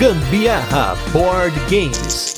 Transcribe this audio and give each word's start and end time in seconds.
Gambiarra 0.00 0.96
Board 1.12 1.54
Games. 1.68 2.34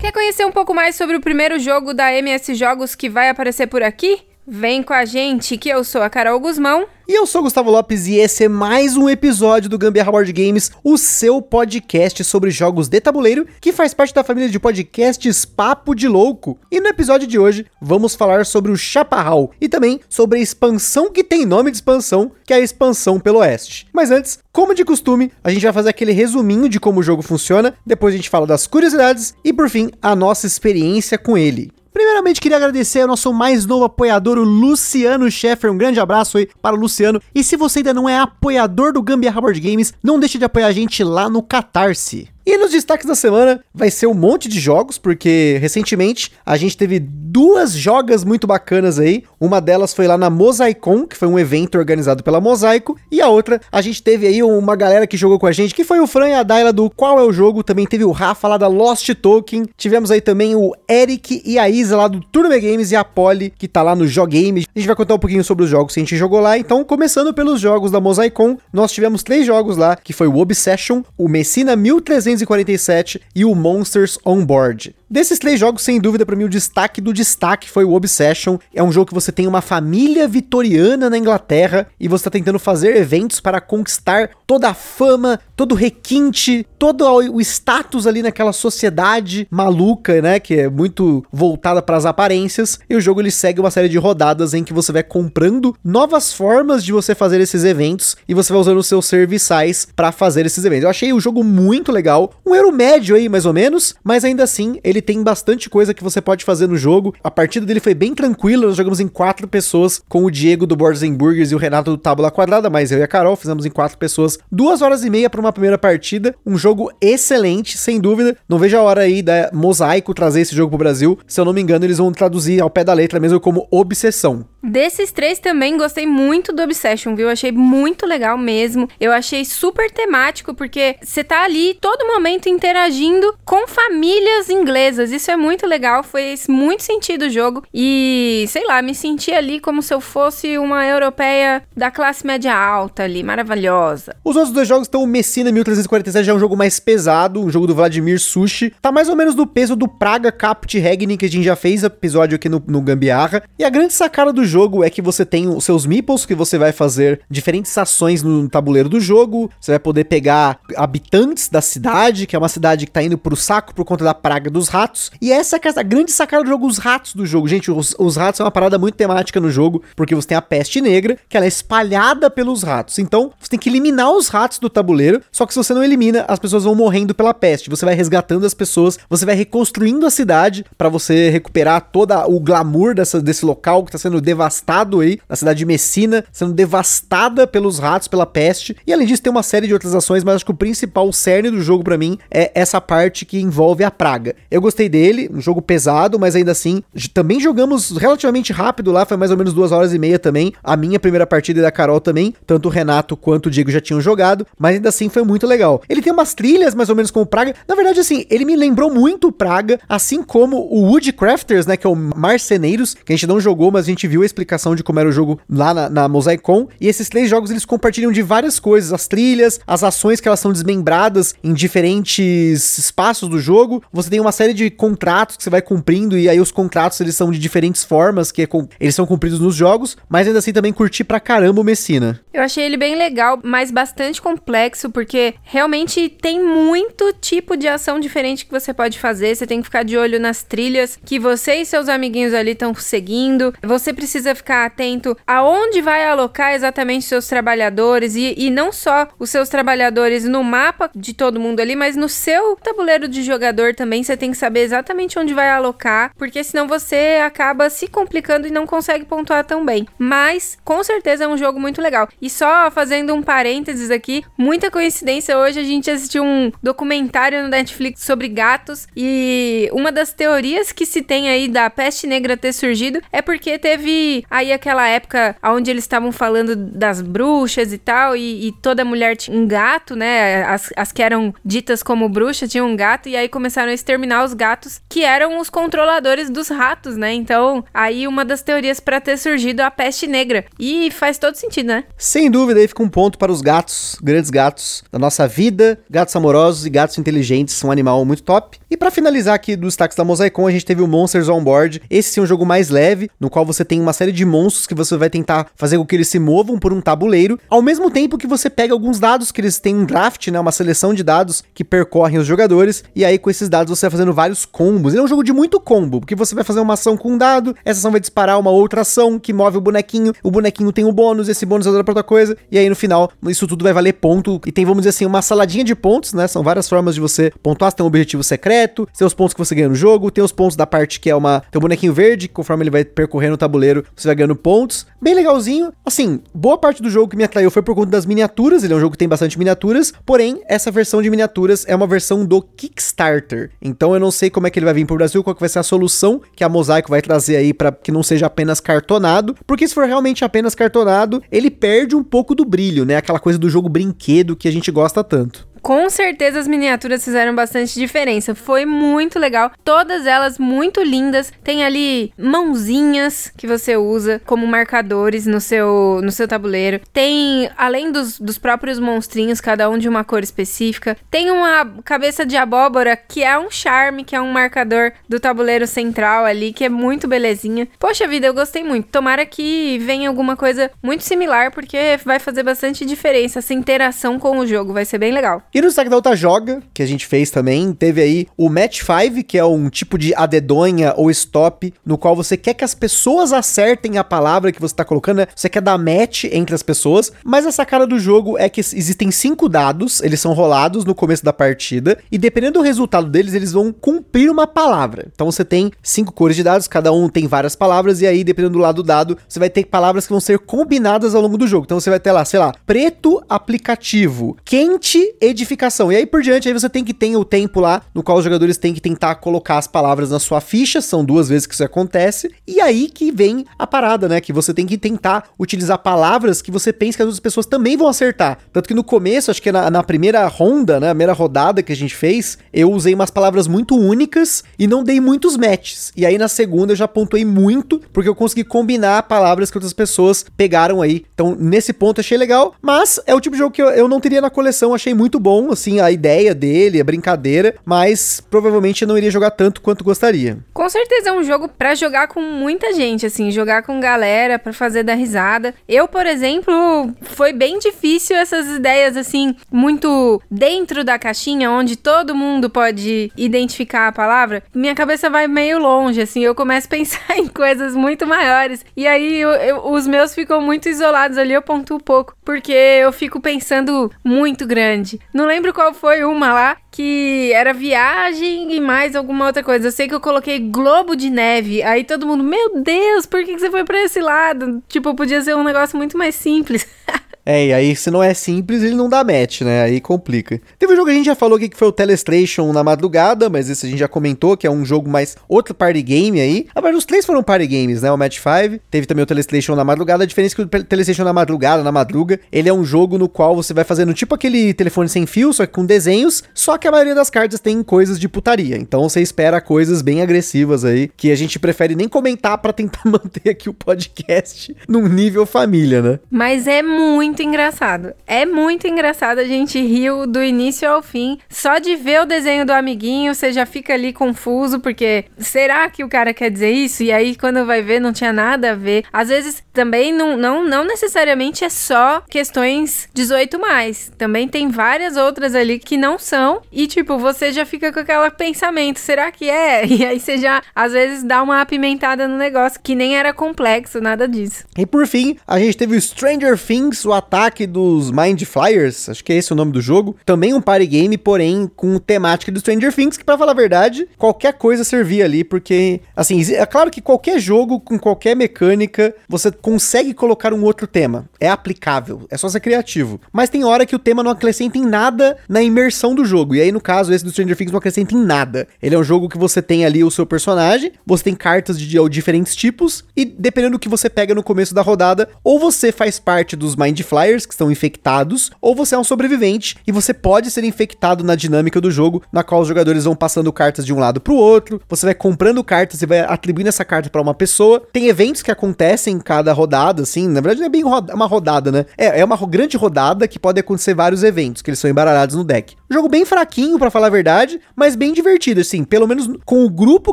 Quer 0.00 0.10
conhecer 0.10 0.46
um 0.46 0.50
pouco 0.50 0.72
mais 0.72 0.94
sobre 0.94 1.16
o 1.16 1.20
primeiro 1.20 1.58
jogo 1.58 1.92
da 1.92 2.10
MS 2.10 2.54
Jogos 2.54 2.94
que 2.94 3.10
vai 3.10 3.28
aparecer 3.28 3.66
por 3.66 3.82
aqui? 3.82 4.35
Vem 4.48 4.80
com 4.80 4.92
a 4.92 5.04
gente, 5.04 5.58
que 5.58 5.68
eu 5.68 5.82
sou 5.82 6.02
a 6.02 6.08
Carol 6.08 6.38
Guzmão. 6.38 6.86
E 7.08 7.18
eu 7.18 7.26
sou 7.26 7.40
o 7.40 7.44
Gustavo 7.44 7.68
Lopes 7.68 8.06
e 8.06 8.14
esse 8.14 8.44
é 8.44 8.48
mais 8.48 8.96
um 8.96 9.08
episódio 9.08 9.68
do 9.68 9.76
Gambiarra 9.76 10.12
Board 10.12 10.32
Games, 10.32 10.70
o 10.84 10.96
seu 10.96 11.42
podcast 11.42 12.22
sobre 12.22 12.52
jogos 12.52 12.86
de 12.86 13.00
tabuleiro, 13.00 13.44
que 13.60 13.72
faz 13.72 13.92
parte 13.92 14.14
da 14.14 14.22
família 14.22 14.48
de 14.48 14.60
podcasts 14.60 15.44
Papo 15.44 15.96
de 15.96 16.06
Louco. 16.06 16.56
E 16.70 16.78
no 16.78 16.86
episódio 16.86 17.26
de 17.26 17.40
hoje, 17.40 17.66
vamos 17.80 18.14
falar 18.14 18.46
sobre 18.46 18.70
o 18.70 18.76
Chaparral 18.76 19.50
e 19.60 19.68
também 19.68 19.98
sobre 20.08 20.38
a 20.38 20.42
expansão 20.42 21.10
que 21.10 21.24
tem 21.24 21.44
nome 21.44 21.72
de 21.72 21.78
expansão, 21.78 22.30
que 22.44 22.52
é 22.52 22.56
a 22.56 22.60
expansão 22.60 23.18
pelo 23.18 23.40
Oeste. 23.40 23.88
Mas 23.92 24.12
antes, 24.12 24.38
como 24.52 24.76
de 24.76 24.84
costume, 24.84 25.32
a 25.42 25.50
gente 25.50 25.64
vai 25.64 25.72
fazer 25.72 25.90
aquele 25.90 26.12
resuminho 26.12 26.68
de 26.68 26.78
como 26.78 27.00
o 27.00 27.02
jogo 27.02 27.20
funciona, 27.20 27.74
depois 27.84 28.14
a 28.14 28.16
gente 28.16 28.30
fala 28.30 28.46
das 28.46 28.68
curiosidades 28.68 29.34
e 29.44 29.52
por 29.52 29.68
fim, 29.68 29.90
a 30.00 30.14
nossa 30.14 30.46
experiência 30.46 31.18
com 31.18 31.36
ele. 31.36 31.72
Primeiramente, 31.96 32.42
queria 32.42 32.58
agradecer 32.58 33.00
ao 33.00 33.08
nosso 33.08 33.32
mais 33.32 33.64
novo 33.64 33.86
apoiador, 33.86 34.36
o 34.36 34.44
Luciano 34.44 35.30
Scheffer. 35.30 35.72
Um 35.72 35.78
grande 35.78 35.98
abraço 35.98 36.36
aí 36.36 36.46
para 36.60 36.76
o 36.76 36.78
Luciano. 36.78 37.22
E 37.34 37.42
se 37.42 37.56
você 37.56 37.78
ainda 37.78 37.94
não 37.94 38.06
é 38.06 38.18
apoiador 38.18 38.92
do 38.92 39.02
Gambiarra 39.02 39.40
Board 39.40 39.58
Games, 39.58 39.94
não 40.02 40.20
deixe 40.20 40.36
de 40.36 40.44
apoiar 40.44 40.66
a 40.66 40.72
gente 40.72 41.02
lá 41.02 41.30
no 41.30 41.42
Catarse. 41.42 42.28
E 42.48 42.56
nos 42.56 42.70
destaques 42.70 43.04
da 43.04 43.16
semana 43.16 43.60
vai 43.74 43.90
ser 43.90 44.06
um 44.06 44.14
monte 44.14 44.48
de 44.48 44.60
jogos, 44.60 44.98
porque 44.98 45.58
recentemente 45.60 46.30
a 46.46 46.56
gente 46.56 46.76
teve 46.76 47.00
duas 47.00 47.72
jogas 47.72 48.22
muito 48.22 48.46
bacanas 48.46 49.00
aí. 49.00 49.24
Uma 49.40 49.60
delas 49.60 49.92
foi 49.92 50.06
lá 50.06 50.16
na 50.16 50.30
Mosaicon, 50.30 51.08
que 51.08 51.16
foi 51.16 51.26
um 51.26 51.40
evento 51.40 51.76
organizado 51.76 52.22
pela 52.22 52.40
Mosaico, 52.40 52.96
e 53.10 53.20
a 53.20 53.28
outra 53.28 53.60
a 53.72 53.82
gente 53.82 54.00
teve 54.00 54.28
aí 54.28 54.44
uma 54.44 54.76
galera 54.76 55.08
que 55.08 55.16
jogou 55.16 55.40
com 55.40 55.46
a 55.48 55.50
gente, 55.50 55.74
que 55.74 55.82
foi 55.82 55.98
o 55.98 56.06
Fran 56.06 56.28
e 56.28 56.34
a 56.34 56.44
Daila 56.44 56.72
do 56.72 56.88
Qual 56.88 57.18
é 57.18 57.24
o 57.24 57.32
Jogo, 57.32 57.64
também 57.64 57.84
teve 57.84 58.04
o 58.04 58.12
Rafa 58.12 58.46
lá 58.46 58.56
da 58.56 58.68
Lost 58.68 59.12
Token, 59.20 59.64
tivemos 59.76 60.12
aí 60.12 60.20
também 60.20 60.54
o 60.54 60.72
Eric 60.88 61.42
e 61.44 61.58
a 61.58 61.68
Isa 61.68 61.96
lá 61.96 62.06
do 62.06 62.20
Turme 62.20 62.60
Games 62.60 62.92
e 62.92 62.96
a 62.96 63.02
Polly, 63.02 63.52
que 63.58 63.66
tá 63.66 63.82
lá 63.82 63.96
no 63.96 64.06
Jogame. 64.06 64.64
A 64.72 64.78
gente 64.78 64.86
vai 64.86 64.94
contar 64.94 65.14
um 65.14 65.18
pouquinho 65.18 65.42
sobre 65.42 65.64
os 65.64 65.70
jogos 65.70 65.94
que 65.94 65.98
a 65.98 66.02
gente 66.04 66.16
jogou 66.16 66.38
lá. 66.38 66.56
Então, 66.56 66.84
começando 66.84 67.34
pelos 67.34 67.60
jogos 67.60 67.90
da 67.90 68.00
Mosaicon, 68.00 68.56
nós 68.72 68.92
tivemos 68.92 69.24
três 69.24 69.44
jogos 69.44 69.76
lá, 69.76 69.96
que 69.96 70.12
foi 70.12 70.28
o 70.28 70.38
Obsession, 70.38 71.02
o 71.18 71.28
Messina 71.28 71.74
1300 71.74 72.35
1947 72.36 73.22
e 73.34 73.44
o 73.44 73.54
Monsters 73.54 74.18
On 74.24 74.44
Board. 74.44 74.94
Desses 75.08 75.38
três 75.38 75.60
jogos, 75.60 75.82
sem 75.82 76.00
dúvida, 76.00 76.26
para 76.26 76.34
mim 76.34 76.42
o 76.42 76.48
destaque 76.48 77.00
do 77.00 77.12
destaque 77.12 77.70
foi 77.70 77.84
o 77.84 77.92
Obsession. 77.92 78.58
É 78.74 78.82
um 78.82 78.90
jogo 78.90 79.06
que 79.06 79.14
você 79.14 79.30
tem 79.30 79.46
uma 79.46 79.60
família 79.60 80.26
vitoriana 80.26 81.08
na 81.08 81.16
Inglaterra 81.16 81.86
e 81.98 82.08
você 82.08 82.22
está 82.22 82.30
tentando 82.30 82.58
fazer 82.58 82.96
eventos 82.96 83.38
para 83.38 83.60
conquistar 83.60 84.30
toda 84.44 84.68
a 84.68 84.74
fama, 84.74 85.38
todo 85.54 85.72
o 85.72 85.74
requinte, 85.76 86.66
todo 86.76 87.04
o 87.06 87.40
status 87.40 88.04
ali 88.04 88.20
naquela 88.20 88.52
sociedade 88.52 89.46
maluca, 89.48 90.20
né, 90.20 90.40
que 90.40 90.54
é 90.54 90.68
muito 90.68 91.24
voltada 91.32 91.80
para 91.80 91.96
as 91.96 92.04
aparências. 92.04 92.80
E 92.90 92.96
o 92.96 93.00
jogo 93.00 93.20
ele 93.20 93.30
segue 93.30 93.60
uma 93.60 93.70
série 93.70 93.88
de 93.88 93.98
rodadas 93.98 94.54
em 94.54 94.64
que 94.64 94.72
você 94.72 94.90
vai 94.90 95.04
comprando 95.04 95.76
novas 95.84 96.32
formas 96.32 96.84
de 96.84 96.90
você 96.92 97.14
fazer 97.14 97.40
esses 97.40 97.62
eventos 97.62 98.16
e 98.28 98.34
você 98.34 98.52
vai 98.52 98.60
usando 98.60 98.78
os 98.78 98.88
seus 98.88 99.06
serviçais 99.06 99.86
para 99.94 100.10
fazer 100.10 100.44
esses 100.46 100.64
eventos. 100.64 100.82
Eu 100.82 100.90
achei 100.90 101.12
o 101.12 101.20
jogo 101.20 101.44
muito 101.44 101.92
legal, 101.92 102.32
um 102.44 102.56
euro 102.56 102.72
médio 102.72 103.14
aí 103.14 103.28
mais 103.28 103.46
ou 103.46 103.52
menos, 103.52 103.94
mas 104.02 104.24
ainda 104.24 104.42
assim 104.42 104.80
ele 104.82 104.95
tem 105.02 105.22
bastante 105.22 105.68
coisa 105.68 105.94
que 105.94 106.02
você 106.02 106.20
pode 106.20 106.44
fazer 106.44 106.66
no 106.66 106.76
jogo. 106.76 107.14
A 107.22 107.30
partida 107.30 107.66
dele 107.66 107.80
foi 107.80 107.94
bem 107.94 108.14
tranquila, 108.14 108.66
nós 108.66 108.76
jogamos 108.76 109.00
em 109.00 109.08
quatro 109.08 109.48
pessoas 109.48 110.02
com 110.08 110.24
o 110.24 110.30
Diego 110.30 110.66
do 110.66 110.76
Boards 110.76 111.02
Burgers 111.16 111.50
e 111.50 111.54
o 111.54 111.58
Renato 111.58 111.90
do 111.90 111.98
Tábula 111.98 112.30
Quadrada, 112.30 112.70
mas 112.70 112.92
eu 112.92 112.98
e 112.98 113.02
a 113.02 113.08
Carol 113.08 113.36
fizemos 113.36 113.64
em 113.64 113.70
quatro 113.70 113.98
pessoas 113.98 114.38
duas 114.50 114.82
horas 114.82 115.04
e 115.04 115.10
meia 115.10 115.30
para 115.30 115.40
uma 115.40 115.52
primeira 115.52 115.78
partida. 115.78 116.34
Um 116.44 116.56
jogo 116.56 116.90
excelente, 117.00 117.78
sem 117.78 118.00
dúvida. 118.00 118.36
Não 118.48 118.58
vejo 118.58 118.76
a 118.76 118.82
hora 118.82 119.02
aí 119.02 119.22
da 119.22 119.50
Mosaico 119.52 120.14
trazer 120.14 120.40
esse 120.40 120.54
jogo 120.54 120.70
pro 120.70 120.78
Brasil. 120.78 121.18
Se 121.26 121.40
eu 121.40 121.44
não 121.44 121.52
me 121.52 121.60
engano, 121.60 121.84
eles 121.84 121.98
vão 121.98 122.12
traduzir 122.12 122.60
ao 122.60 122.70
pé 122.70 122.84
da 122.84 122.92
letra 122.92 123.20
mesmo 123.20 123.40
como 123.40 123.66
Obsessão. 123.70 124.44
Desses 124.66 125.12
três 125.12 125.38
também 125.38 125.76
gostei 125.76 126.06
muito 126.08 126.52
do 126.52 126.60
Obsession, 126.60 127.14
viu? 127.14 127.30
Achei 127.30 127.52
muito 127.52 128.04
legal 128.04 128.36
mesmo. 128.36 128.88
Eu 128.98 129.12
achei 129.12 129.44
super 129.44 129.88
temático, 129.92 130.52
porque 130.52 130.96
você 131.00 131.22
tá 131.22 131.44
ali 131.44 131.78
todo 131.80 132.04
momento 132.04 132.48
interagindo 132.48 133.32
com 133.44 133.68
famílias 133.68 134.50
inglesas. 134.50 135.12
Isso 135.12 135.30
é 135.30 135.36
muito 135.36 135.68
legal, 135.68 136.02
fez 136.02 136.48
muito 136.48 136.82
sentido 136.82 137.26
o 137.26 137.30
jogo. 137.30 137.62
E, 137.72 138.44
sei 138.48 138.66
lá, 138.66 138.82
me 138.82 138.92
senti 138.92 139.32
ali 139.32 139.60
como 139.60 139.80
se 139.82 139.94
eu 139.94 140.00
fosse 140.00 140.58
uma 140.58 140.84
europeia 140.84 141.62
da 141.76 141.88
classe 141.88 142.26
média 142.26 142.52
alta 142.52 143.04
ali, 143.04 143.22
maravilhosa. 143.22 144.16
Os 144.24 144.34
outros 144.34 144.52
dois 144.52 144.66
jogos 144.66 144.88
estão 144.88 145.04
o 145.04 145.06
Messina 145.06 145.52
1347, 145.52 146.26
já 146.26 146.32
é 146.32 146.34
um 146.34 146.40
jogo 146.40 146.56
mais 146.56 146.80
pesado, 146.80 147.40
um 147.40 147.50
jogo 147.50 147.68
do 147.68 147.74
Vladimir 147.74 148.18
Sushi. 148.18 148.74
Tá 148.82 148.90
mais 148.90 149.08
ou 149.08 149.14
menos 149.14 149.36
do 149.36 149.46
peso 149.46 149.76
do 149.76 149.86
Praga 149.86 150.32
Caput 150.32 150.76
Regni, 150.76 151.16
que 151.16 151.26
a 151.26 151.30
gente 151.30 151.44
já 151.44 151.54
fez 151.54 151.84
episódio 151.84 152.34
aqui 152.34 152.48
no, 152.48 152.60
no 152.66 152.80
Gambiarra. 152.80 153.44
E 153.56 153.64
a 153.64 153.70
grande 153.70 153.92
sacada 153.92 154.32
do 154.32 154.44
jogo 154.44 154.55
jogo 154.56 154.82
é 154.82 154.88
que 154.88 155.02
você 155.02 155.22
tem 155.22 155.46
os 155.48 155.64
seus 155.64 155.84
meeples 155.84 156.24
que 156.24 156.34
você 156.34 156.56
vai 156.56 156.72
fazer 156.72 157.20
diferentes 157.30 157.76
ações 157.76 158.22
no 158.22 158.48
tabuleiro 158.48 158.88
do 158.88 158.98
jogo. 158.98 159.50
Você 159.60 159.72
vai 159.72 159.78
poder 159.78 160.04
pegar 160.04 160.58
habitantes 160.74 161.50
da 161.50 161.60
cidade, 161.60 162.26
que 162.26 162.34
é 162.34 162.38
uma 162.38 162.48
cidade 162.48 162.86
que 162.86 162.92
tá 162.92 163.02
indo 163.02 163.18
pro 163.18 163.36
saco 163.36 163.74
por 163.74 163.84
conta 163.84 164.02
da 164.02 164.14
praga 164.14 164.48
dos 164.48 164.68
ratos. 164.68 165.10
E 165.20 165.30
essa 165.30 165.56
é 165.56 165.60
a 165.76 165.82
grande 165.82 166.10
sacada 166.10 166.42
do 166.42 166.48
jogo, 166.48 166.66
os 166.66 166.78
ratos 166.78 167.14
do 167.14 167.26
jogo. 167.26 167.46
Gente, 167.46 167.70
os, 167.70 167.94
os 167.98 168.16
ratos 168.16 168.40
é 168.40 168.44
uma 168.44 168.50
parada 168.50 168.78
muito 168.78 168.94
temática 168.94 169.38
no 169.38 169.50
jogo, 169.50 169.82
porque 169.94 170.14
você 170.14 170.28
tem 170.28 170.38
a 170.38 170.40
peste 170.40 170.80
negra, 170.80 171.18
que 171.28 171.36
ela 171.36 171.44
é 171.44 171.48
espalhada 171.48 172.30
pelos 172.30 172.62
ratos. 172.62 172.98
Então, 172.98 173.32
você 173.38 173.50
tem 173.50 173.58
que 173.58 173.68
eliminar 173.68 174.10
os 174.10 174.28
ratos 174.28 174.58
do 174.58 174.70
tabuleiro, 174.70 175.20
só 175.30 175.44
que 175.44 175.52
se 175.52 175.58
você 175.58 175.74
não 175.74 175.84
elimina, 175.84 176.24
as 176.28 176.38
pessoas 176.38 176.64
vão 176.64 176.74
morrendo 176.74 177.14
pela 177.14 177.34
peste. 177.34 177.68
Você 177.68 177.84
vai 177.84 177.94
resgatando 177.94 178.46
as 178.46 178.54
pessoas, 178.54 178.98
você 179.10 179.26
vai 179.26 179.34
reconstruindo 179.34 180.06
a 180.06 180.10
cidade 180.10 180.64
para 180.78 180.88
você 180.88 181.28
recuperar 181.28 181.90
todo 181.92 182.14
o 182.26 182.40
glamour 182.40 182.94
dessa, 182.94 183.20
desse 183.20 183.44
local 183.44 183.84
que 183.84 183.92
tá 183.92 183.98
sendo 183.98 184.18
devastado 184.18 184.45
devastado 184.46 185.00
aí, 185.00 185.18
na 185.28 185.34
cidade 185.34 185.58
de 185.58 185.66
Messina, 185.66 186.24
sendo 186.32 186.52
devastada 186.52 187.46
pelos 187.46 187.78
ratos, 187.78 188.08
pela 188.08 188.24
peste. 188.24 188.76
E 188.86 188.92
além 188.92 189.06
disso, 189.06 189.22
tem 189.22 189.30
uma 189.30 189.42
série 189.42 189.66
de 189.66 189.72
outras 189.72 189.94
ações, 189.94 190.22
mas 190.22 190.36
acho 190.36 190.44
que 190.44 190.50
o 190.50 190.54
principal, 190.54 191.08
o 191.08 191.12
cerne 191.12 191.50
do 191.50 191.60
jogo 191.60 191.82
para 191.82 191.98
mim, 191.98 192.18
é 192.30 192.52
essa 192.54 192.80
parte 192.80 193.24
que 193.24 193.40
envolve 193.40 193.82
a 193.82 193.90
praga. 193.90 194.36
Eu 194.50 194.60
gostei 194.60 194.88
dele, 194.88 195.28
um 195.32 195.40
jogo 195.40 195.60
pesado, 195.60 196.18
mas 196.18 196.36
ainda 196.36 196.52
assim, 196.52 196.82
também 197.12 197.40
jogamos 197.40 197.90
relativamente 197.96 198.52
rápido 198.52 198.92
lá, 198.92 199.04
foi 199.04 199.16
mais 199.16 199.30
ou 199.30 199.36
menos 199.36 199.52
duas 199.52 199.72
horas 199.72 199.92
e 199.92 199.98
meia 199.98 200.18
também. 200.18 200.52
A 200.62 200.76
minha 200.76 201.00
primeira 201.00 201.26
partida 201.26 201.58
e 201.58 201.62
da 201.62 201.72
Carol 201.72 202.00
também, 202.00 202.34
tanto 202.46 202.66
o 202.66 202.70
Renato 202.70 203.16
quanto 203.16 203.46
o 203.46 203.50
Diego 203.50 203.70
já 203.70 203.80
tinham 203.80 204.00
jogado, 204.00 204.46
mas 204.58 204.76
ainda 204.76 204.88
assim 204.88 205.08
foi 205.08 205.24
muito 205.24 205.46
legal. 205.46 205.82
Ele 205.88 206.02
tem 206.02 206.12
umas 206.12 206.34
trilhas 206.34 206.74
mais 206.74 206.88
ou 206.88 206.94
menos 206.94 207.10
como 207.10 207.26
Praga. 207.26 207.54
Na 207.66 207.74
verdade, 207.74 208.00
assim, 208.00 208.24
ele 208.30 208.44
me 208.44 208.54
lembrou 208.54 208.92
muito 208.92 209.32
Praga, 209.32 209.80
assim 209.88 210.22
como 210.22 210.56
o 210.70 210.82
Woodcrafters, 210.84 211.66
né, 211.66 211.76
que 211.76 211.86
é 211.86 211.90
o 211.90 211.96
Marceneiros, 211.96 212.94
que 212.94 213.12
a 213.12 213.16
gente 213.16 213.26
não 213.26 213.40
jogou, 213.40 213.70
mas 213.70 213.86
a 213.86 213.88
gente 213.88 214.06
viu 214.06 214.22
explicação 214.26 214.74
de 214.74 214.82
como 214.82 215.00
era 215.00 215.08
o 215.08 215.12
jogo 215.12 215.38
lá 215.48 215.72
na, 215.72 215.88
na 215.88 216.08
Mosaicon. 216.08 216.68
E 216.80 216.88
esses 216.88 217.08
três 217.08 217.28
jogos 217.30 217.50
eles 217.50 217.64
compartilham 217.64 218.12
de 218.12 218.22
várias 218.22 218.58
coisas: 218.58 218.92
as 218.92 219.08
trilhas, 219.08 219.60
as 219.66 219.82
ações 219.82 220.20
que 220.20 220.28
elas 220.28 220.40
são 220.40 220.52
desmembradas 220.52 221.34
em 221.42 221.54
diferentes 221.54 222.78
espaços 222.78 223.28
do 223.28 223.38
jogo. 223.38 223.82
Você 223.92 224.10
tem 224.10 224.20
uma 224.20 224.32
série 224.32 224.52
de 224.52 224.70
contratos 224.70 225.36
que 225.36 225.42
você 225.42 225.50
vai 225.50 225.62
cumprindo, 225.62 226.18
e 226.18 226.28
aí 226.28 226.40
os 226.40 226.50
contratos 226.50 227.00
eles 227.00 227.16
são 227.16 227.30
de 227.30 227.38
diferentes 227.38 227.84
formas, 227.84 228.30
que 228.32 228.42
é 228.42 228.46
com, 228.46 228.68
eles 228.80 228.94
são 228.94 229.06
cumpridos 229.06 229.40
nos 229.40 229.54
jogos, 229.54 229.96
mas 230.08 230.26
ainda 230.26 230.38
assim 230.38 230.52
também 230.52 230.72
curti 230.72 231.04
pra 231.04 231.20
caramba 231.20 231.60
o 231.60 231.64
Messina. 231.64 232.20
Eu 232.32 232.42
achei 232.42 232.64
ele 232.64 232.76
bem 232.76 232.96
legal, 232.96 233.38
mas 233.42 233.70
bastante 233.70 234.20
complexo, 234.20 234.90
porque 234.90 235.34
realmente 235.42 236.08
tem 236.08 236.42
muito 236.42 237.12
tipo 237.20 237.56
de 237.56 237.68
ação 237.68 237.98
diferente 237.98 238.44
que 238.44 238.52
você 238.52 238.72
pode 238.74 238.98
fazer. 238.98 239.34
Você 239.34 239.46
tem 239.46 239.60
que 239.60 239.66
ficar 239.66 239.82
de 239.82 239.96
olho 239.96 240.20
nas 240.20 240.42
trilhas 240.42 240.98
que 241.04 241.18
você 241.18 241.56
e 241.56 241.66
seus 241.66 241.88
amiguinhos 241.88 242.34
ali 242.34 242.52
estão 242.52 242.74
seguindo. 242.74 243.54
Você 243.62 243.92
precisa 243.92 244.15
ficar 244.34 244.64
atento 244.64 245.16
aonde 245.26 245.80
vai 245.80 246.04
alocar 246.06 246.54
exatamente 246.54 247.04
seus 247.04 247.26
trabalhadores 247.26 248.14
e, 248.14 248.34
e 248.36 248.50
não 248.50 248.72
só 248.72 249.08
os 249.18 249.30
seus 249.30 249.48
trabalhadores 249.48 250.24
no 250.24 250.42
mapa 250.42 250.90
de 250.94 251.14
todo 251.14 251.40
mundo 251.40 251.60
ali, 251.60 251.76
mas 251.76 251.96
no 251.96 252.08
seu 252.08 252.56
tabuleiro 252.56 253.08
de 253.08 253.22
jogador 253.22 253.74
também. 253.74 254.02
Você 254.02 254.16
tem 254.16 254.30
que 254.30 254.36
saber 254.36 254.60
exatamente 254.60 255.18
onde 255.18 255.34
vai 255.34 255.48
alocar, 255.50 256.12
porque 256.16 256.42
senão 256.44 256.66
você 256.66 257.20
acaba 257.24 257.70
se 257.70 257.88
complicando 257.88 258.46
e 258.46 258.50
não 258.50 258.66
consegue 258.66 259.04
pontuar 259.04 259.44
tão 259.44 259.64
bem. 259.64 259.86
Mas 259.98 260.56
com 260.64 260.82
certeza 260.82 261.24
é 261.24 261.28
um 261.28 261.38
jogo 261.38 261.60
muito 261.60 261.80
legal. 261.80 262.08
E 262.20 262.28
só 262.30 262.70
fazendo 262.70 263.14
um 263.14 263.22
parênteses 263.22 263.90
aqui, 263.90 264.24
muita 264.36 264.70
coincidência, 264.70 265.38
hoje 265.38 265.60
a 265.60 265.64
gente 265.64 265.90
assistiu 265.90 266.24
um 266.24 266.52
documentário 266.62 267.42
no 267.42 267.48
Netflix 267.48 268.02
sobre 268.02 268.28
gatos 268.28 268.86
e 268.96 269.68
uma 269.72 269.90
das 269.90 270.12
teorias 270.12 270.72
que 270.72 270.86
se 270.86 271.02
tem 271.02 271.28
aí 271.28 271.48
da 271.48 271.68
peste 271.70 272.06
negra 272.06 272.36
ter 272.36 272.52
surgido 272.52 273.00
é 273.12 273.22
porque 273.22 273.58
teve 273.58 274.05
aí 274.30 274.52
aquela 274.52 274.86
época 274.86 275.36
onde 275.42 275.70
eles 275.70 275.84
estavam 275.84 276.12
falando 276.12 276.56
das 276.56 277.00
bruxas 277.00 277.72
e 277.72 277.78
tal, 277.78 278.16
e, 278.16 278.48
e, 278.48 278.52
toda 278.52 278.84
mulher 278.84 279.16
tinha 279.16 279.36
um 279.36 279.46
gato, 279.46 279.94
né? 279.94 280.42
As, 280.44 280.72
as 280.76 280.92
que 280.92 281.02
eram 281.02 281.34
ditas 281.44 281.82
como 281.82 282.08
bruxas 282.08 282.50
tinham 282.50 282.68
um 282.68 282.76
gato, 282.76 283.08
e 283.08 283.16
aí 283.16 283.28
começaram 283.28 283.70
a 283.70 283.74
exterminar 283.74 284.24
os 284.24 284.34
gatos, 284.34 284.80
que 284.88 285.04
eram 285.04 285.38
os 285.38 285.48
controladores 285.48 286.28
dos 286.28 286.48
ratos, 286.48 286.96
né? 286.96 287.12
Então, 287.12 287.64
aí 287.72 288.06
uma 288.06 288.24
das 288.24 288.42
teorias 288.42 288.80
para 288.80 289.00
ter 289.00 289.16
surgido 289.16 289.60
a 289.60 289.70
peste 289.70 290.06
negra. 290.06 290.44
E 290.58 290.90
faz 290.90 291.18
todo 291.18 291.36
sentido, 291.36 291.68
né? 291.68 291.84
Sem 291.96 292.30
dúvida, 292.30 292.60
aí 292.60 292.68
fica 292.68 292.82
um 292.82 292.88
ponto 292.88 293.18
para 293.18 293.30
os 293.30 293.40
gatos, 293.40 293.96
grandes 294.02 294.30
gatos 294.30 294.82
da 294.90 294.98
nossa 294.98 295.26
vida, 295.28 295.78
gatos 295.88 296.14
amorosos 296.16 296.66
e 296.66 296.70
gatos 296.70 296.98
inteligentes, 296.98 297.54
são 297.54 297.68
um 297.68 297.72
animal 297.72 298.04
muito 298.04 298.22
top. 298.22 298.58
E 298.70 298.76
para 298.76 298.90
finalizar 298.90 299.34
aqui 299.34 299.54
dos 299.54 299.76
destaques 299.76 299.96
da 299.96 300.04
Mosaicon, 300.04 300.46
a 300.46 300.50
gente 300.50 300.64
teve 300.64 300.82
o 300.82 300.86
Monsters 300.86 301.28
On 301.28 301.42
Board. 301.42 301.82
Esse 301.90 302.18
é 302.18 302.22
um 302.22 302.26
jogo 302.26 302.46
mais 302.46 302.70
leve, 302.70 303.10
no 303.20 303.28
qual 303.28 303.44
você 303.44 303.64
tem 303.64 303.80
uma 303.80 303.92
série 303.96 304.12
de 304.12 304.24
monstros 304.24 304.66
que 304.66 304.74
você 304.74 304.96
vai 304.96 305.10
tentar 305.10 305.48
fazer 305.56 305.78
com 305.78 305.86
que 305.86 305.96
eles 305.96 306.08
se 306.08 306.18
movam 306.18 306.58
por 306.58 306.72
um 306.72 306.80
tabuleiro, 306.80 307.38
ao 307.48 307.62
mesmo 307.62 307.90
tempo 307.90 308.18
que 308.18 308.26
você 308.26 308.48
pega 308.48 308.72
alguns 308.72 309.00
dados 309.00 309.32
que 309.32 309.40
eles 309.40 309.58
têm 309.58 309.74
um 309.74 309.84
draft, 309.84 310.28
né, 310.28 310.38
uma 310.38 310.52
seleção 310.52 310.92
de 310.94 311.02
dados 311.02 311.42
que 311.54 311.64
percorrem 311.64 312.18
os 312.18 312.26
jogadores, 312.26 312.84
e 312.94 313.04
aí 313.04 313.18
com 313.18 313.30
esses 313.30 313.48
dados 313.48 313.76
você 313.76 313.86
vai 313.86 313.90
fazendo 313.90 314.12
vários 314.12 314.44
combos. 314.44 314.92
Ele 314.92 315.00
é 315.00 315.04
um 315.04 315.08
jogo 315.08 315.24
de 315.24 315.32
muito 315.32 315.58
combo, 315.58 316.00
porque 316.00 316.14
você 316.14 316.34
vai 316.34 316.44
fazer 316.44 316.60
uma 316.60 316.74
ação 316.74 316.96
com 316.96 317.12
um 317.12 317.18
dado, 317.18 317.56
essa 317.64 317.80
ação 317.80 317.90
vai 317.90 318.00
disparar 318.00 318.38
uma 318.38 318.50
outra 318.50 318.82
ação 318.82 319.18
que 319.18 319.32
move 319.32 319.56
o 319.56 319.60
bonequinho, 319.60 320.12
o 320.22 320.30
bonequinho 320.30 320.70
tem 320.72 320.84
um 320.84 320.92
bônus, 320.92 321.28
esse 321.28 321.46
bônus 321.46 321.66
ajuda 321.66 321.82
pra 321.82 321.92
outra 321.92 322.04
coisa, 322.04 322.36
e 322.50 322.58
aí 322.58 322.68
no 322.68 322.76
final 322.76 323.10
isso 323.26 323.46
tudo 323.46 323.62
vai 323.62 323.72
valer 323.72 323.94
ponto, 323.94 324.40
e 324.46 324.52
tem, 324.52 324.64
vamos 324.64 324.82
dizer 324.82 324.90
assim, 324.90 325.06
uma 325.06 325.22
saladinha 325.22 325.64
de 325.64 325.74
pontos, 325.74 326.12
né, 326.12 326.26
são 326.26 326.42
várias 326.42 326.68
formas 326.68 326.94
de 326.94 327.00
você 327.00 327.32
pontuar, 327.42 327.70
você 327.70 327.76
tem 327.78 327.84
um 327.84 327.88
objetivo 327.88 328.22
secreto, 328.22 328.86
tem 328.96 329.06
os 329.06 329.14
pontos 329.14 329.32
que 329.32 329.38
você 329.38 329.54
ganha 329.54 329.68
no 329.68 329.74
jogo, 329.74 330.10
tem 330.10 330.22
os 330.22 330.32
pontos 330.32 330.56
da 330.56 330.66
parte 330.66 331.00
que 331.00 331.08
é 331.08 331.16
uma, 331.16 331.40
tem 331.50 331.58
um 331.58 331.62
bonequinho 331.62 331.92
verde, 331.92 332.28
conforme 332.28 332.64
ele 332.64 332.70
vai 332.70 332.84
percorrendo 332.84 333.34
o 333.34 333.38
tabuleiro, 333.38 333.84
você 333.94 334.08
vai 334.08 334.14
ganhando 334.14 334.36
pontos, 334.36 334.86
bem 335.00 335.14
legalzinho, 335.14 335.72
assim, 335.84 336.20
boa 336.34 336.58
parte 336.58 336.82
do 336.82 336.90
jogo 336.90 337.08
que 337.08 337.16
me 337.16 337.24
atraiu 337.24 337.50
foi 337.50 337.62
por 337.62 337.74
conta 337.74 337.90
das 337.90 338.06
miniaturas, 338.06 338.64
ele 338.64 338.72
é 338.72 338.76
um 338.76 338.80
jogo 338.80 338.92
que 338.92 338.98
tem 338.98 339.08
bastante 339.08 339.38
miniaturas, 339.38 339.92
porém, 340.04 340.40
essa 340.48 340.70
versão 340.70 341.02
de 341.02 341.10
miniaturas 341.10 341.64
é 341.68 341.74
uma 341.74 341.86
versão 341.86 342.24
do 342.24 342.42
Kickstarter, 342.42 343.50
então 343.60 343.94
eu 343.94 344.00
não 344.00 344.10
sei 344.10 344.30
como 344.30 344.46
é 344.46 344.50
que 344.50 344.58
ele 344.58 344.66
vai 344.66 344.74
vir 344.74 344.86
pro 344.86 344.96
Brasil, 344.96 345.22
qual 345.22 345.34
que 345.34 345.40
vai 345.40 345.48
ser 345.48 345.58
a 345.58 345.62
solução 345.62 346.20
que 346.34 346.44
a 346.44 346.48
Mosaico 346.48 346.90
vai 346.90 347.02
trazer 347.02 347.36
aí 347.36 347.52
para 347.52 347.72
que 347.72 347.92
não 347.92 348.02
seja 348.02 348.26
apenas 348.26 348.60
cartonado, 348.60 349.36
porque 349.46 349.66
se 349.66 349.74
for 349.74 349.86
realmente 349.86 350.24
apenas 350.24 350.54
cartonado, 350.54 351.22
ele 351.30 351.50
perde 351.50 351.94
um 351.94 352.02
pouco 352.02 352.34
do 352.34 352.44
brilho, 352.44 352.84
né? 352.84 352.96
Aquela 352.96 353.18
coisa 353.18 353.38
do 353.38 353.48
jogo 353.48 353.68
brinquedo 353.68 354.36
que 354.36 354.48
a 354.48 354.52
gente 354.52 354.70
gosta 354.70 355.02
tanto. 355.02 355.46
Com 355.66 355.90
certeza 355.90 356.38
as 356.38 356.46
miniaturas 356.46 357.04
fizeram 357.04 357.34
bastante 357.34 357.74
diferença. 357.74 358.36
Foi 358.36 358.64
muito 358.64 359.18
legal. 359.18 359.50
Todas 359.64 360.06
elas 360.06 360.38
muito 360.38 360.80
lindas. 360.80 361.32
Tem 361.42 361.64
ali 361.64 362.12
mãozinhas 362.16 363.32
que 363.36 363.48
você 363.48 363.76
usa 363.76 364.22
como 364.24 364.46
marcadores 364.46 365.26
no 365.26 365.40
seu, 365.40 365.98
no 366.04 366.12
seu 366.12 366.28
tabuleiro. 366.28 366.80
Tem, 366.92 367.50
além 367.56 367.90
dos, 367.90 368.20
dos 368.20 368.38
próprios 368.38 368.78
monstrinhos, 368.78 369.40
cada 369.40 369.68
um 369.68 369.76
de 369.76 369.88
uma 369.88 370.04
cor 370.04 370.22
específica. 370.22 370.96
Tem 371.10 371.32
uma 371.32 371.66
cabeça 371.82 372.24
de 372.24 372.36
abóbora 372.36 372.96
que 372.96 373.24
é 373.24 373.36
um 373.36 373.50
charme, 373.50 374.04
que 374.04 374.14
é 374.14 374.20
um 374.20 374.30
marcador 374.30 374.92
do 375.08 375.18
tabuleiro 375.18 375.66
central 375.66 376.24
ali, 376.24 376.52
que 376.52 376.64
é 376.64 376.68
muito 376.68 377.08
belezinha. 377.08 377.66
Poxa 377.76 378.06
vida, 378.06 378.28
eu 378.28 378.34
gostei 378.34 378.62
muito. 378.62 378.86
Tomara 378.86 379.26
que 379.26 379.78
venha 379.78 380.08
alguma 380.08 380.36
coisa 380.36 380.70
muito 380.80 381.02
similar, 381.02 381.50
porque 381.50 381.98
vai 382.04 382.20
fazer 382.20 382.44
bastante 382.44 382.86
diferença 382.86 383.40
essa 383.40 383.52
interação 383.52 384.16
com 384.16 384.38
o 384.38 384.46
jogo. 384.46 384.72
Vai 384.72 384.84
ser 384.84 384.98
bem 384.98 385.10
legal. 385.10 385.42
E 385.56 385.60
no 385.62 385.68
destaque 385.68 385.88
da 385.88 385.96
outra 385.96 386.14
joga, 386.14 386.62
que 386.74 386.82
a 386.82 386.86
gente 386.86 387.06
fez 387.06 387.30
também, 387.30 387.72
teve 387.72 388.02
aí 388.02 388.26
o 388.36 388.50
Match 388.50 388.82
5, 388.82 389.24
que 389.24 389.38
é 389.38 389.44
um 389.46 389.70
tipo 389.70 389.96
de 389.96 390.14
adedonha 390.14 390.92
ou 390.98 391.10
stop, 391.10 391.72
no 391.82 391.96
qual 391.96 392.14
você 392.14 392.36
quer 392.36 392.52
que 392.52 392.62
as 392.62 392.74
pessoas 392.74 393.32
acertem 393.32 393.96
a 393.96 394.04
palavra 394.04 394.52
que 394.52 394.60
você 394.60 394.74
tá 394.74 394.84
colocando, 394.84 395.16
né? 395.16 395.26
Você 395.34 395.48
quer 395.48 395.62
dar 395.62 395.78
match 395.78 396.24
entre 396.24 396.54
as 396.54 396.62
pessoas, 396.62 397.10
mas 397.24 397.46
a 397.46 397.52
sacada 397.52 397.86
do 397.86 397.98
jogo 397.98 398.36
é 398.36 398.50
que 398.50 398.60
existem 398.60 399.10
cinco 399.10 399.48
dados, 399.48 400.02
eles 400.02 400.20
são 400.20 400.34
rolados 400.34 400.84
no 400.84 400.94
começo 400.94 401.24
da 401.24 401.32
partida, 401.32 401.96
e 402.12 402.18
dependendo 402.18 402.58
do 402.58 402.62
resultado 402.62 403.08
deles, 403.08 403.32
eles 403.32 403.52
vão 403.52 403.72
cumprir 403.72 404.30
uma 404.30 404.46
palavra. 404.46 405.08
Então 405.10 405.32
você 405.32 405.42
tem 405.42 405.72
cinco 405.82 406.12
cores 406.12 406.36
de 406.36 406.42
dados, 406.42 406.68
cada 406.68 406.92
um 406.92 407.08
tem 407.08 407.26
várias 407.26 407.56
palavras, 407.56 408.02
e 408.02 408.06
aí, 408.06 408.22
dependendo 408.22 408.58
do 408.58 408.58
lado 408.58 408.82
do 408.82 408.86
dado, 408.86 409.16
você 409.26 409.38
vai 409.38 409.48
ter 409.48 409.64
palavras 409.64 410.06
que 410.06 410.12
vão 410.12 410.20
ser 410.20 410.38
combinadas 410.38 411.14
ao 411.14 411.22
longo 411.22 411.38
do 411.38 411.46
jogo. 411.46 411.64
Então 411.64 411.80
você 411.80 411.88
vai 411.88 411.98
ter 411.98 412.12
lá, 412.12 412.26
sei 412.26 412.40
lá, 412.40 412.52
preto 412.66 413.24
aplicativo, 413.26 414.36
quente 414.44 415.16
edificação 415.18 415.45
E 415.92 415.96
aí 415.96 416.06
por 416.06 416.22
diante, 416.22 416.48
aí 416.48 416.54
você 416.54 416.68
tem 416.68 416.84
que 416.84 416.94
ter 416.94 417.16
o 417.16 417.24
tempo 417.24 417.60
lá 417.60 417.82
no 417.94 418.02
qual 418.02 418.18
os 418.18 418.24
jogadores 418.24 418.56
têm 418.56 418.74
que 418.74 418.80
tentar 418.80 419.16
colocar 419.16 419.58
as 419.58 419.66
palavras 419.66 420.10
na 420.10 420.18
sua 420.18 420.40
ficha, 420.40 420.80
são 420.80 421.04
duas 421.04 421.28
vezes 421.28 421.46
que 421.46 421.54
isso 421.54 421.64
acontece, 421.64 422.30
e 422.46 422.60
aí 422.60 422.88
que 422.88 423.10
vem 423.10 423.44
a 423.58 423.66
parada, 423.66 424.08
né? 424.08 424.20
Que 424.20 424.32
você 424.32 424.52
tem 424.52 424.66
que 424.66 424.78
tentar 424.78 425.30
utilizar 425.38 425.78
palavras 425.78 426.42
que 426.42 426.50
você 426.50 426.72
pensa 426.72 426.96
que 426.96 427.02
as 427.02 427.06
outras 427.06 427.20
pessoas 427.20 427.46
também 427.46 427.76
vão 427.76 427.88
acertar. 427.88 428.38
Tanto 428.52 428.68
que 428.68 428.74
no 428.74 428.84
começo, 428.84 429.30
acho 429.30 429.42
que 429.42 429.52
na, 429.52 429.70
na 429.70 429.82
primeira 429.82 430.26
ronda, 430.26 430.80
né, 430.80 430.88
a 430.88 430.90
primeira 430.90 431.12
rodada 431.12 431.62
que 431.62 431.72
a 431.72 431.76
gente 431.76 431.94
fez, 431.94 432.38
eu 432.52 432.70
usei 432.70 432.94
umas 432.94 433.10
palavras 433.10 433.46
muito 433.46 433.76
únicas 433.76 434.42
e 434.58 434.66
não 434.66 434.82
dei 434.82 435.00
muitos 435.00 435.36
matches. 435.36 435.92
E 435.96 436.04
aí 436.04 436.18
na 436.18 436.28
segunda 436.28 436.72
eu 436.72 436.76
já 436.76 436.88
pontuei 436.88 437.24
muito, 437.24 437.80
porque 437.92 438.08
eu 438.08 438.14
consegui 438.14 438.44
combinar 438.44 439.04
palavras 439.04 439.50
que 439.50 439.56
outras 439.56 439.72
pessoas 439.72 440.24
pegaram 440.36 440.82
aí. 440.82 441.04
Então 441.14 441.36
nesse 441.38 441.72
ponto 441.72 442.00
achei 442.00 442.18
legal, 442.18 442.54
mas 442.60 443.00
é 443.06 443.14
o 443.14 443.20
tipo 443.20 443.34
de 443.34 443.38
jogo 443.38 443.54
que 443.54 443.62
eu, 443.62 443.68
eu 443.70 443.88
não 443.88 444.00
teria 444.00 444.20
na 444.20 444.30
coleção, 444.30 444.74
achei 444.74 444.94
muito 444.94 445.18
bom 445.26 445.50
assim, 445.50 445.80
a 445.80 445.90
ideia 445.90 446.32
dele, 446.32 446.80
a 446.80 446.84
brincadeira, 446.84 447.56
mas 447.64 448.20
provavelmente 448.20 448.82
eu 448.82 448.88
não 448.88 448.96
iria 448.96 449.10
jogar 449.10 449.32
tanto 449.32 449.60
quanto 449.60 449.82
gostaria. 449.82 450.38
Com 450.54 450.68
certeza 450.68 451.08
é 451.08 451.12
um 451.12 451.24
jogo 451.24 451.48
para 451.48 451.74
jogar 451.74 452.06
com 452.06 452.20
muita 452.20 452.72
gente, 452.72 453.04
assim, 453.04 453.32
jogar 453.32 453.64
com 453.64 453.80
galera, 453.80 454.38
para 454.38 454.52
fazer 454.52 454.84
dar 454.84 454.94
risada. 454.94 455.52
Eu, 455.68 455.88
por 455.88 456.06
exemplo, 456.06 456.94
foi 457.02 457.32
bem 457.32 457.58
difícil 457.58 458.16
essas 458.16 458.46
ideias, 458.46 458.96
assim, 458.96 459.34
muito 459.50 460.22
dentro 460.30 460.84
da 460.84 460.96
caixinha, 460.96 461.50
onde 461.50 461.74
todo 461.74 462.14
mundo 462.14 462.48
pode 462.48 463.10
identificar 463.16 463.88
a 463.88 463.92
palavra. 463.92 464.44
Minha 464.54 464.76
cabeça 464.76 465.10
vai 465.10 465.26
meio 465.26 465.58
longe, 465.58 466.00
assim, 466.00 466.22
eu 466.22 466.36
começo 466.36 466.68
a 466.68 466.70
pensar 466.76 467.18
em 467.18 467.26
coisas 467.26 467.74
muito 467.74 468.06
maiores. 468.06 468.64
E 468.76 468.86
aí 468.86 469.16
eu, 469.16 469.30
eu, 469.30 469.72
os 469.72 469.88
meus 469.88 470.14
ficam 470.14 470.40
muito 470.40 470.68
isolados 470.68 471.18
ali, 471.18 471.32
eu 471.32 471.42
pontuo 471.42 471.80
pouco, 471.80 472.16
porque 472.24 472.52
eu 472.52 472.92
fico 472.92 473.20
pensando 473.20 473.90
muito 474.04 474.46
grande. 474.46 475.00
Não 475.16 475.24
lembro 475.24 475.54
qual 475.54 475.72
foi 475.72 476.04
uma 476.04 476.30
lá 476.30 476.58
que 476.70 477.32
era 477.32 477.54
viagem 477.54 478.54
e 478.54 478.60
mais 478.60 478.94
alguma 478.94 479.24
outra 479.24 479.42
coisa. 479.42 479.68
Eu 479.68 479.72
sei 479.72 479.88
que 479.88 479.94
eu 479.94 480.00
coloquei 480.00 480.38
Globo 480.38 480.94
de 480.94 481.08
Neve. 481.08 481.62
Aí 481.62 481.84
todo 481.84 482.06
mundo, 482.06 482.22
meu 482.22 482.60
Deus, 482.60 483.06
por 483.06 483.24
que, 483.24 483.38
você 483.38 483.50
foi 483.50 483.64
para 483.64 483.82
esse 483.82 483.98
lado? 483.98 484.62
Tipo, 484.68 484.94
podia 484.94 485.22
ser 485.22 485.34
um 485.34 485.42
negócio 485.42 485.74
muito 485.78 485.96
mais 485.96 486.14
simples. 486.14 486.68
É, 487.26 487.46
e 487.46 487.52
aí 487.52 487.74
se 487.74 487.90
não 487.90 488.00
é 488.00 488.14
simples, 488.14 488.62
ele 488.62 488.76
não 488.76 488.88
dá 488.88 489.02
match, 489.02 489.40
né? 489.40 489.64
Aí 489.64 489.80
complica. 489.80 490.40
Teve 490.58 490.72
um 490.72 490.76
jogo 490.76 490.86
que 490.86 490.92
a 490.92 490.96
gente 490.96 491.06
já 491.06 491.16
falou 491.16 491.36
aqui 491.36 491.48
que 491.48 491.56
foi 491.56 491.66
o 491.66 491.72
Telestration 491.72 492.52
na 492.52 492.62
madrugada, 492.62 493.28
mas 493.28 493.50
esse 493.50 493.66
a 493.66 493.68
gente 493.68 493.80
já 493.80 493.88
comentou, 493.88 494.36
que 494.36 494.46
é 494.46 494.50
um 494.50 494.64
jogo 494.64 494.88
mais 494.88 495.16
outro 495.28 495.52
party 495.52 495.82
game 495.82 496.20
aí. 496.20 496.46
Agora, 496.54 496.76
os 496.76 496.84
três 496.84 497.04
foram 497.04 497.24
party 497.24 497.48
games, 497.48 497.82
né? 497.82 497.90
O 497.90 497.96
Match 497.96 498.18
5, 498.18 498.62
teve 498.70 498.86
também 498.86 499.02
o 499.02 499.06
Telestration 499.06 499.56
na 499.56 499.64
madrugada. 499.64 500.04
A 500.04 500.06
diferença 500.06 500.34
é 500.34 500.36
que 500.36 500.42
o 500.42 500.64
Telestration 500.64 501.02
na 501.02 501.12
madrugada, 501.12 501.64
na 501.64 501.72
madruga, 501.72 502.20
ele 502.30 502.48
é 502.48 502.52
um 502.52 502.64
jogo 502.64 502.96
no 502.96 503.08
qual 503.08 503.34
você 503.34 503.52
vai 503.52 503.64
fazendo 503.64 503.92
tipo 503.92 504.14
aquele 504.14 504.54
telefone 504.54 504.88
sem 504.88 505.04
fio, 505.04 505.32
só 505.32 505.44
que 505.46 505.52
com 505.52 505.66
desenhos, 505.66 506.22
só 506.32 506.56
que 506.56 506.68
a 506.68 506.70
maioria 506.70 506.94
das 506.94 507.10
cartas 507.10 507.40
tem 507.40 507.60
coisas 507.62 507.98
de 507.98 508.08
putaria. 508.08 508.56
Então 508.56 508.88
você 508.88 509.00
espera 509.00 509.40
coisas 509.40 509.82
bem 509.82 510.00
agressivas 510.00 510.64
aí, 510.64 510.88
que 510.96 511.10
a 511.10 511.16
gente 511.16 511.40
prefere 511.40 511.74
nem 511.74 511.88
comentar 511.88 512.38
para 512.38 512.52
tentar 512.52 512.82
manter 512.86 513.30
aqui 513.30 513.48
o 513.48 513.54
podcast 513.54 514.54
num 514.68 514.86
nível 514.86 515.26
família, 515.26 515.82
né? 515.82 515.98
Mas 516.08 516.46
é 516.46 516.62
muito 516.62 517.15
muito 517.16 517.22
engraçado. 517.22 517.94
É 518.06 518.26
muito 518.26 518.66
engraçado, 518.66 519.20
a 519.20 519.24
gente 519.24 519.58
riu 519.58 520.06
do 520.06 520.22
início 520.22 520.70
ao 520.70 520.82
fim. 520.82 521.18
Só 521.30 521.58
de 521.58 521.74
ver 521.74 522.02
o 522.02 522.04
desenho 522.04 522.44
do 522.44 522.52
amiguinho, 522.52 523.14
você 523.14 523.32
já 523.32 523.46
fica 523.46 523.72
ali 523.72 523.90
confuso, 523.90 524.60
porque 524.60 525.06
será 525.16 525.70
que 525.70 525.82
o 525.82 525.88
cara 525.88 526.12
quer 526.12 526.30
dizer 526.30 526.50
isso? 526.50 526.82
E 526.82 526.92
aí, 526.92 527.16
quando 527.16 527.46
vai 527.46 527.62
ver, 527.62 527.80
não 527.80 527.90
tinha 527.90 528.12
nada 528.12 528.50
a 528.50 528.54
ver. 528.54 528.84
Às 528.92 529.08
vezes, 529.08 529.42
também 529.50 529.94
não, 529.94 530.14
não, 530.14 530.44
não 530.44 530.62
necessariamente 530.64 531.42
é 531.42 531.48
só 531.48 532.02
questões 532.02 532.86
18 532.92 533.38
mais. 533.38 533.90
Também 533.96 534.28
tem 534.28 534.48
várias 534.48 534.98
outras 534.98 535.34
ali 535.34 535.58
que 535.58 535.78
não 535.78 535.98
são. 535.98 536.42
E, 536.52 536.66
tipo, 536.66 536.98
você 536.98 537.32
já 537.32 537.46
fica 537.46 537.72
com 537.72 537.80
aquele 537.80 538.10
pensamento: 538.10 538.78
será 538.78 539.10
que 539.10 539.30
é? 539.30 539.64
E 539.76 539.84
aí 539.84 540.00
você 540.00 540.16
já, 540.16 540.42
às 540.54 540.72
vezes, 540.72 541.02
dá 541.02 541.22
uma 541.22 541.40
apimentada 541.40 542.08
no 542.08 542.16
negócio, 542.16 542.60
que 542.62 542.74
nem 542.74 542.96
era 542.96 543.12
complexo, 543.12 543.80
nada 543.80 544.08
disso. 544.08 544.44
E 544.56 544.64
por 544.64 544.86
fim, 544.86 545.16
a 545.26 545.38
gente 545.38 545.56
teve 545.56 545.76
o 545.76 545.80
Stranger 545.80 546.38
Things, 546.38 546.84
o 546.84 546.92
Ataque 547.06 547.46
dos 547.46 547.92
Mind 547.92 548.20
Flyers, 548.24 548.88
acho 548.88 549.04
que 549.04 549.12
é 549.12 549.16
esse 549.16 549.32
o 549.32 549.36
nome 549.36 549.52
do 549.52 549.60
jogo. 549.60 549.96
Também 550.04 550.34
um 550.34 550.40
party 550.40 550.66
game, 550.66 550.98
porém 550.98 551.48
com 551.54 551.78
temática 551.78 552.32
do 552.32 552.40
Stranger 552.40 552.74
Things, 552.74 552.96
que 552.96 553.04
pra 553.04 553.16
falar 553.16 553.30
a 553.30 553.34
verdade, 553.34 553.88
qualquer 553.96 554.32
coisa 554.32 554.64
servia 554.64 555.04
ali, 555.04 555.22
porque, 555.22 555.80
assim, 555.94 556.20
é 556.34 556.44
claro 556.44 556.68
que 556.68 556.80
qualquer 556.80 557.20
jogo 557.20 557.60
com 557.60 557.78
qualquer 557.78 558.16
mecânica, 558.16 558.92
você 559.08 559.30
consegue 559.30 559.94
colocar 559.94 560.34
um 560.34 560.42
outro 560.42 560.66
tema. 560.66 561.08
É 561.20 561.28
aplicável, 561.28 562.06
é 562.10 562.16
só 562.16 562.28
ser 562.28 562.40
criativo. 562.40 563.00
Mas 563.12 563.30
tem 563.30 563.44
hora 563.44 563.64
que 563.64 563.76
o 563.76 563.78
tema 563.78 564.02
não 564.02 564.10
acrescenta 564.10 564.58
em 564.58 564.66
nada 564.66 565.16
na 565.28 565.40
imersão 565.40 565.94
do 565.94 566.04
jogo. 566.04 566.34
E 566.34 566.40
aí, 566.40 566.50
no 566.50 566.60
caso, 566.60 566.92
esse 566.92 567.04
do 567.04 567.12
Stranger 567.12 567.36
Things 567.36 567.52
não 567.52 567.58
acrescenta 567.58 567.94
em 567.94 568.04
nada. 568.04 568.48
Ele 568.60 568.74
é 568.74 568.78
um 568.78 568.84
jogo 568.84 569.08
que 569.08 569.16
você 569.16 569.40
tem 569.40 569.64
ali 569.64 569.84
o 569.84 569.92
seu 569.92 570.04
personagem, 570.04 570.72
você 570.84 571.04
tem 571.04 571.14
cartas 571.14 571.56
de, 571.56 571.68
de 571.68 571.88
diferentes 571.88 572.34
tipos, 572.34 572.84
e 572.96 573.04
dependendo 573.04 573.52
do 573.52 573.60
que 573.60 573.68
você 573.68 573.88
pega 573.88 574.12
no 574.12 574.24
começo 574.24 574.52
da 574.52 574.62
rodada, 574.62 575.08
ou 575.22 575.38
você 575.38 575.70
faz 575.70 576.00
parte 576.00 576.34
dos 576.34 576.56
Mind 576.56 576.80
Flyers, 576.80 576.95
que 577.26 577.32
estão 577.32 577.50
infectados, 577.50 578.30
ou 578.40 578.54
você 578.54 578.74
é 578.74 578.78
um 578.78 578.84
sobrevivente 578.84 579.56
e 579.66 579.72
você 579.72 579.92
pode 579.92 580.30
ser 580.30 580.44
infectado 580.44 581.04
na 581.04 581.14
dinâmica 581.14 581.60
do 581.60 581.70
jogo, 581.70 582.02
na 582.12 582.22
qual 582.22 582.40
os 582.40 582.48
jogadores 582.48 582.84
vão 582.84 582.96
passando 582.96 583.32
cartas 583.32 583.64
de 583.66 583.72
um 583.72 583.78
lado 583.78 584.00
pro 584.00 584.14
outro, 584.14 584.60
você 584.68 584.86
vai 584.86 584.94
comprando 584.94 585.44
cartas 585.44 585.82
e 585.82 585.86
vai 585.86 586.00
atribuindo 586.00 586.48
essa 586.48 586.64
carta 586.64 586.88
para 586.90 587.02
uma 587.02 587.14
pessoa. 587.14 587.62
Tem 587.72 587.88
eventos 587.88 588.22
que 588.22 588.30
acontecem 588.30 588.94
em 588.94 589.00
cada 589.00 589.32
rodada, 589.32 589.82
assim, 589.82 590.08
na 590.08 590.20
verdade 590.20 590.40
não 590.40 590.46
é 590.46 590.50
bem 590.50 590.62
roda 590.62 590.94
uma 590.94 591.06
rodada, 591.06 591.52
né? 591.52 591.66
É, 591.76 592.00
é 592.00 592.04
uma 592.04 592.16
grande 592.26 592.56
rodada 592.56 593.06
que 593.06 593.18
pode 593.18 593.38
acontecer 593.38 593.74
vários 593.74 594.02
eventos, 594.02 594.42
que 594.42 594.50
eles 594.50 594.58
são 594.58 594.70
embaralhados 594.70 595.14
no 595.14 595.24
deck. 595.24 595.54
Jogo 595.68 595.88
bem 595.88 596.04
fraquinho, 596.04 596.58
para 596.60 596.70
falar 596.70 596.86
a 596.86 596.90
verdade, 596.90 597.40
mas 597.56 597.74
bem 597.74 597.92
divertido, 597.92 598.40
assim, 598.40 598.62
pelo 598.62 598.86
menos 598.86 599.10
com 599.24 599.44
o 599.44 599.50
grupo 599.50 599.92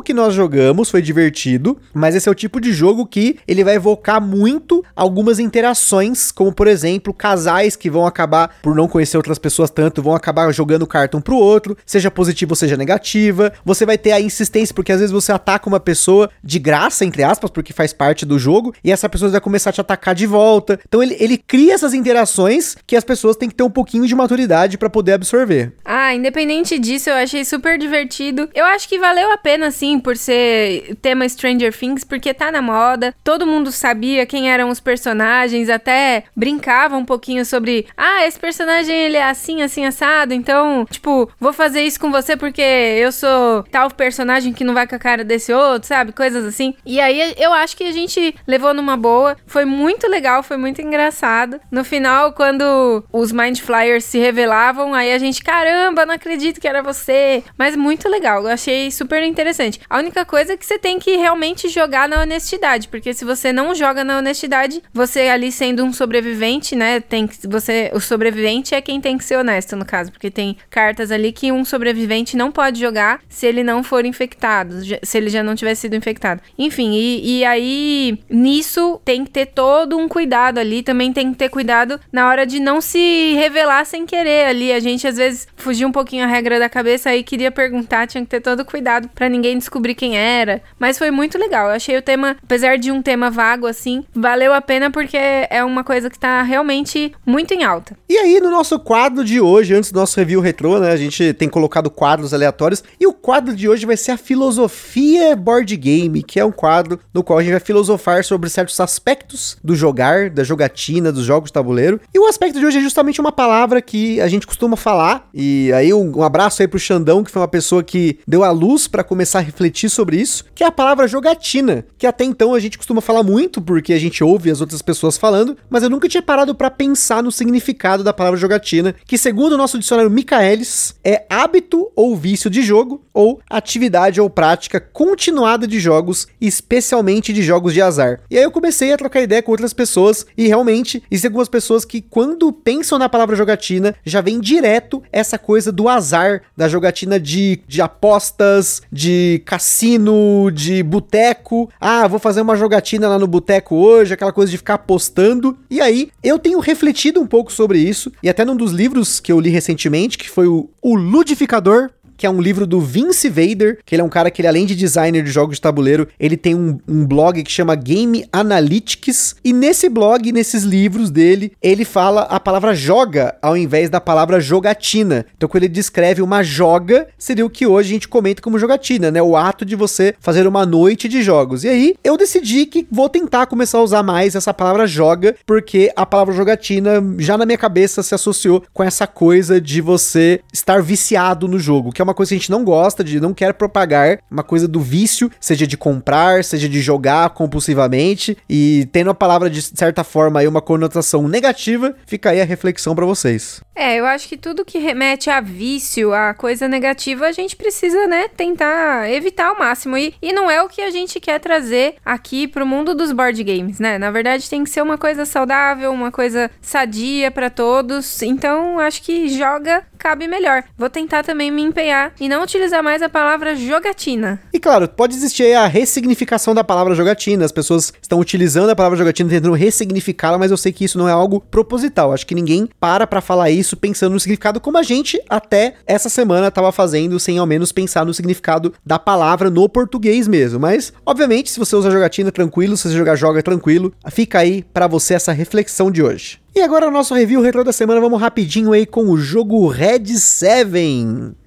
que 0.00 0.14
nós 0.14 0.32
jogamos 0.32 0.88
foi 0.88 1.02
divertido, 1.02 1.76
mas 1.92 2.14
esse 2.14 2.28
é 2.28 2.32
o 2.32 2.34
tipo 2.34 2.60
de 2.60 2.72
jogo 2.72 3.04
que 3.04 3.38
ele 3.46 3.64
vai 3.64 3.74
evocar 3.74 4.20
muito 4.20 4.84
algumas 4.94 5.40
interações, 5.40 6.30
como 6.30 6.52
por 6.52 6.68
exemplo, 6.68 7.12
casais 7.12 7.74
que 7.74 7.90
vão 7.90 8.06
acabar 8.06 8.56
por 8.62 8.74
não 8.76 8.86
conhecer 8.86 9.16
outras 9.16 9.38
pessoas 9.38 9.68
tanto, 9.68 10.00
vão 10.00 10.14
acabar 10.14 10.52
jogando 10.52 10.86
carta 10.86 11.16
um 11.16 11.20
pro 11.20 11.36
outro, 11.36 11.76
seja 11.84 12.08
positiva 12.08 12.52
ou 12.52 12.56
seja 12.56 12.76
negativa. 12.76 13.52
Você 13.64 13.84
vai 13.84 13.98
ter 13.98 14.12
a 14.12 14.20
insistência 14.20 14.72
porque 14.72 14.92
às 14.92 15.00
vezes 15.00 15.12
você 15.12 15.32
ataca 15.32 15.68
uma 15.68 15.80
pessoa 15.80 16.30
de 16.42 16.60
graça, 16.60 17.04
entre 17.04 17.24
aspas, 17.24 17.50
porque 17.50 17.72
faz 17.72 17.92
parte 17.92 18.24
do 18.24 18.38
jogo, 18.38 18.72
e 18.84 18.92
essa 18.92 19.08
pessoa 19.08 19.30
vai 19.30 19.40
começar 19.40 19.70
a 19.70 19.72
te 19.72 19.80
atacar 19.80 20.14
de 20.14 20.26
volta. 20.26 20.78
Então 20.86 21.02
ele, 21.02 21.16
ele 21.18 21.36
cria 21.36 21.74
essas 21.74 21.94
interações 21.94 22.76
que 22.86 22.94
as 22.94 23.02
pessoas 23.02 23.36
têm 23.36 23.48
que 23.48 23.56
ter 23.56 23.64
um 23.64 23.70
pouquinho 23.70 24.06
de 24.06 24.14
maturidade 24.14 24.78
para 24.78 24.88
poder 24.88 25.14
absorver. 25.14 25.63
Ah, 25.84 26.14
independente 26.14 26.78
disso, 26.78 27.10
eu 27.10 27.16
achei 27.16 27.44
super 27.44 27.78
divertido. 27.78 28.48
Eu 28.54 28.64
acho 28.64 28.88
que 28.88 28.98
valeu 28.98 29.30
a 29.32 29.36
pena, 29.36 29.70
sim, 29.70 29.98
por 29.98 30.16
ser 30.16 30.96
tema 31.02 31.28
Stranger 31.28 31.76
Things, 31.76 32.04
porque 32.04 32.34
tá 32.34 32.50
na 32.50 32.62
moda. 32.62 33.14
Todo 33.22 33.46
mundo 33.46 33.70
sabia 33.72 34.26
quem 34.26 34.50
eram 34.50 34.68
os 34.68 34.80
personagens, 34.80 35.68
até 35.68 36.24
brincava 36.36 36.96
um 36.96 37.04
pouquinho 37.04 37.44
sobre, 37.44 37.86
ah, 37.96 38.26
esse 38.26 38.38
personagem 38.38 38.94
ele 38.94 39.16
é 39.16 39.24
assim, 39.24 39.62
assim, 39.62 39.84
assado, 39.84 40.34
então, 40.34 40.86
tipo, 40.90 41.30
vou 41.38 41.52
fazer 41.52 41.82
isso 41.82 42.00
com 42.00 42.10
você 42.10 42.36
porque 42.36 42.62
eu 42.62 43.12
sou 43.12 43.62
tal 43.70 43.90
personagem 43.90 44.52
que 44.52 44.64
não 44.64 44.74
vai 44.74 44.86
com 44.86 44.94
a 44.94 44.98
cara 44.98 45.24
desse 45.24 45.52
outro, 45.52 45.88
sabe? 45.88 46.12
Coisas 46.12 46.44
assim. 46.44 46.74
E 46.84 47.00
aí 47.00 47.34
eu 47.36 47.52
acho 47.52 47.76
que 47.76 47.84
a 47.84 47.92
gente 47.92 48.34
levou 48.46 48.74
numa 48.74 48.96
boa. 48.96 49.36
Foi 49.46 49.64
muito 49.64 50.08
legal, 50.08 50.42
foi 50.42 50.56
muito 50.56 50.80
engraçado. 50.80 51.60
No 51.70 51.84
final, 51.84 52.32
quando 52.32 53.04
os 53.12 53.32
Mind 53.32 53.60
Flyers 53.60 54.04
se 54.04 54.18
revelavam, 54.18 54.94
aí 54.94 55.12
a 55.12 55.18
gente, 55.18 55.42
caramba, 55.54 56.04
não 56.04 56.14
acredito 56.14 56.60
que 56.60 56.66
era 56.66 56.82
você. 56.82 57.44
Mas 57.56 57.76
muito 57.76 58.08
legal, 58.08 58.42
eu 58.42 58.48
achei 58.48 58.90
super 58.90 59.22
interessante. 59.22 59.80
A 59.88 59.98
única 59.98 60.24
coisa 60.24 60.54
é 60.54 60.56
que 60.56 60.66
você 60.66 60.78
tem 60.80 60.98
que 60.98 61.16
realmente 61.16 61.68
jogar 61.68 62.08
na 62.08 62.22
honestidade, 62.22 62.88
porque 62.88 63.14
se 63.14 63.24
você 63.24 63.52
não 63.52 63.72
joga 63.72 64.02
na 64.02 64.18
honestidade, 64.18 64.82
você 64.92 65.28
ali 65.28 65.52
sendo 65.52 65.84
um 65.84 65.92
sobrevivente, 65.92 66.74
né, 66.74 66.98
tem 66.98 67.28
que 67.28 67.46
você 67.46 67.90
o 67.94 68.00
sobrevivente 68.00 68.74
é 68.74 68.80
quem 68.80 69.00
tem 69.00 69.16
que 69.16 69.24
ser 69.24 69.36
honesto 69.36 69.76
no 69.76 69.84
caso, 69.84 70.10
porque 70.10 70.28
tem 70.30 70.56
cartas 70.68 71.12
ali 71.12 71.30
que 71.30 71.52
um 71.52 71.64
sobrevivente 71.64 72.36
não 72.36 72.50
pode 72.50 72.80
jogar 72.80 73.20
se 73.28 73.46
ele 73.46 73.62
não 73.62 73.84
for 73.84 74.04
infectado, 74.04 74.74
se 75.02 75.16
ele 75.16 75.28
já 75.28 75.42
não 75.42 75.54
tiver 75.54 75.76
sido 75.76 75.94
infectado. 75.94 76.40
Enfim, 76.58 76.94
e, 76.94 77.38
e 77.38 77.44
aí 77.44 78.18
nisso 78.28 79.00
tem 79.04 79.24
que 79.24 79.30
ter 79.30 79.46
todo 79.46 79.96
um 79.96 80.08
cuidado 80.08 80.58
ali, 80.58 80.82
também 80.82 81.12
tem 81.12 81.30
que 81.30 81.38
ter 81.38 81.48
cuidado 81.48 82.00
na 82.12 82.28
hora 82.28 82.44
de 82.44 82.58
não 82.58 82.80
se 82.80 83.34
revelar 83.34 83.84
sem 83.84 84.04
querer 84.04 84.46
ali. 84.46 84.72
A 84.72 84.80
gente 84.80 85.06
às 85.06 85.16
vezes 85.16 85.43
fugia 85.56 85.86
um 85.86 85.92
pouquinho 85.92 86.24
a 86.24 86.26
regra 86.26 86.58
da 86.58 86.68
cabeça 86.68 87.10
aí 87.10 87.22
queria 87.22 87.50
perguntar, 87.50 88.06
tinha 88.06 88.22
que 88.22 88.30
ter 88.30 88.40
todo 88.40 88.64
cuidado 88.64 89.08
para 89.14 89.28
ninguém 89.28 89.58
descobrir 89.58 89.94
quem 89.94 90.16
era, 90.16 90.62
mas 90.78 90.98
foi 90.98 91.10
muito 91.10 91.38
legal. 91.38 91.68
Eu 91.68 91.74
achei 91.74 91.96
o 91.96 92.02
tema, 92.02 92.36
apesar 92.42 92.76
de 92.76 92.90
um 92.90 93.02
tema 93.02 93.30
vago 93.30 93.66
assim, 93.66 94.04
valeu 94.14 94.52
a 94.52 94.60
pena 94.60 94.90
porque 94.90 95.16
é 95.16 95.62
uma 95.64 95.84
coisa 95.84 96.10
que 96.10 96.18
tá 96.18 96.42
realmente 96.42 97.12
muito 97.24 97.52
em 97.54 97.64
alta. 97.64 97.96
E 98.08 98.16
aí, 98.16 98.40
no 98.40 98.50
nosso 98.50 98.78
quadro 98.78 99.24
de 99.24 99.40
hoje, 99.40 99.74
antes 99.74 99.90
do 99.90 100.00
nosso 100.00 100.18
review 100.18 100.40
retrô, 100.40 100.78
né, 100.78 100.90
a 100.90 100.96
gente 100.96 101.32
tem 101.34 101.48
colocado 101.48 101.90
quadros 101.90 102.34
aleatórios, 102.34 102.82
e 103.00 103.06
o 103.06 103.12
quadro 103.12 103.54
de 103.54 103.68
hoje 103.68 103.86
vai 103.86 103.96
ser 103.96 104.12
a 104.12 104.16
filosofia 104.16 105.34
board 105.36 105.76
game, 105.76 106.22
que 106.22 106.38
é 106.38 106.44
um 106.44 106.52
quadro 106.52 106.98
no 107.12 107.22
qual 107.22 107.38
a 107.38 107.42
gente 107.42 107.52
vai 107.52 107.60
filosofar 107.60 108.24
sobre 108.24 108.48
certos 108.50 108.78
aspectos 108.80 109.56
do 109.62 109.74
jogar, 109.74 110.30
da 110.30 110.44
jogatina, 110.44 111.12
dos 111.12 111.24
jogos 111.24 111.48
de 111.48 111.54
tabuleiro. 111.54 112.00
E 112.12 112.18
o 112.18 112.26
aspecto 112.26 112.58
de 112.58 112.66
hoje 112.66 112.78
é 112.78 112.80
justamente 112.80 113.20
uma 113.20 113.32
palavra 113.32 113.80
que 113.82 114.20
a 114.20 114.28
gente 114.28 114.46
costuma 114.46 114.76
falar, 114.76 115.28
e 115.34 115.72
aí 115.72 115.92
um, 115.92 116.18
um 116.18 116.22
abraço 116.22 116.62
aí 116.62 116.68
pro 116.68 116.78
Xandão, 116.78 117.24
que 117.24 117.30
foi 117.30 117.42
uma 117.42 117.48
pessoa 117.48 117.82
que 117.82 118.20
deu 118.26 118.44
a 118.44 118.50
luz 118.52 118.86
para 118.86 119.02
começar 119.02 119.40
a 119.40 119.42
refletir 119.42 119.90
sobre 119.90 120.16
isso, 120.16 120.44
que 120.54 120.62
é 120.62 120.66
a 120.66 120.72
palavra 120.72 121.08
jogatina, 121.08 121.84
que 121.98 122.06
até 122.06 122.24
então 122.24 122.54
a 122.54 122.60
gente 122.60 122.78
costuma 122.78 123.00
falar 123.00 123.24
muito 123.24 123.60
porque 123.60 123.92
a 123.92 123.98
gente 123.98 124.22
ouve 124.22 124.50
as 124.50 124.60
outras 124.60 124.80
pessoas 124.80 125.16
falando, 125.16 125.56
mas 125.68 125.82
eu 125.82 125.90
nunca 125.90 126.08
tinha 126.08 126.22
parado 126.22 126.54
para 126.54 126.70
pensar 126.70 127.22
no 127.22 127.32
significado 127.32 128.04
da 128.04 128.12
palavra 128.12 128.38
jogatina, 128.38 128.94
que 129.04 129.18
segundo 129.18 129.54
o 129.54 129.58
nosso 129.58 129.78
dicionário 129.78 130.10
Michaelis, 130.10 130.94
é 131.02 131.24
hábito 131.28 131.90
ou 131.96 132.16
vício 132.16 132.48
de 132.48 132.62
jogo 132.62 133.04
ou 133.12 133.40
atividade 133.50 134.20
ou 134.20 134.30
prática 134.30 134.80
continuada 134.80 135.66
de 135.66 135.80
jogos, 135.80 136.28
especialmente 136.40 137.32
de 137.32 137.42
jogos 137.42 137.74
de 137.74 137.82
azar. 137.82 138.20
E 138.30 138.38
aí 138.38 138.44
eu 138.44 138.50
comecei 138.50 138.92
a 138.92 138.96
trocar 138.96 139.20
ideia 139.20 139.42
com 139.42 139.50
outras 139.50 139.72
pessoas 139.72 140.26
e 140.36 140.46
realmente 140.46 141.02
existem 141.10 141.28
algumas 141.28 141.48
pessoas 141.48 141.84
que 141.84 142.00
quando 142.00 142.52
pensam 142.52 142.98
na 142.98 143.08
palavra 143.08 143.34
jogatina, 143.34 143.94
já 144.04 144.20
vem 144.20 144.40
direto 144.40 145.02
coisa 145.38 145.72
do 145.72 145.88
azar, 145.88 146.42
da 146.56 146.68
jogatina 146.68 147.18
de, 147.18 147.60
de 147.66 147.80
apostas, 147.80 148.82
de 148.90 149.42
cassino, 149.44 150.50
de 150.52 150.82
boteco. 150.82 151.70
Ah, 151.80 152.06
vou 152.06 152.18
fazer 152.18 152.40
uma 152.40 152.56
jogatina 152.56 153.08
lá 153.08 153.18
no 153.18 153.26
boteco 153.26 153.76
hoje, 153.76 154.14
aquela 154.14 154.32
coisa 154.32 154.50
de 154.50 154.58
ficar 154.58 154.74
apostando. 154.74 155.56
E 155.70 155.80
aí, 155.80 156.10
eu 156.22 156.38
tenho 156.38 156.58
refletido 156.60 157.20
um 157.20 157.26
pouco 157.26 157.52
sobre 157.52 157.78
isso, 157.78 158.12
e 158.22 158.28
até 158.28 158.44
num 158.44 158.56
dos 158.56 158.72
livros 158.72 159.20
que 159.20 159.32
eu 159.32 159.40
li 159.40 159.50
recentemente, 159.50 160.18
que 160.18 160.28
foi 160.28 160.46
o, 160.46 160.68
o 160.82 160.94
Ludificador, 160.94 161.90
que 162.16 162.26
é 162.26 162.30
um 162.30 162.40
livro 162.40 162.66
do 162.66 162.80
Vince 162.80 163.28
Vader, 163.28 163.78
que 163.84 163.94
ele 163.94 164.02
é 164.02 164.04
um 164.04 164.08
cara 164.08 164.30
que 164.30 164.40
ele, 164.40 164.48
além 164.48 164.66
de 164.66 164.74
designer 164.74 165.22
de 165.22 165.30
jogos 165.30 165.56
de 165.56 165.62
tabuleiro, 165.62 166.08
ele 166.18 166.36
tem 166.36 166.54
um, 166.54 166.78
um 166.88 167.06
blog 167.06 167.42
que 167.42 167.50
chama 167.50 167.74
Game 167.74 168.24
Analytics, 168.32 169.36
e 169.44 169.52
nesse 169.52 169.88
blog, 169.88 170.30
nesses 170.32 170.62
livros 170.62 171.10
dele, 171.10 171.52
ele 171.62 171.84
fala 171.84 172.22
a 172.22 172.38
palavra 172.38 172.74
joga 172.74 173.36
ao 173.42 173.56
invés 173.56 173.90
da 173.90 174.00
palavra 174.00 174.40
jogatina. 174.40 175.26
Então, 175.36 175.48
quando 175.48 175.64
ele 175.64 175.72
descreve 175.72 176.22
uma 176.22 176.42
joga, 176.42 177.08
seria 177.18 177.44
o 177.44 177.50
que 177.50 177.66
hoje 177.66 177.90
a 177.90 177.92
gente 177.94 178.08
comenta 178.08 178.42
como 178.42 178.58
jogatina, 178.58 179.10
né? 179.10 179.22
O 179.22 179.36
ato 179.36 179.64
de 179.64 179.76
você 179.76 180.14
fazer 180.20 180.46
uma 180.46 180.64
noite 180.64 181.08
de 181.08 181.22
jogos. 181.22 181.64
E 181.64 181.68
aí, 181.68 181.94
eu 182.02 182.16
decidi 182.16 182.66
que 182.66 182.86
vou 182.90 183.08
tentar 183.08 183.46
começar 183.46 183.78
a 183.78 183.82
usar 183.82 184.02
mais 184.02 184.34
essa 184.34 184.54
palavra 184.54 184.86
joga, 184.86 185.34
porque 185.46 185.92
a 185.96 186.06
palavra 186.06 186.34
jogatina 186.34 187.02
já 187.18 187.36
na 187.36 187.46
minha 187.46 187.58
cabeça 187.58 188.02
se 188.02 188.14
associou 188.14 188.62
com 188.72 188.82
essa 188.82 189.06
coisa 189.06 189.60
de 189.60 189.80
você 189.80 190.40
estar 190.52 190.82
viciado 190.82 191.48
no 191.48 191.58
jogo, 191.58 191.92
que 191.92 192.00
é 192.00 192.03
uma 192.04 192.14
coisa 192.14 192.30
que 192.30 192.34
a 192.36 192.38
gente 192.38 192.50
não 192.50 192.64
gosta, 192.64 193.02
de 193.02 193.20
não 193.20 193.34
quer 193.34 193.54
propagar, 193.54 194.18
uma 194.30 194.42
coisa 194.42 194.68
do 194.68 194.80
vício, 194.80 195.30
seja 195.40 195.66
de 195.66 195.76
comprar, 195.76 196.44
seja 196.44 196.68
de 196.68 196.80
jogar 196.80 197.30
compulsivamente, 197.30 198.36
e 198.48 198.88
tendo 198.92 199.10
a 199.10 199.14
palavra 199.14 199.50
de 199.50 199.60
certa 199.62 200.04
forma 200.04 200.40
aí 200.40 200.48
uma 200.48 200.62
conotação 200.62 201.26
negativa, 201.28 201.94
fica 202.06 202.30
aí 202.30 202.40
a 202.40 202.44
reflexão 202.44 202.94
para 202.94 203.06
vocês. 203.06 203.60
É, 203.74 203.96
eu 203.96 204.06
acho 204.06 204.28
que 204.28 204.36
tudo 204.36 204.64
que 204.64 204.78
remete 204.78 205.28
a 205.28 205.40
vício, 205.40 206.14
a 206.14 206.32
coisa 206.32 206.68
negativa, 206.68 207.26
a 207.26 207.32
gente 207.32 207.56
precisa, 207.56 208.06
né, 208.06 208.28
tentar 208.28 209.10
evitar 209.10 209.48
ao 209.48 209.58
máximo. 209.58 209.98
E, 209.98 210.14
e 210.22 210.32
não 210.32 210.50
é 210.50 210.62
o 210.62 210.68
que 210.68 210.80
a 210.80 210.90
gente 210.90 211.18
quer 211.18 211.40
trazer 211.40 211.96
aqui 212.04 212.46
pro 212.46 212.66
mundo 212.66 212.94
dos 212.94 213.10
board 213.12 213.42
games, 213.42 213.78
né? 213.78 213.98
Na 213.98 214.10
verdade, 214.10 214.48
tem 214.48 214.62
que 214.62 214.70
ser 214.70 214.82
uma 214.82 214.96
coisa 214.96 215.24
saudável, 215.24 215.92
uma 215.92 216.12
coisa 216.12 216.50
sadia 216.60 217.30
para 217.30 217.50
todos. 217.50 218.22
Então, 218.22 218.78
acho 218.78 219.02
que 219.02 219.28
joga 219.28 219.84
cabe 220.04 220.28
melhor. 220.28 220.62
Vou 220.76 220.90
tentar 220.90 221.22
também 221.22 221.50
me 221.50 221.62
empenhar 221.62 221.93
e 222.20 222.28
não 222.28 222.42
utilizar 222.42 222.82
mais 222.82 223.02
a 223.02 223.08
palavra 223.08 223.54
jogatina. 223.54 224.40
E 224.52 224.58
claro, 224.58 224.88
pode 224.88 225.14
existir 225.14 225.54
a 225.54 225.66
ressignificação 225.66 226.54
da 226.54 226.64
palavra 226.64 226.94
jogatina. 226.94 227.44
As 227.44 227.52
pessoas 227.52 227.92
estão 228.00 228.18
utilizando 228.18 228.70
a 228.70 228.76
palavra 228.76 228.98
jogatina 228.98 229.30
tentando 229.30 229.54
ressignificá-la, 229.54 230.38
mas 230.38 230.50
eu 230.50 230.56
sei 230.56 230.72
que 230.72 230.84
isso 230.84 230.98
não 230.98 231.08
é 231.08 231.12
algo 231.12 231.40
proposital. 231.40 232.12
Acho 232.12 232.26
que 232.26 232.34
ninguém 232.34 232.68
para 232.80 233.06
pra 233.06 233.20
falar 233.20 233.50
isso 233.50 233.76
pensando 233.76 234.12
no 234.12 234.20
significado 234.20 234.60
como 234.60 234.78
a 234.78 234.82
gente 234.82 235.20
até 235.28 235.74
essa 235.86 236.08
semana 236.08 236.48
estava 236.48 236.72
fazendo, 236.72 237.18
sem 237.20 237.38
ao 237.38 237.46
menos 237.46 237.72
pensar 237.72 238.04
no 238.04 238.14
significado 238.14 238.72
da 238.84 238.98
palavra 238.98 239.50
no 239.50 239.68
português 239.68 240.26
mesmo. 240.28 240.60
Mas, 240.60 240.92
obviamente, 241.04 241.50
se 241.50 241.58
você 241.58 241.76
usa 241.76 241.90
jogatina 241.90 242.32
tranquilo, 242.32 242.76
se 242.76 242.88
você 242.88 242.96
jogar 242.96 243.16
joga 243.16 243.42
tranquilo, 243.42 243.92
fica 244.10 244.38
aí 244.38 244.62
para 244.62 244.86
você 244.86 245.14
essa 245.14 245.32
reflexão 245.32 245.90
de 245.90 246.02
hoje. 246.02 246.40
E 246.54 246.60
agora 246.60 246.86
o 246.86 246.90
nosso 246.90 247.14
review 247.14 247.40
retro 247.40 247.64
da 247.64 247.72
semana, 247.72 248.00
vamos 248.00 248.20
rapidinho 248.20 248.72
aí 248.72 248.86
com 248.86 249.10
o 249.10 249.16
jogo 249.16 249.66
Red 249.66 250.06
7. 250.06 251.43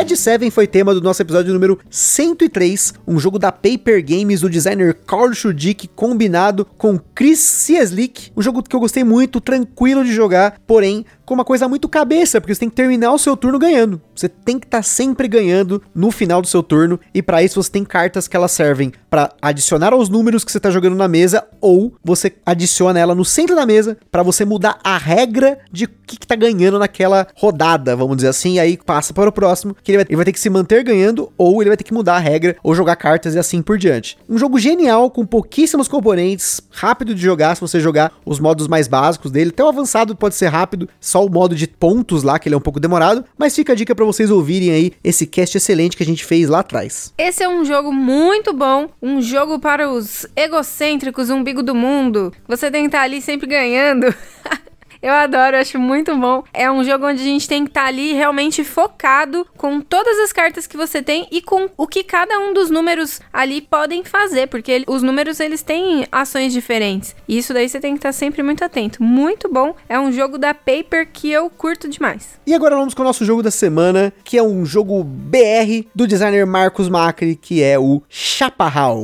Red 0.00 0.16
7 0.16 0.50
foi 0.50 0.66
tema 0.66 0.94
do 0.94 1.02
nosso 1.02 1.20
episódio 1.20 1.52
número 1.52 1.78
103, 1.90 2.94
um 3.06 3.20
jogo 3.20 3.38
da 3.38 3.52
Paper 3.52 4.02
Games 4.02 4.40
do 4.40 4.48
designer 4.48 4.94
Carl 4.94 5.34
Schudick 5.34 5.88
combinado 5.88 6.64
com 6.64 6.98
Chris 7.14 7.38
Cieslik, 7.38 8.32
um 8.34 8.40
jogo 8.40 8.62
que 8.62 8.74
eu 8.74 8.80
gostei 8.80 9.04
muito, 9.04 9.42
tranquilo 9.42 10.02
de 10.02 10.14
jogar, 10.14 10.58
porém 10.66 11.04
com 11.30 11.34
uma 11.34 11.44
coisa 11.44 11.68
muito 11.68 11.88
cabeça, 11.88 12.40
porque 12.40 12.52
você 12.52 12.58
tem 12.58 12.68
que 12.68 12.74
terminar 12.74 13.12
o 13.12 13.18
seu 13.18 13.36
turno 13.36 13.56
ganhando. 13.56 14.00
Você 14.16 14.28
tem 14.28 14.58
que 14.58 14.66
estar 14.66 14.78
tá 14.78 14.82
sempre 14.82 15.28
ganhando 15.28 15.80
no 15.94 16.10
final 16.10 16.42
do 16.42 16.48
seu 16.48 16.60
turno, 16.60 16.98
e 17.14 17.22
para 17.22 17.40
isso 17.40 17.62
você 17.62 17.70
tem 17.70 17.84
cartas 17.84 18.26
que 18.26 18.36
elas 18.36 18.50
servem 18.50 18.92
para 19.08 19.32
adicionar 19.40 19.92
aos 19.92 20.08
números 20.08 20.44
que 20.44 20.50
você 20.50 20.58
está 20.58 20.72
jogando 20.72 20.96
na 20.96 21.06
mesa, 21.06 21.46
ou 21.60 21.94
você 22.02 22.32
adiciona 22.44 22.98
ela 22.98 23.14
no 23.14 23.24
centro 23.24 23.54
da 23.54 23.64
mesa 23.64 23.96
para 24.10 24.24
você 24.24 24.44
mudar 24.44 24.80
a 24.82 24.98
regra 24.98 25.60
de 25.70 25.86
que, 25.86 26.18
que 26.18 26.26
tá 26.26 26.34
ganhando 26.34 26.80
naquela 26.80 27.28
rodada, 27.36 27.94
vamos 27.94 28.16
dizer 28.16 28.28
assim, 28.28 28.54
e 28.54 28.60
aí 28.60 28.76
passa 28.76 29.14
para 29.14 29.28
o 29.28 29.32
próximo, 29.32 29.76
que 29.84 29.92
ele 29.92 29.98
vai, 29.98 30.06
ele 30.08 30.16
vai 30.16 30.24
ter 30.24 30.32
que 30.32 30.40
se 30.40 30.50
manter 30.50 30.82
ganhando, 30.82 31.32
ou 31.38 31.62
ele 31.62 31.70
vai 31.70 31.76
ter 31.76 31.84
que 31.84 31.94
mudar 31.94 32.16
a 32.16 32.18
regra, 32.18 32.56
ou 32.60 32.74
jogar 32.74 32.96
cartas 32.96 33.36
e 33.36 33.38
assim 33.38 33.62
por 33.62 33.78
diante. 33.78 34.18
Um 34.28 34.36
jogo 34.36 34.58
genial, 34.58 35.08
com 35.12 35.24
pouquíssimos 35.24 35.86
componentes, 35.86 36.60
rápido 36.72 37.14
de 37.14 37.22
jogar 37.22 37.54
se 37.54 37.60
você 37.60 37.78
jogar 37.78 38.12
os 38.26 38.40
modos 38.40 38.66
mais 38.66 38.88
básicos 38.88 39.30
dele, 39.30 39.50
até 39.50 39.62
o 39.62 39.68
avançado 39.68 40.16
pode 40.16 40.34
ser 40.34 40.48
rápido, 40.48 40.88
só 41.00 41.19
o 41.20 41.30
modo 41.30 41.54
de 41.54 41.66
pontos 41.66 42.22
lá, 42.22 42.38
que 42.38 42.48
ele 42.48 42.54
é 42.54 42.58
um 42.58 42.62
pouco 42.62 42.80
demorado, 42.80 43.24
mas 43.38 43.54
fica 43.54 43.72
a 43.72 43.76
dica 43.76 43.94
para 43.94 44.04
vocês 44.04 44.30
ouvirem 44.30 44.70
aí 44.70 44.92
esse 45.02 45.26
cast 45.26 45.56
excelente 45.56 45.96
que 45.96 46.02
a 46.02 46.06
gente 46.06 46.24
fez 46.24 46.48
lá 46.48 46.60
atrás. 46.60 47.12
Esse 47.18 47.42
é 47.42 47.48
um 47.48 47.64
jogo 47.64 47.92
muito 47.92 48.52
bom, 48.52 48.88
um 49.02 49.20
jogo 49.20 49.58
para 49.58 49.90
os 49.90 50.26
egocêntricos, 50.34 51.30
umbigo 51.30 51.62
do 51.62 51.74
mundo. 51.74 52.32
Você 52.48 52.70
tem 52.70 52.82
que 52.82 52.88
estar 52.88 53.02
ali 53.02 53.20
sempre 53.20 53.46
ganhando. 53.46 54.14
Eu 55.02 55.12
adoro, 55.12 55.56
acho 55.56 55.78
muito 55.78 56.16
bom. 56.16 56.44
É 56.52 56.70
um 56.70 56.84
jogo 56.84 57.06
onde 57.06 57.22
a 57.22 57.24
gente 57.24 57.48
tem 57.48 57.64
que 57.64 57.70
estar 57.70 57.82
tá 57.82 57.88
ali 57.88 58.12
realmente 58.12 58.62
focado 58.64 59.46
com 59.56 59.80
todas 59.80 60.18
as 60.18 60.32
cartas 60.32 60.66
que 60.66 60.76
você 60.76 61.02
tem 61.02 61.26
e 61.30 61.40
com 61.40 61.70
o 61.76 61.86
que 61.86 62.04
cada 62.04 62.38
um 62.38 62.52
dos 62.52 62.70
números 62.70 63.20
ali 63.32 63.60
podem 63.60 64.04
fazer, 64.04 64.48
porque 64.48 64.84
os 64.86 65.02
números 65.02 65.40
eles 65.40 65.62
têm 65.62 66.06
ações 66.12 66.52
diferentes. 66.52 67.16
E 67.26 67.38
isso 67.38 67.54
daí 67.54 67.68
você 67.68 67.80
tem 67.80 67.94
que 67.94 67.98
estar 67.98 68.10
tá 68.10 68.12
sempre 68.12 68.42
muito 68.42 68.64
atento. 68.64 69.02
Muito 69.02 69.48
bom. 69.50 69.74
É 69.88 69.98
um 69.98 70.12
jogo 70.12 70.36
da 70.36 70.52
Paper 70.52 71.08
que 71.10 71.30
eu 71.30 71.48
curto 71.48 71.88
demais. 71.88 72.38
E 72.46 72.54
agora 72.54 72.76
vamos 72.76 72.92
com 72.92 73.02
o 73.02 73.04
nosso 73.04 73.24
jogo 73.24 73.42
da 73.42 73.50
semana, 73.50 74.12
que 74.22 74.36
é 74.36 74.42
um 74.42 74.66
jogo 74.66 75.02
BR 75.02 75.86
do 75.94 76.06
designer 76.06 76.46
Marcos 76.46 76.88
Macri, 76.88 77.36
que 77.36 77.62
é 77.62 77.78
o 77.78 78.02
Chaparral. 78.08 79.00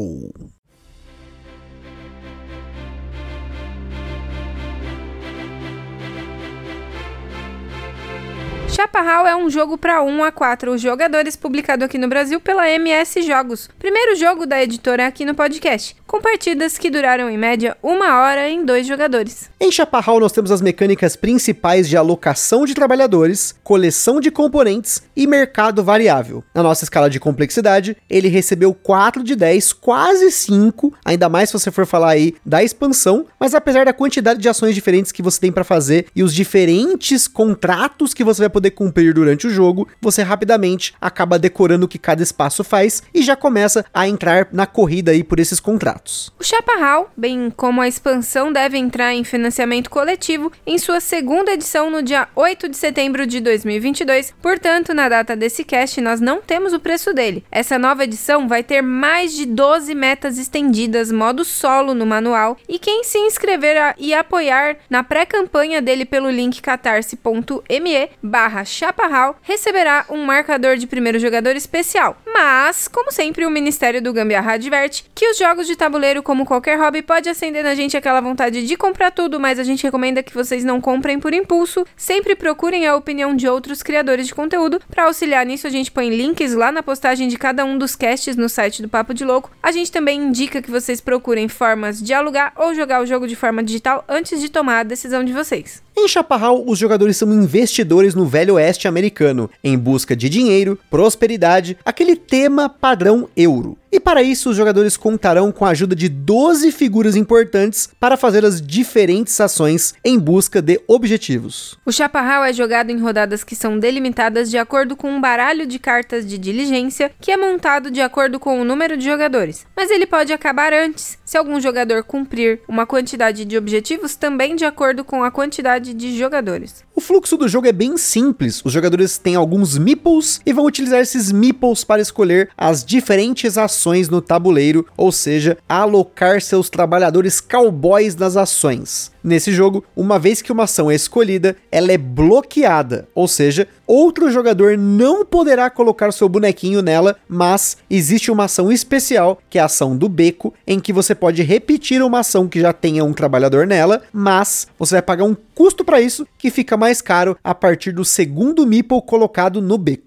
Chaparral 8.76 9.26
é 9.26 9.34
um 9.34 9.48
jogo 9.48 9.78
para 9.78 10.02
1 10.02 10.22
a 10.22 10.30
4 10.30 10.76
jogadores 10.76 11.34
publicado 11.34 11.82
aqui 11.82 11.96
no 11.96 12.08
Brasil 12.08 12.38
pela 12.38 12.68
MS 12.68 13.22
Jogos. 13.22 13.70
Primeiro 13.78 14.14
jogo 14.16 14.44
da 14.44 14.62
editora 14.62 15.06
aqui 15.06 15.24
no 15.24 15.34
podcast, 15.34 15.96
com 16.06 16.20
partidas 16.20 16.76
que 16.76 16.90
duraram 16.90 17.30
em 17.30 17.38
média 17.38 17.74
uma 17.82 18.20
hora 18.20 18.50
em 18.50 18.66
dois 18.66 18.86
jogadores. 18.86 19.48
Em 19.58 19.72
Chaparral 19.72 20.20
nós 20.20 20.30
temos 20.30 20.50
as 20.50 20.60
mecânicas 20.60 21.16
principais 21.16 21.88
de 21.88 21.96
alocação 21.96 22.66
de 22.66 22.74
trabalhadores, 22.74 23.54
coleção 23.64 24.20
de 24.20 24.30
componentes 24.30 25.02
e 25.16 25.26
mercado 25.26 25.82
variável. 25.82 26.44
Na 26.54 26.62
nossa 26.62 26.84
escala 26.84 27.08
de 27.08 27.18
complexidade, 27.18 27.96
ele 28.10 28.28
recebeu 28.28 28.74
4 28.74 29.24
de 29.24 29.34
10, 29.34 29.72
quase 29.72 30.30
5, 30.30 30.92
ainda 31.02 31.30
mais 31.30 31.48
se 31.48 31.54
você 31.54 31.70
for 31.70 31.86
falar 31.86 32.10
aí 32.10 32.34
da 32.44 32.62
expansão, 32.62 33.24
mas 33.40 33.54
apesar 33.54 33.86
da 33.86 33.94
quantidade 33.94 34.38
de 34.38 34.50
ações 34.50 34.74
diferentes 34.74 35.12
que 35.12 35.22
você 35.22 35.40
tem 35.40 35.50
para 35.50 35.64
fazer 35.64 36.08
e 36.14 36.22
os 36.22 36.34
diferentes 36.34 37.26
contratos 37.26 38.12
que 38.12 38.22
você 38.22 38.42
vai 38.42 38.50
poder 38.50 38.65
cumprir 38.70 39.14
durante 39.14 39.46
o 39.46 39.50
jogo, 39.50 39.88
você 40.00 40.22
rapidamente 40.22 40.94
acaba 41.00 41.38
decorando 41.38 41.86
o 41.86 41.88
que 41.88 41.98
cada 41.98 42.22
espaço 42.22 42.64
faz 42.64 43.02
e 43.14 43.22
já 43.22 43.36
começa 43.36 43.84
a 43.92 44.08
entrar 44.08 44.48
na 44.52 44.66
corrida 44.66 45.10
aí 45.10 45.22
por 45.22 45.38
esses 45.40 45.60
contratos. 45.60 46.32
O 46.38 46.44
Chaparral, 46.44 47.10
bem 47.16 47.52
como 47.54 47.80
a 47.80 47.88
expansão, 47.88 48.52
deve 48.52 48.78
entrar 48.78 49.14
em 49.14 49.24
financiamento 49.24 49.90
coletivo 49.90 50.50
em 50.66 50.78
sua 50.78 51.00
segunda 51.00 51.52
edição 51.52 51.90
no 51.90 52.02
dia 52.02 52.28
8 52.34 52.68
de 52.68 52.76
setembro 52.76 53.26
de 53.26 53.40
2022. 53.40 54.34
Portanto, 54.40 54.94
na 54.94 55.08
data 55.08 55.36
desse 55.36 55.64
cast, 55.64 56.00
nós 56.00 56.20
não 56.20 56.40
temos 56.40 56.72
o 56.72 56.80
preço 56.80 57.12
dele. 57.12 57.44
Essa 57.50 57.78
nova 57.78 58.04
edição 58.04 58.48
vai 58.48 58.62
ter 58.62 58.82
mais 58.82 59.34
de 59.34 59.46
12 59.46 59.94
metas 59.94 60.38
estendidas, 60.38 61.12
modo 61.12 61.44
solo 61.44 61.94
no 61.94 62.06
manual, 62.06 62.56
e 62.68 62.78
quem 62.78 63.04
se 63.04 63.18
inscrever 63.18 63.94
e 63.98 64.14
apoiar 64.14 64.76
na 64.88 65.02
pré-campanha 65.02 65.82
dele 65.82 66.04
pelo 66.04 66.30
link 66.30 66.60
catarse.me 66.62 68.10
barra 68.22 68.55
Chaparral 68.64 69.36
receberá 69.42 70.06
um 70.08 70.24
marcador 70.24 70.76
de 70.76 70.86
primeiro 70.86 71.18
jogador 71.18 71.56
especial. 71.56 72.16
Mas, 72.38 72.86
como 72.86 73.10
sempre, 73.10 73.46
o 73.46 73.50
Ministério 73.50 74.02
do 74.02 74.12
Gambiarra 74.12 74.52
adverte 74.52 75.06
que 75.14 75.26
os 75.26 75.38
jogos 75.38 75.66
de 75.66 75.74
tabuleiro, 75.74 76.22
como 76.22 76.44
qualquer 76.44 76.78
hobby, 76.78 77.00
pode 77.00 77.30
acender 77.30 77.64
na 77.64 77.74
gente 77.74 77.96
aquela 77.96 78.20
vontade 78.20 78.66
de 78.66 78.76
comprar 78.76 79.10
tudo, 79.10 79.40
mas 79.40 79.58
a 79.58 79.64
gente 79.64 79.82
recomenda 79.82 80.22
que 80.22 80.34
vocês 80.34 80.62
não 80.62 80.78
comprem 80.78 81.18
por 81.18 81.32
impulso. 81.32 81.86
Sempre 81.96 82.36
procurem 82.36 82.86
a 82.86 82.94
opinião 82.94 83.34
de 83.34 83.48
outros 83.48 83.82
criadores 83.82 84.26
de 84.26 84.34
conteúdo. 84.34 84.82
Para 84.90 85.04
auxiliar 85.04 85.46
nisso, 85.46 85.66
a 85.66 85.70
gente 85.70 85.90
põe 85.90 86.10
links 86.10 86.52
lá 86.52 86.70
na 86.70 86.82
postagem 86.82 87.26
de 87.26 87.38
cada 87.38 87.64
um 87.64 87.78
dos 87.78 87.96
casts 87.96 88.36
no 88.36 88.50
site 88.50 88.82
do 88.82 88.88
Papo 88.88 89.14
de 89.14 89.24
Louco. 89.24 89.50
A 89.62 89.72
gente 89.72 89.90
também 89.90 90.20
indica 90.20 90.60
que 90.60 90.70
vocês 90.70 91.00
procurem 91.00 91.48
formas 91.48 92.02
de 92.02 92.12
alugar 92.12 92.52
ou 92.54 92.74
jogar 92.74 93.00
o 93.02 93.06
jogo 93.06 93.26
de 93.26 93.34
forma 93.34 93.62
digital 93.62 94.04
antes 94.06 94.42
de 94.42 94.50
tomar 94.50 94.80
a 94.80 94.82
decisão 94.82 95.24
de 95.24 95.32
vocês. 95.32 95.82
Em 95.98 96.06
Chaparral, 96.06 96.62
os 96.66 96.78
jogadores 96.78 97.16
são 97.16 97.32
investidores 97.32 98.14
no 98.14 98.26
velho 98.26 98.56
oeste 98.56 98.86
americano, 98.86 99.50
em 99.64 99.78
busca 99.78 100.14
de 100.14 100.28
dinheiro, 100.28 100.78
prosperidade, 100.90 101.78
aquele 101.82 102.14
tema 102.28 102.68
padrão 102.68 103.28
euro. 103.36 103.78
E 103.96 104.00
para 104.06 104.22
isso, 104.22 104.50
os 104.50 104.56
jogadores 104.58 104.94
contarão 104.94 105.50
com 105.50 105.64
a 105.64 105.70
ajuda 105.70 105.96
de 105.96 106.06
12 106.06 106.70
figuras 106.70 107.16
importantes 107.16 107.88
para 107.98 108.14
fazer 108.14 108.44
as 108.44 108.60
diferentes 108.60 109.40
ações 109.40 109.94
em 110.04 110.18
busca 110.18 110.60
de 110.60 110.78
objetivos. 110.86 111.78
O 111.82 111.90
chaparral 111.90 112.44
é 112.44 112.52
jogado 112.52 112.90
em 112.90 112.98
rodadas 112.98 113.42
que 113.42 113.56
são 113.56 113.78
delimitadas 113.78 114.50
de 114.50 114.58
acordo 114.58 114.96
com 114.96 115.10
um 115.10 115.18
baralho 115.18 115.66
de 115.66 115.78
cartas 115.78 116.26
de 116.26 116.36
diligência 116.36 117.10
que 117.18 117.32
é 117.32 117.38
montado 117.38 117.90
de 117.90 118.02
acordo 118.02 118.38
com 118.38 118.60
o 118.60 118.66
número 118.66 118.98
de 118.98 119.06
jogadores, 119.06 119.66
mas 119.74 119.90
ele 119.90 120.04
pode 120.04 120.30
acabar 120.30 120.74
antes 120.74 121.16
se 121.24 121.38
algum 121.38 121.58
jogador 121.58 122.04
cumprir 122.04 122.60
uma 122.68 122.84
quantidade 122.84 123.46
de 123.46 123.56
objetivos 123.56 124.14
também 124.14 124.54
de 124.54 124.66
acordo 124.66 125.04
com 125.04 125.24
a 125.24 125.30
quantidade 125.30 125.94
de 125.94 126.18
jogadores. 126.18 126.84
O 126.94 127.00
fluxo 127.00 127.38
do 127.38 127.48
jogo 127.48 127.66
é 127.66 127.72
bem 127.72 127.96
simples. 127.96 128.62
Os 128.64 128.72
jogadores 128.72 129.16
têm 129.16 129.36
alguns 129.36 129.78
meeples 129.78 130.40
e 130.44 130.52
vão 130.52 130.66
utilizar 130.66 131.00
esses 131.00 131.32
meeples 131.32 131.82
para 131.82 132.02
escolher 132.02 132.50
as 132.56 132.84
diferentes 132.84 133.56
ações 133.56 133.85
ações 133.86 134.08
no 134.08 134.20
tabuleiro, 134.20 134.84
ou 134.96 135.12
seja, 135.12 135.56
alocar 135.68 136.42
seus 136.42 136.68
trabalhadores 136.68 137.40
cowboys 137.40 138.16
nas 138.16 138.36
ações. 138.36 139.12
Nesse 139.22 139.52
jogo, 139.52 139.84
uma 139.94 140.18
vez 140.18 140.42
que 140.42 140.50
uma 140.50 140.64
ação 140.64 140.90
é 140.90 140.94
escolhida, 140.94 141.56
ela 141.70 141.92
é 141.92 141.98
bloqueada, 141.98 143.08
ou 143.14 143.28
seja, 143.28 143.68
outro 143.86 144.30
jogador 144.30 144.76
não 144.76 145.24
poderá 145.24 145.70
colocar 145.70 146.12
seu 146.12 146.28
bonequinho 146.28 146.82
nela, 146.82 147.16
mas 147.28 147.76
existe 147.88 148.30
uma 148.30 148.44
ação 148.44 148.72
especial, 148.72 149.38
que 149.48 149.58
é 149.58 149.62
a 149.62 149.66
ação 149.66 149.96
do 149.96 150.08
beco, 150.08 150.52
em 150.66 150.80
que 150.80 150.92
você 150.92 151.14
pode 151.14 151.42
repetir 151.42 152.02
uma 152.02 152.20
ação 152.20 152.48
que 152.48 152.60
já 152.60 152.72
tenha 152.72 153.04
um 153.04 153.12
trabalhador 153.12 153.66
nela, 153.66 154.02
mas 154.12 154.66
você 154.78 154.96
vai 154.96 155.02
pagar 155.02 155.24
um 155.24 155.36
custo 155.54 155.84
para 155.84 156.00
isso 156.00 156.26
que 156.36 156.50
fica 156.50 156.76
mais 156.76 157.00
caro 157.00 157.36
a 157.42 157.54
partir 157.54 157.92
do 157.92 158.04
segundo 158.04 158.66
meeple 158.66 159.02
colocado 159.02 159.60
no 159.60 159.78
beco. 159.78 160.05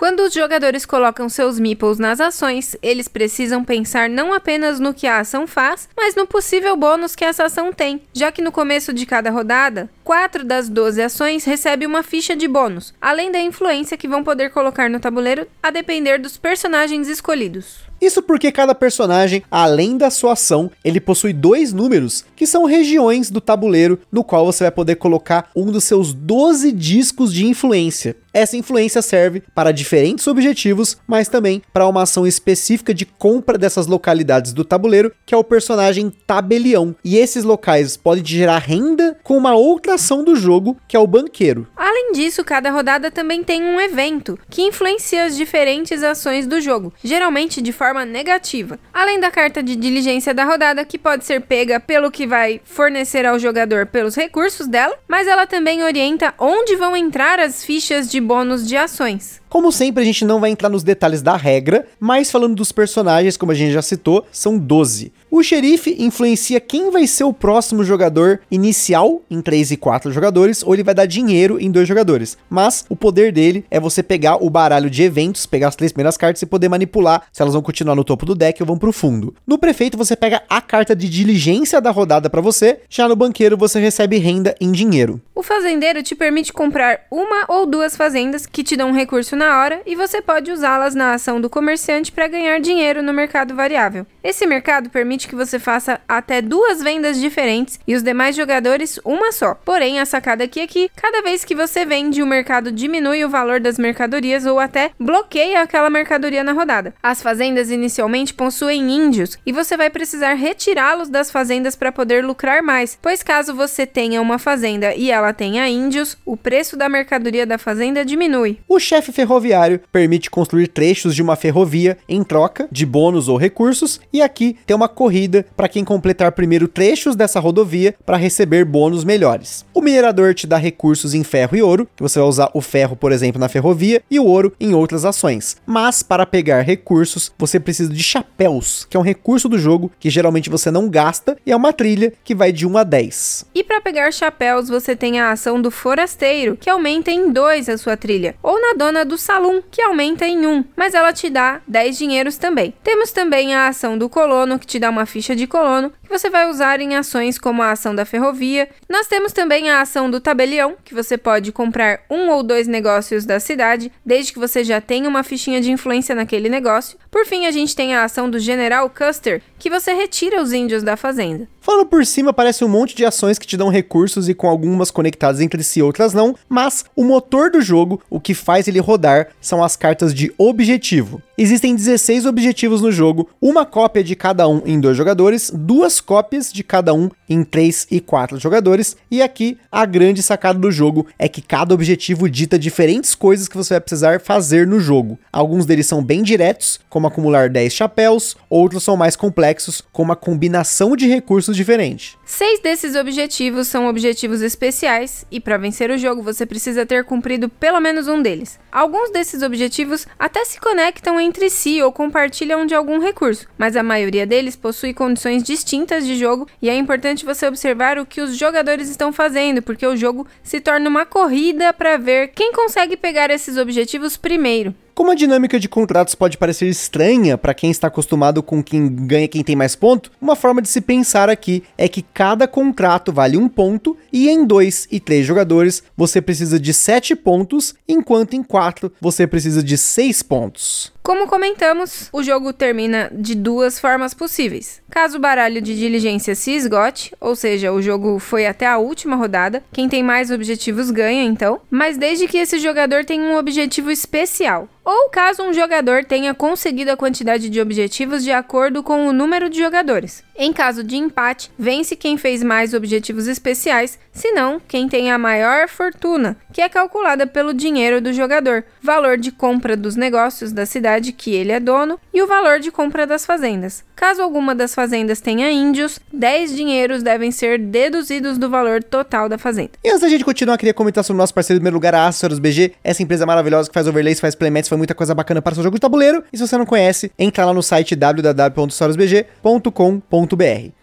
Quando 0.00 0.20
os 0.20 0.32
jogadores 0.32 0.86
colocam 0.86 1.28
seus 1.28 1.60
meeples 1.60 1.98
nas 1.98 2.22
ações, 2.22 2.74
eles 2.80 3.06
precisam 3.06 3.62
pensar 3.62 4.08
não 4.08 4.32
apenas 4.32 4.80
no 4.80 4.94
que 4.94 5.06
a 5.06 5.18
ação 5.18 5.46
faz, 5.46 5.90
mas 5.94 6.14
no 6.14 6.26
possível 6.26 6.74
bônus 6.74 7.14
que 7.14 7.22
essa 7.22 7.44
ação 7.44 7.70
tem, 7.70 8.00
já 8.10 8.32
que 8.32 8.40
no 8.40 8.50
começo 8.50 8.94
de 8.94 9.04
cada 9.04 9.28
rodada, 9.28 9.90
quatro 10.10 10.44
das 10.44 10.68
12 10.68 11.00
ações 11.00 11.44
recebem 11.44 11.86
uma 11.86 12.02
ficha 12.02 12.34
de 12.34 12.48
bônus, 12.48 12.92
além 13.00 13.30
da 13.30 13.40
influência 13.40 13.96
que 13.96 14.08
vão 14.08 14.24
poder 14.24 14.50
colocar 14.50 14.90
no 14.90 14.98
tabuleiro 14.98 15.46
a 15.62 15.70
depender 15.70 16.18
dos 16.18 16.36
personagens 16.36 17.06
escolhidos. 17.06 17.88
Isso 18.00 18.22
porque 18.22 18.50
cada 18.50 18.74
personagem, 18.74 19.42
além 19.50 19.98
da 19.98 20.08
sua 20.08 20.32
ação, 20.32 20.70
ele 20.82 21.00
possui 21.00 21.34
dois 21.34 21.72
números, 21.72 22.24
que 22.34 22.46
são 22.46 22.64
regiões 22.64 23.30
do 23.30 23.42
tabuleiro, 23.42 24.00
no 24.10 24.24
qual 24.24 24.46
você 24.46 24.64
vai 24.64 24.70
poder 24.70 24.96
colocar 24.96 25.50
um 25.54 25.66
dos 25.66 25.84
seus 25.84 26.14
12 26.14 26.72
discos 26.72 27.32
de 27.32 27.46
influência. 27.46 28.16
Essa 28.32 28.56
influência 28.56 29.02
serve 29.02 29.42
para 29.54 29.72
diferentes 29.72 30.26
objetivos, 30.26 30.96
mas 31.06 31.28
também 31.28 31.60
para 31.72 31.86
uma 31.86 32.02
ação 32.02 32.26
específica 32.26 32.94
de 32.94 33.04
compra 33.04 33.58
dessas 33.58 33.86
localidades 33.86 34.52
do 34.52 34.64
tabuleiro, 34.64 35.12
que 35.26 35.34
é 35.34 35.38
o 35.38 35.44
personagem 35.44 36.10
tabelião. 36.26 36.94
E 37.04 37.18
esses 37.18 37.44
locais 37.44 37.96
podem 37.96 38.24
gerar 38.24 38.58
renda 38.58 39.18
com 39.22 39.36
uma 39.36 39.54
outra 39.54 39.98
ação 40.00 40.24
do 40.24 40.34
jogo, 40.34 40.78
que 40.88 40.96
é 40.96 40.98
o 40.98 41.06
banqueiro. 41.06 41.68
Além 41.76 42.12
disso, 42.12 42.42
cada 42.42 42.70
rodada 42.70 43.10
também 43.10 43.44
tem 43.44 43.62
um 43.62 43.78
evento 43.78 44.38
que 44.48 44.62
influencia 44.62 45.24
as 45.24 45.36
diferentes 45.36 46.02
ações 46.02 46.46
do 46.46 46.58
jogo, 46.58 46.92
geralmente 47.04 47.60
de 47.60 47.70
forma 47.70 48.06
negativa. 48.06 48.78
Além 48.92 49.20
da 49.20 49.30
carta 49.30 49.62
de 49.62 49.76
diligência 49.76 50.32
da 50.32 50.44
rodada, 50.44 50.84
que 50.86 50.98
pode 50.98 51.26
ser 51.26 51.42
pega 51.42 51.78
pelo 51.78 52.10
que 52.10 52.26
vai 52.26 52.62
fornecer 52.64 53.26
ao 53.26 53.38
jogador 53.38 53.86
pelos 53.86 54.16
recursos 54.16 54.66
dela, 54.66 54.98
mas 55.06 55.28
ela 55.28 55.46
também 55.46 55.82
orienta 55.84 56.32
onde 56.38 56.76
vão 56.76 56.96
entrar 56.96 57.38
as 57.38 57.62
fichas 57.62 58.10
de 58.10 58.20
bônus 58.20 58.66
de 58.66 58.76
ações. 58.76 59.40
Como 59.50 59.72
sempre, 59.72 60.00
a 60.00 60.06
gente 60.06 60.24
não 60.24 60.38
vai 60.38 60.50
entrar 60.50 60.68
nos 60.68 60.84
detalhes 60.84 61.22
da 61.22 61.36
regra, 61.36 61.84
mas 61.98 62.30
falando 62.30 62.54
dos 62.54 62.70
personagens, 62.70 63.36
como 63.36 63.50
a 63.50 63.54
gente 63.54 63.72
já 63.72 63.82
citou, 63.82 64.24
são 64.30 64.56
12. 64.56 65.12
O 65.28 65.42
xerife 65.42 65.96
influencia 65.98 66.60
quem 66.60 66.90
vai 66.90 67.04
ser 67.06 67.24
o 67.24 67.32
próximo 67.32 67.82
jogador 67.82 68.40
inicial 68.48 69.22
em 69.28 69.40
3 69.40 69.72
e 69.72 69.76
4 69.76 70.12
jogadores, 70.12 70.62
ou 70.62 70.72
ele 70.72 70.84
vai 70.84 70.94
dar 70.94 71.06
dinheiro 71.06 71.58
em 71.60 71.68
2 71.68 71.86
jogadores. 71.86 72.38
Mas 72.48 72.84
o 72.88 72.94
poder 72.94 73.32
dele 73.32 73.64
é 73.70 73.80
você 73.80 74.04
pegar 74.04 74.36
o 74.36 74.48
baralho 74.48 74.88
de 74.88 75.02
eventos, 75.02 75.46
pegar 75.46 75.66
as 75.66 75.76
três 75.76 75.90
primeiras 75.90 76.16
cartas 76.16 76.42
e 76.42 76.46
poder 76.46 76.68
manipular 76.68 77.24
se 77.32 77.42
elas 77.42 77.54
vão 77.54 77.62
continuar 77.62 77.96
no 77.96 78.04
topo 78.04 78.24
do 78.24 78.36
deck 78.36 78.62
ou 78.62 78.66
vão 78.66 78.78
pro 78.78 78.92
fundo. 78.92 79.34
No 79.44 79.58
prefeito, 79.58 79.98
você 79.98 80.14
pega 80.14 80.42
a 80.48 80.60
carta 80.60 80.94
de 80.94 81.08
diligência 81.08 81.80
da 81.80 81.90
rodada 81.90 82.30
para 82.30 82.40
você, 82.40 82.80
já 82.88 83.08
no 83.08 83.16
banqueiro 83.16 83.56
você 83.56 83.80
recebe 83.80 84.16
renda 84.18 84.54
em 84.60 84.70
dinheiro. 84.70 85.20
O 85.34 85.42
fazendeiro 85.42 86.02
te 86.02 86.14
permite 86.14 86.52
comprar 86.52 87.00
uma 87.10 87.46
ou 87.48 87.66
duas 87.66 87.96
fazendas 87.96 88.46
que 88.46 88.62
te 88.62 88.76
dão 88.76 88.90
um 88.90 88.94
recurso 88.94 89.39
na 89.40 89.58
hora 89.58 89.80
e 89.86 89.96
você 89.96 90.20
pode 90.20 90.52
usá-las 90.52 90.94
na 90.94 91.14
ação 91.14 91.40
do 91.40 91.48
comerciante 91.48 92.12
para 92.12 92.28
ganhar 92.28 92.60
dinheiro 92.60 93.02
no 93.02 93.10
mercado 93.10 93.54
variável. 93.54 94.06
Esse 94.22 94.46
mercado 94.46 94.90
permite 94.90 95.26
que 95.26 95.34
você 95.34 95.58
faça 95.58 95.98
até 96.06 96.42
duas 96.42 96.82
vendas 96.82 97.18
diferentes 97.18 97.80
e 97.86 97.94
os 97.94 98.02
demais 98.02 98.36
jogadores 98.36 99.00
uma 99.02 99.32
só. 99.32 99.54
Porém, 99.54 99.98
a 99.98 100.04
sacada 100.04 100.44
aqui 100.44 100.60
é 100.60 100.66
que 100.66 100.90
cada 100.94 101.22
vez 101.22 101.42
que 101.42 101.54
você 101.54 101.86
vende, 101.86 102.22
o 102.22 102.26
mercado 102.26 102.70
diminui 102.70 103.24
o 103.24 103.30
valor 103.30 103.60
das 103.60 103.78
mercadorias 103.78 104.44
ou 104.44 104.58
até 104.58 104.90
bloqueia 105.00 105.62
aquela 105.62 105.88
mercadoria 105.88 106.44
na 106.44 106.52
rodada. 106.52 106.92
As 107.02 107.22
fazendas 107.22 107.70
inicialmente 107.70 108.34
possuem 108.34 108.92
índios 108.92 109.38
e 109.46 109.52
você 109.52 109.74
vai 109.74 109.88
precisar 109.88 110.34
retirá-los 110.34 111.08
das 111.08 111.30
fazendas 111.30 111.74
para 111.74 111.90
poder 111.90 112.22
lucrar 112.22 112.62
mais, 112.62 112.98
pois 113.00 113.22
caso 113.22 113.54
você 113.54 113.86
tenha 113.86 114.20
uma 114.20 114.38
fazenda 114.38 114.94
e 114.94 115.10
ela 115.10 115.32
tenha 115.32 115.66
índios, 115.66 116.18
o 116.26 116.36
preço 116.36 116.76
da 116.76 116.90
mercadoria 116.90 117.46
da 117.46 117.56
fazenda 117.56 118.04
diminui. 118.04 118.58
O 118.68 118.78
chefe 118.78 119.10
ferroviário 119.30 119.80
permite 119.92 120.28
construir 120.28 120.66
trechos 120.66 121.14
de 121.14 121.22
uma 121.22 121.36
ferrovia 121.36 121.96
em 122.08 122.24
troca 122.24 122.66
de 122.72 122.84
bônus 122.84 123.28
ou 123.28 123.36
recursos, 123.36 124.00
e 124.12 124.20
aqui 124.20 124.56
tem 124.66 124.74
uma 124.74 124.88
corrida 124.88 125.46
para 125.56 125.68
quem 125.68 125.84
completar 125.84 126.32
primeiro 126.32 126.66
trechos 126.66 127.14
dessa 127.14 127.38
rodovia 127.38 127.94
para 128.04 128.16
receber 128.16 128.64
bônus 128.64 129.04
melhores. 129.04 129.64
O 129.72 129.80
minerador 129.80 130.34
te 130.34 130.48
dá 130.48 130.56
recursos 130.56 131.14
em 131.14 131.22
ferro 131.22 131.56
e 131.56 131.62
ouro, 131.62 131.88
que 131.94 132.02
você 132.02 132.18
vai 132.18 132.28
usar 132.28 132.50
o 132.52 132.60
ferro, 132.60 132.96
por 132.96 133.12
exemplo, 133.12 133.40
na 133.40 133.48
ferrovia, 133.48 134.02
e 134.10 134.18
o 134.18 134.24
ouro 134.24 134.52
em 134.58 134.74
outras 134.74 135.04
ações. 135.04 135.56
Mas 135.64 136.02
para 136.02 136.26
pegar 136.26 136.62
recursos, 136.62 137.32
você 137.38 137.60
precisa 137.60 137.92
de 137.92 138.02
chapéus, 138.02 138.84
que 138.90 138.96
é 138.96 139.00
um 139.00 139.04
recurso 139.04 139.48
do 139.48 139.58
jogo 139.58 139.92
que 140.00 140.10
geralmente 140.10 140.50
você 140.50 140.72
não 140.72 140.88
gasta, 140.88 141.36
e 141.46 141.52
é 141.52 141.56
uma 141.56 141.72
trilha 141.72 142.12
que 142.24 142.34
vai 142.34 142.50
de 142.50 142.66
1 142.66 142.78
a 142.78 142.82
10. 142.82 143.46
E 143.54 143.62
para 143.62 143.80
pegar 143.80 144.12
chapéus, 144.12 144.68
você 144.68 144.96
tem 144.96 145.20
a 145.20 145.30
ação 145.30 145.62
do 145.62 145.70
forasteiro, 145.70 146.56
que 146.56 146.68
aumenta 146.68 147.12
em 147.12 147.30
2 147.30 147.68
a 147.68 147.78
sua 147.78 147.96
trilha, 147.96 148.34
ou 148.42 148.60
na 148.60 148.74
dona 148.74 149.04
do 149.04 149.19
salão, 149.20 149.62
que 149.70 149.82
aumenta 149.82 150.26
em 150.26 150.46
1, 150.46 150.64
mas 150.74 150.94
ela 150.94 151.12
te 151.12 151.30
dá 151.30 151.60
10 151.66 151.98
dinheiros 151.98 152.36
também. 152.36 152.74
Temos 152.82 153.12
também 153.12 153.54
a 153.54 153.68
ação 153.68 153.96
do 153.96 154.08
colono, 154.08 154.58
que 154.58 154.66
te 154.66 154.78
dá 154.78 154.90
uma 154.90 155.06
ficha 155.06 155.36
de 155.36 155.46
colono, 155.46 155.92
que 156.02 156.08
você 156.08 156.28
vai 156.28 156.48
usar 156.48 156.80
em 156.80 156.96
ações 156.96 157.38
como 157.38 157.62
a 157.62 157.70
ação 157.70 157.94
da 157.94 158.04
ferrovia. 158.04 158.68
Nós 158.88 159.06
temos 159.06 159.32
também 159.32 159.70
a 159.70 159.80
ação 159.80 160.10
do 160.10 160.20
tabelião, 160.20 160.76
que 160.84 160.94
você 160.94 161.16
pode 161.16 161.52
comprar 161.52 162.00
um 162.10 162.30
ou 162.30 162.42
dois 162.42 162.66
negócios 162.66 163.24
da 163.24 163.38
cidade, 163.38 163.92
desde 164.04 164.32
que 164.32 164.38
você 164.38 164.64
já 164.64 164.80
tenha 164.80 165.08
uma 165.08 165.22
fichinha 165.22 165.60
de 165.60 165.70
influência 165.70 166.14
naquele 166.14 166.48
negócio. 166.48 166.98
Por 167.10 167.26
fim, 167.26 167.46
a 167.46 167.50
gente 167.50 167.76
tem 167.76 167.94
a 167.94 168.04
ação 168.04 168.30
do 168.30 168.38
General 168.38 168.88
Custer, 168.90 169.42
que 169.60 169.70
você 169.70 169.92
retira 169.92 170.42
os 170.42 170.52
índios 170.52 170.82
da 170.82 170.96
fazenda. 170.96 171.46
Falando 171.60 171.86
por 171.86 172.04
cima, 172.04 172.32
parece 172.32 172.64
um 172.64 172.68
monte 172.68 172.96
de 172.96 173.04
ações 173.04 173.38
que 173.38 173.46
te 173.46 173.56
dão 173.56 173.68
recursos 173.68 174.28
e 174.28 174.34
com 174.34 174.48
algumas 174.48 174.90
conectadas 174.90 175.40
entre 175.40 175.62
si, 175.62 175.82
outras 175.82 176.14
não, 176.14 176.34
mas 176.48 176.84
o 176.96 177.04
motor 177.04 177.50
do 177.50 177.60
jogo, 177.60 178.00
o 178.08 178.18
que 178.18 178.34
faz 178.34 178.66
ele 178.66 178.80
rodar, 178.80 179.28
são 179.40 179.62
as 179.62 179.76
cartas 179.76 180.14
de 180.14 180.32
objetivo. 180.38 181.22
Existem 181.42 181.74
16 181.74 182.26
objetivos 182.26 182.82
no 182.82 182.92
jogo, 182.92 183.30
uma 183.40 183.64
cópia 183.64 184.04
de 184.04 184.14
cada 184.14 184.46
um 184.46 184.60
em 184.66 184.78
dois 184.78 184.94
jogadores, 184.94 185.50
duas 185.50 185.98
cópias 185.98 186.52
de 186.52 186.62
cada 186.62 186.92
um 186.92 187.08
em 187.26 187.42
três 187.42 187.86
e 187.90 187.98
quatro 187.98 188.38
jogadores, 188.38 188.94
e 189.10 189.22
aqui 189.22 189.56
a 189.72 189.86
grande 189.86 190.22
sacada 190.22 190.58
do 190.58 190.70
jogo 190.70 191.06
é 191.18 191.30
que 191.30 191.40
cada 191.40 191.72
objetivo 191.72 192.28
dita 192.28 192.58
diferentes 192.58 193.14
coisas 193.14 193.48
que 193.48 193.56
você 193.56 193.72
vai 193.72 193.80
precisar 193.80 194.20
fazer 194.20 194.66
no 194.66 194.78
jogo. 194.78 195.18
Alguns 195.32 195.64
deles 195.64 195.86
são 195.86 196.04
bem 196.04 196.22
diretos, 196.22 196.78
como 196.90 197.06
acumular 197.06 197.48
10 197.48 197.72
chapéus, 197.72 198.36
outros 198.50 198.84
são 198.84 198.94
mais 198.94 199.16
complexos, 199.16 199.82
como 199.92 200.12
a 200.12 200.16
combinação 200.16 200.94
de 200.94 201.08
recursos 201.08 201.56
diferente. 201.56 202.18
Seis 202.26 202.60
desses 202.60 202.94
objetivos 202.94 203.66
são 203.66 203.86
objetivos 203.86 204.42
especiais, 204.42 205.24
e 205.30 205.40
para 205.40 205.56
vencer 205.56 205.90
o 205.90 205.96
jogo 205.96 206.22
você 206.22 206.44
precisa 206.44 206.84
ter 206.84 207.02
cumprido 207.04 207.48
pelo 207.48 207.80
menos 207.80 208.08
um 208.08 208.20
deles. 208.20 208.60
Alguns 208.70 209.10
desses 209.10 209.42
objetivos 209.42 210.06
até 210.18 210.44
se 210.44 210.60
conectam 210.60 211.18
entre 211.30 211.48
si 211.48 211.80
ou 211.80 211.92
compartilham 211.92 212.66
de 212.66 212.74
algum 212.74 212.98
recurso, 212.98 213.46
mas 213.56 213.76
a 213.76 213.84
maioria 213.84 214.26
deles 214.26 214.56
possui 214.56 214.92
condições 214.92 215.44
distintas 215.44 216.04
de 216.04 216.16
jogo 216.16 216.48
e 216.60 216.68
é 216.68 216.76
importante 216.76 217.24
você 217.24 217.46
observar 217.46 217.98
o 217.98 218.04
que 218.04 218.20
os 218.20 218.36
jogadores 218.36 218.90
estão 218.90 219.12
fazendo, 219.12 219.62
porque 219.62 219.86
o 219.86 219.96
jogo 219.96 220.26
se 220.42 220.60
torna 220.60 220.90
uma 220.90 221.06
corrida 221.06 221.72
para 221.72 221.96
ver 221.96 222.32
quem 222.34 222.52
consegue 222.52 222.96
pegar 222.96 223.30
esses 223.30 223.56
objetivos 223.56 224.16
primeiro. 224.16 224.74
Como 225.00 225.12
a 225.12 225.14
dinâmica 225.14 225.58
de 225.58 225.66
contratos 225.66 226.14
pode 226.14 226.36
parecer 226.36 226.66
estranha 226.66 227.38
para 227.38 227.54
quem 227.54 227.70
está 227.70 227.86
acostumado 227.86 228.42
com 228.42 228.62
quem 228.62 228.86
ganha 228.86 229.26
quem 229.26 229.42
tem 229.42 229.56
mais 229.56 229.74
ponto, 229.74 230.12
uma 230.20 230.36
forma 230.36 230.60
de 230.60 230.68
se 230.68 230.78
pensar 230.82 231.30
aqui 231.30 231.64
é 231.78 231.88
que 231.88 232.02
cada 232.02 232.46
contrato 232.46 233.10
vale 233.10 233.38
um 233.38 233.48
ponto 233.48 233.96
e 234.12 234.28
em 234.28 234.44
dois 234.44 234.86
e 234.90 235.00
três 235.00 235.24
jogadores 235.24 235.82
você 235.96 236.20
precisa 236.20 236.60
de 236.60 236.74
sete 236.74 237.16
pontos, 237.16 237.74
enquanto 237.88 238.34
em 238.34 238.42
quatro 238.42 238.92
você 239.00 239.26
precisa 239.26 239.62
de 239.62 239.78
seis 239.78 240.22
pontos. 240.22 240.92
Como 241.02 241.26
comentamos, 241.26 242.10
o 242.12 242.22
jogo 242.22 242.52
termina 242.52 243.10
de 243.10 243.34
duas 243.34 243.80
formas 243.80 244.12
possíveis. 244.12 244.82
Caso 244.90 245.16
o 245.16 245.20
baralho 245.20 245.62
de 245.62 245.74
diligência 245.74 246.34
se 246.34 246.50
esgote, 246.50 247.12
ou 247.18 247.34
seja, 247.34 247.72
o 247.72 247.80
jogo 247.80 248.18
foi 248.18 248.46
até 248.46 248.66
a 248.66 248.76
última 248.76 249.16
rodada, 249.16 249.62
quem 249.72 249.88
tem 249.88 250.02
mais 250.02 250.30
objetivos 250.30 250.90
ganha 250.90 251.24
então, 251.24 251.60
mas 251.70 251.96
desde 251.96 252.28
que 252.28 252.36
esse 252.36 252.58
jogador 252.58 253.04
tenha 253.04 253.24
um 253.24 253.38
objetivo 253.38 253.90
especial. 253.90 254.68
Ou 254.92 255.08
caso 255.08 255.44
um 255.44 255.54
jogador 255.54 256.04
tenha 256.04 256.34
conseguido 256.34 256.90
a 256.90 256.96
quantidade 256.96 257.48
de 257.48 257.60
objetivos 257.60 258.24
de 258.24 258.32
acordo 258.32 258.82
com 258.82 259.06
o 259.06 259.12
número 259.12 259.48
de 259.48 259.56
jogadores. 259.56 260.24
Em 260.42 260.54
caso 260.54 260.82
de 260.82 260.96
empate, 260.96 261.50
vence 261.58 261.94
quem 261.94 262.16
fez 262.16 262.42
mais 262.42 262.72
objetivos 262.72 263.26
especiais, 263.26 263.98
senão 264.10 264.58
quem 264.66 264.88
tem 264.88 265.10
a 265.10 265.18
maior 265.18 265.68
fortuna, 265.68 266.34
que 266.50 266.62
é 266.62 266.68
calculada 266.68 267.26
pelo 267.26 267.52
dinheiro 267.52 268.00
do 268.00 268.10
jogador, 268.10 268.64
valor 268.82 269.18
de 269.18 269.30
compra 269.30 269.76
dos 269.76 269.96
negócios 269.96 270.50
da 270.50 270.64
cidade 270.64 271.12
que 271.12 271.34
ele 271.34 271.52
é 271.52 271.60
dono 271.60 272.00
e 272.10 272.22
o 272.22 272.26
valor 272.26 272.58
de 272.58 272.70
compra 272.70 273.06
das 273.06 273.26
fazendas. 273.26 273.84
Caso 273.94 274.22
alguma 274.22 274.54
das 274.54 274.74
fazendas 274.74 275.20
tenha 275.20 275.50
índios, 275.50 276.00
10 276.10 276.56
dinheiros 276.56 277.02
devem 277.02 277.30
ser 277.30 277.58
deduzidos 277.58 278.38
do 278.38 278.48
valor 278.48 278.82
total 278.82 279.28
da 279.28 279.36
fazenda. 279.36 279.72
E 279.84 279.90
antes 279.90 280.00
da 280.00 280.08
gente 280.08 280.24
continuar, 280.24 280.56
queria 280.56 280.72
comentar 280.72 281.04
sobre 281.04 281.18
o 281.18 281.22
nosso 281.22 281.34
parceiro 281.34 281.58
do 281.58 281.60
primeiro 281.60 281.76
lugar, 281.76 281.94
a 281.94 282.06
Astros 282.06 282.38
BG, 282.38 282.72
essa 282.82 283.02
empresa 283.02 283.26
maravilhosa 283.26 283.68
que 283.68 283.74
faz 283.74 283.86
overlays, 283.86 284.20
faz 284.20 284.34
playmats, 284.34 284.70
faz 284.70 284.78
muita 284.78 284.94
coisa 284.94 285.14
bacana 285.14 285.42
para 285.42 285.54
seu 285.54 285.62
jogo 285.62 285.76
de 285.76 285.82
tabuleiro. 285.82 286.24
E 286.32 286.38
se 286.38 286.46
você 286.46 286.56
não 286.56 286.64
conhece, 286.64 287.12
entra 287.18 287.44
lá 287.44 287.52
no 287.52 287.62
site 287.62 287.94
www.sorosbg.com.br. 287.94 290.29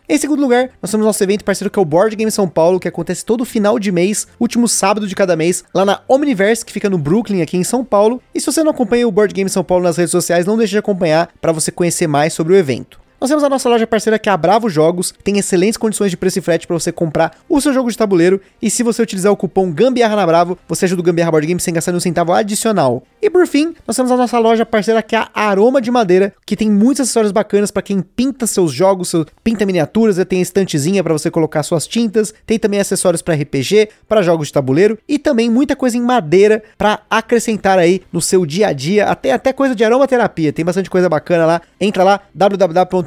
Em 0.09 0.17
segundo 0.17 0.41
lugar, 0.41 0.69
nós 0.81 0.89
temos 0.89 1.05
nosso 1.05 1.21
evento 1.23 1.43
parceiro 1.43 1.69
que 1.69 1.77
é 1.77 1.81
o 1.81 1.85
Board 1.85 2.15
Game 2.15 2.31
São 2.31 2.47
Paulo, 2.47 2.79
que 2.79 2.87
acontece 2.87 3.25
todo 3.25 3.43
final 3.43 3.77
de 3.77 3.91
mês, 3.91 4.27
último 4.39 4.67
sábado 4.67 5.05
de 5.05 5.15
cada 5.15 5.35
mês, 5.35 5.63
lá 5.73 5.83
na 5.83 6.01
Omniverse, 6.07 6.65
que 6.65 6.71
fica 6.71 6.89
no 6.89 6.97
Brooklyn, 6.97 7.41
aqui 7.41 7.57
em 7.57 7.63
São 7.63 7.83
Paulo. 7.83 8.21
E 8.33 8.39
se 8.39 8.45
você 8.45 8.63
não 8.63 8.71
acompanha 8.71 9.07
o 9.07 9.11
Board 9.11 9.33
Game 9.33 9.49
São 9.49 9.63
Paulo 9.63 9.83
nas 9.83 9.97
redes 9.97 10.11
sociais, 10.11 10.45
não 10.45 10.57
deixe 10.57 10.71
de 10.71 10.77
acompanhar 10.77 11.29
para 11.41 11.51
você 11.51 11.71
conhecer 11.71 12.07
mais 12.07 12.33
sobre 12.33 12.53
o 12.53 12.55
evento. 12.55 12.99
Nós 13.19 13.31
temos 13.31 13.43
a 13.43 13.49
nossa 13.49 13.67
loja 13.67 13.87
parceira 13.87 14.19
que 14.19 14.29
é 14.29 14.31
a 14.31 14.37
Bravo 14.37 14.69
Jogos, 14.69 15.11
tem 15.23 15.39
excelentes 15.39 15.75
condições 15.75 16.11
de 16.11 16.17
preço 16.17 16.37
e 16.37 16.41
frete 16.41 16.67
para 16.67 16.77
você 16.77 16.91
comprar 16.91 17.35
o 17.49 17.59
seu 17.59 17.73
jogo 17.73 17.89
de 17.89 17.97
tabuleiro 17.97 18.39
e 18.61 18.69
se 18.69 18.83
você 18.83 19.01
utilizar 19.01 19.31
o 19.31 19.37
cupom 19.37 19.71
Gambiarra 19.71 20.15
na 20.15 20.25
Bravo, 20.25 20.57
você 20.67 20.85
ajuda 20.85 21.01
o 21.01 21.03
Gambiarra 21.03 21.31
Board 21.31 21.47
Game 21.47 21.59
sem 21.59 21.73
gastar 21.73 21.91
nenhum 21.91 21.99
centavo 21.99 22.31
adicional. 22.31 23.01
E 23.19 23.27
por 23.27 23.47
fim, 23.47 23.73
nós 23.87 23.95
temos 23.95 24.11
a 24.11 24.17
nossa 24.17 24.37
loja 24.37 24.65
parceira 24.67 25.01
que 25.01 25.15
é 25.15 25.19
a 25.19 25.29
Aroma 25.33 25.81
de 25.81 25.89
Madeira, 25.89 26.31
que 26.45 26.55
tem 26.55 26.69
muitos 26.69 27.01
acessórios 27.01 27.31
bacanas 27.31 27.71
para 27.71 27.81
quem 27.81 28.01
pinta 28.01 28.45
seus 28.45 28.71
jogos, 28.71 29.09
seu, 29.09 29.25
pinta 29.43 29.65
miniaturas, 29.65 30.23
tem 30.25 30.39
estantezinha 30.39 31.03
para 31.03 31.13
você 31.13 31.31
colocar 31.31 31.63
suas 31.63 31.87
tintas, 31.87 32.31
tem 32.45 32.59
também 32.59 32.79
acessórios 32.79 33.23
para 33.23 33.33
RPG, 33.33 33.89
para 34.07 34.21
jogos 34.21 34.47
de 34.47 34.53
tabuleiro 34.53 34.97
e 35.07 35.17
também 35.17 35.49
muita 35.49 35.75
coisa 35.75 35.97
em 35.97 36.01
madeira 36.01 36.61
para 36.77 36.99
acrescentar 37.09 37.79
aí 37.79 38.03
no 38.13 38.21
seu 38.21 38.45
dia 38.45 38.67
a 38.67 38.73
dia, 38.73 39.07
até 39.07 39.31
até 39.31 39.51
coisa 39.51 39.73
de 39.73 39.83
aromaterapia, 39.83 40.53
tem 40.53 40.63
bastante 40.63 40.89
coisa 40.89 41.09
bacana 41.09 41.45
lá. 41.47 41.61
Entra 41.81 42.03
lá 42.03 42.21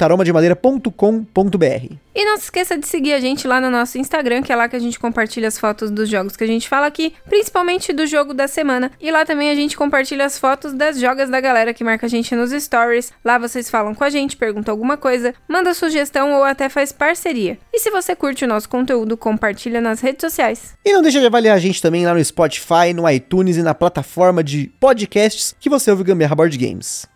www.aromademadeira.com.br. 0.00 1.94
E 2.12 2.24
não 2.24 2.36
se 2.36 2.44
esqueça 2.44 2.76
de 2.76 2.86
seguir 2.86 3.12
a 3.12 3.20
gente 3.20 3.46
lá 3.46 3.60
no 3.60 3.70
nosso 3.70 3.98
Instagram, 3.98 4.42
que 4.42 4.52
é 4.52 4.56
lá 4.56 4.68
que 4.68 4.76
a 4.76 4.80
gente 4.80 4.98
compartilha 4.98 5.46
as 5.48 5.58
fotos 5.58 5.90
dos 5.90 6.08
jogos 6.08 6.36
que 6.36 6.44
a 6.44 6.46
gente 6.46 6.68
fala 6.68 6.86
aqui, 6.86 7.12
principalmente 7.28 7.92
do 7.92 8.06
jogo 8.06 8.34
da 8.34 8.48
semana. 8.48 8.90
E 9.00 9.10
lá 9.10 9.24
também 9.24 9.50
a 9.50 9.54
gente 9.54 9.76
compartilha 9.76 10.24
as 10.24 10.38
fotos 10.38 10.72
das 10.72 10.98
jogas 10.98 11.28
da 11.30 11.40
galera 11.40 11.74
que 11.74 11.84
marca 11.84 12.06
a 12.06 12.08
gente 12.08 12.34
nos 12.34 12.50
stories. 12.50 13.12
Lá 13.24 13.38
vocês 13.38 13.70
falam 13.70 13.94
com 13.94 14.02
a 14.02 14.10
gente, 14.10 14.36
perguntam 14.36 14.72
alguma 14.72 14.96
coisa, 14.96 15.34
manda 15.48 15.74
sugestão 15.74 16.32
ou 16.34 16.44
até 16.44 16.68
faz 16.68 16.90
parceria. 16.92 17.58
E 17.72 17.78
se 17.78 17.90
você 17.90 18.16
curte 18.16 18.44
o 18.44 18.48
nosso 18.48 18.68
conteúdo, 18.68 19.16
compartilha 19.16 19.80
nas 19.80 20.00
redes 20.00 20.20
sociais. 20.20 20.74
E 20.84 20.92
não 20.92 21.02
deixa 21.02 21.20
de 21.20 21.26
avaliar 21.26 21.56
a 21.56 21.60
gente 21.60 21.80
também 21.80 22.04
lá 22.04 22.14
no 22.14 22.24
Spotify, 22.24 22.92
no 22.94 23.08
iTunes 23.08 23.56
e 23.56 23.62
na 23.62 23.74
plataforma 23.74 24.42
de 24.42 24.70
podcasts 24.80 25.54
que 25.60 25.70
você 25.70 25.90
ouve 25.90 26.04
Gambiarra 26.04 26.34
Board 26.34 26.56
Games. 26.56 27.08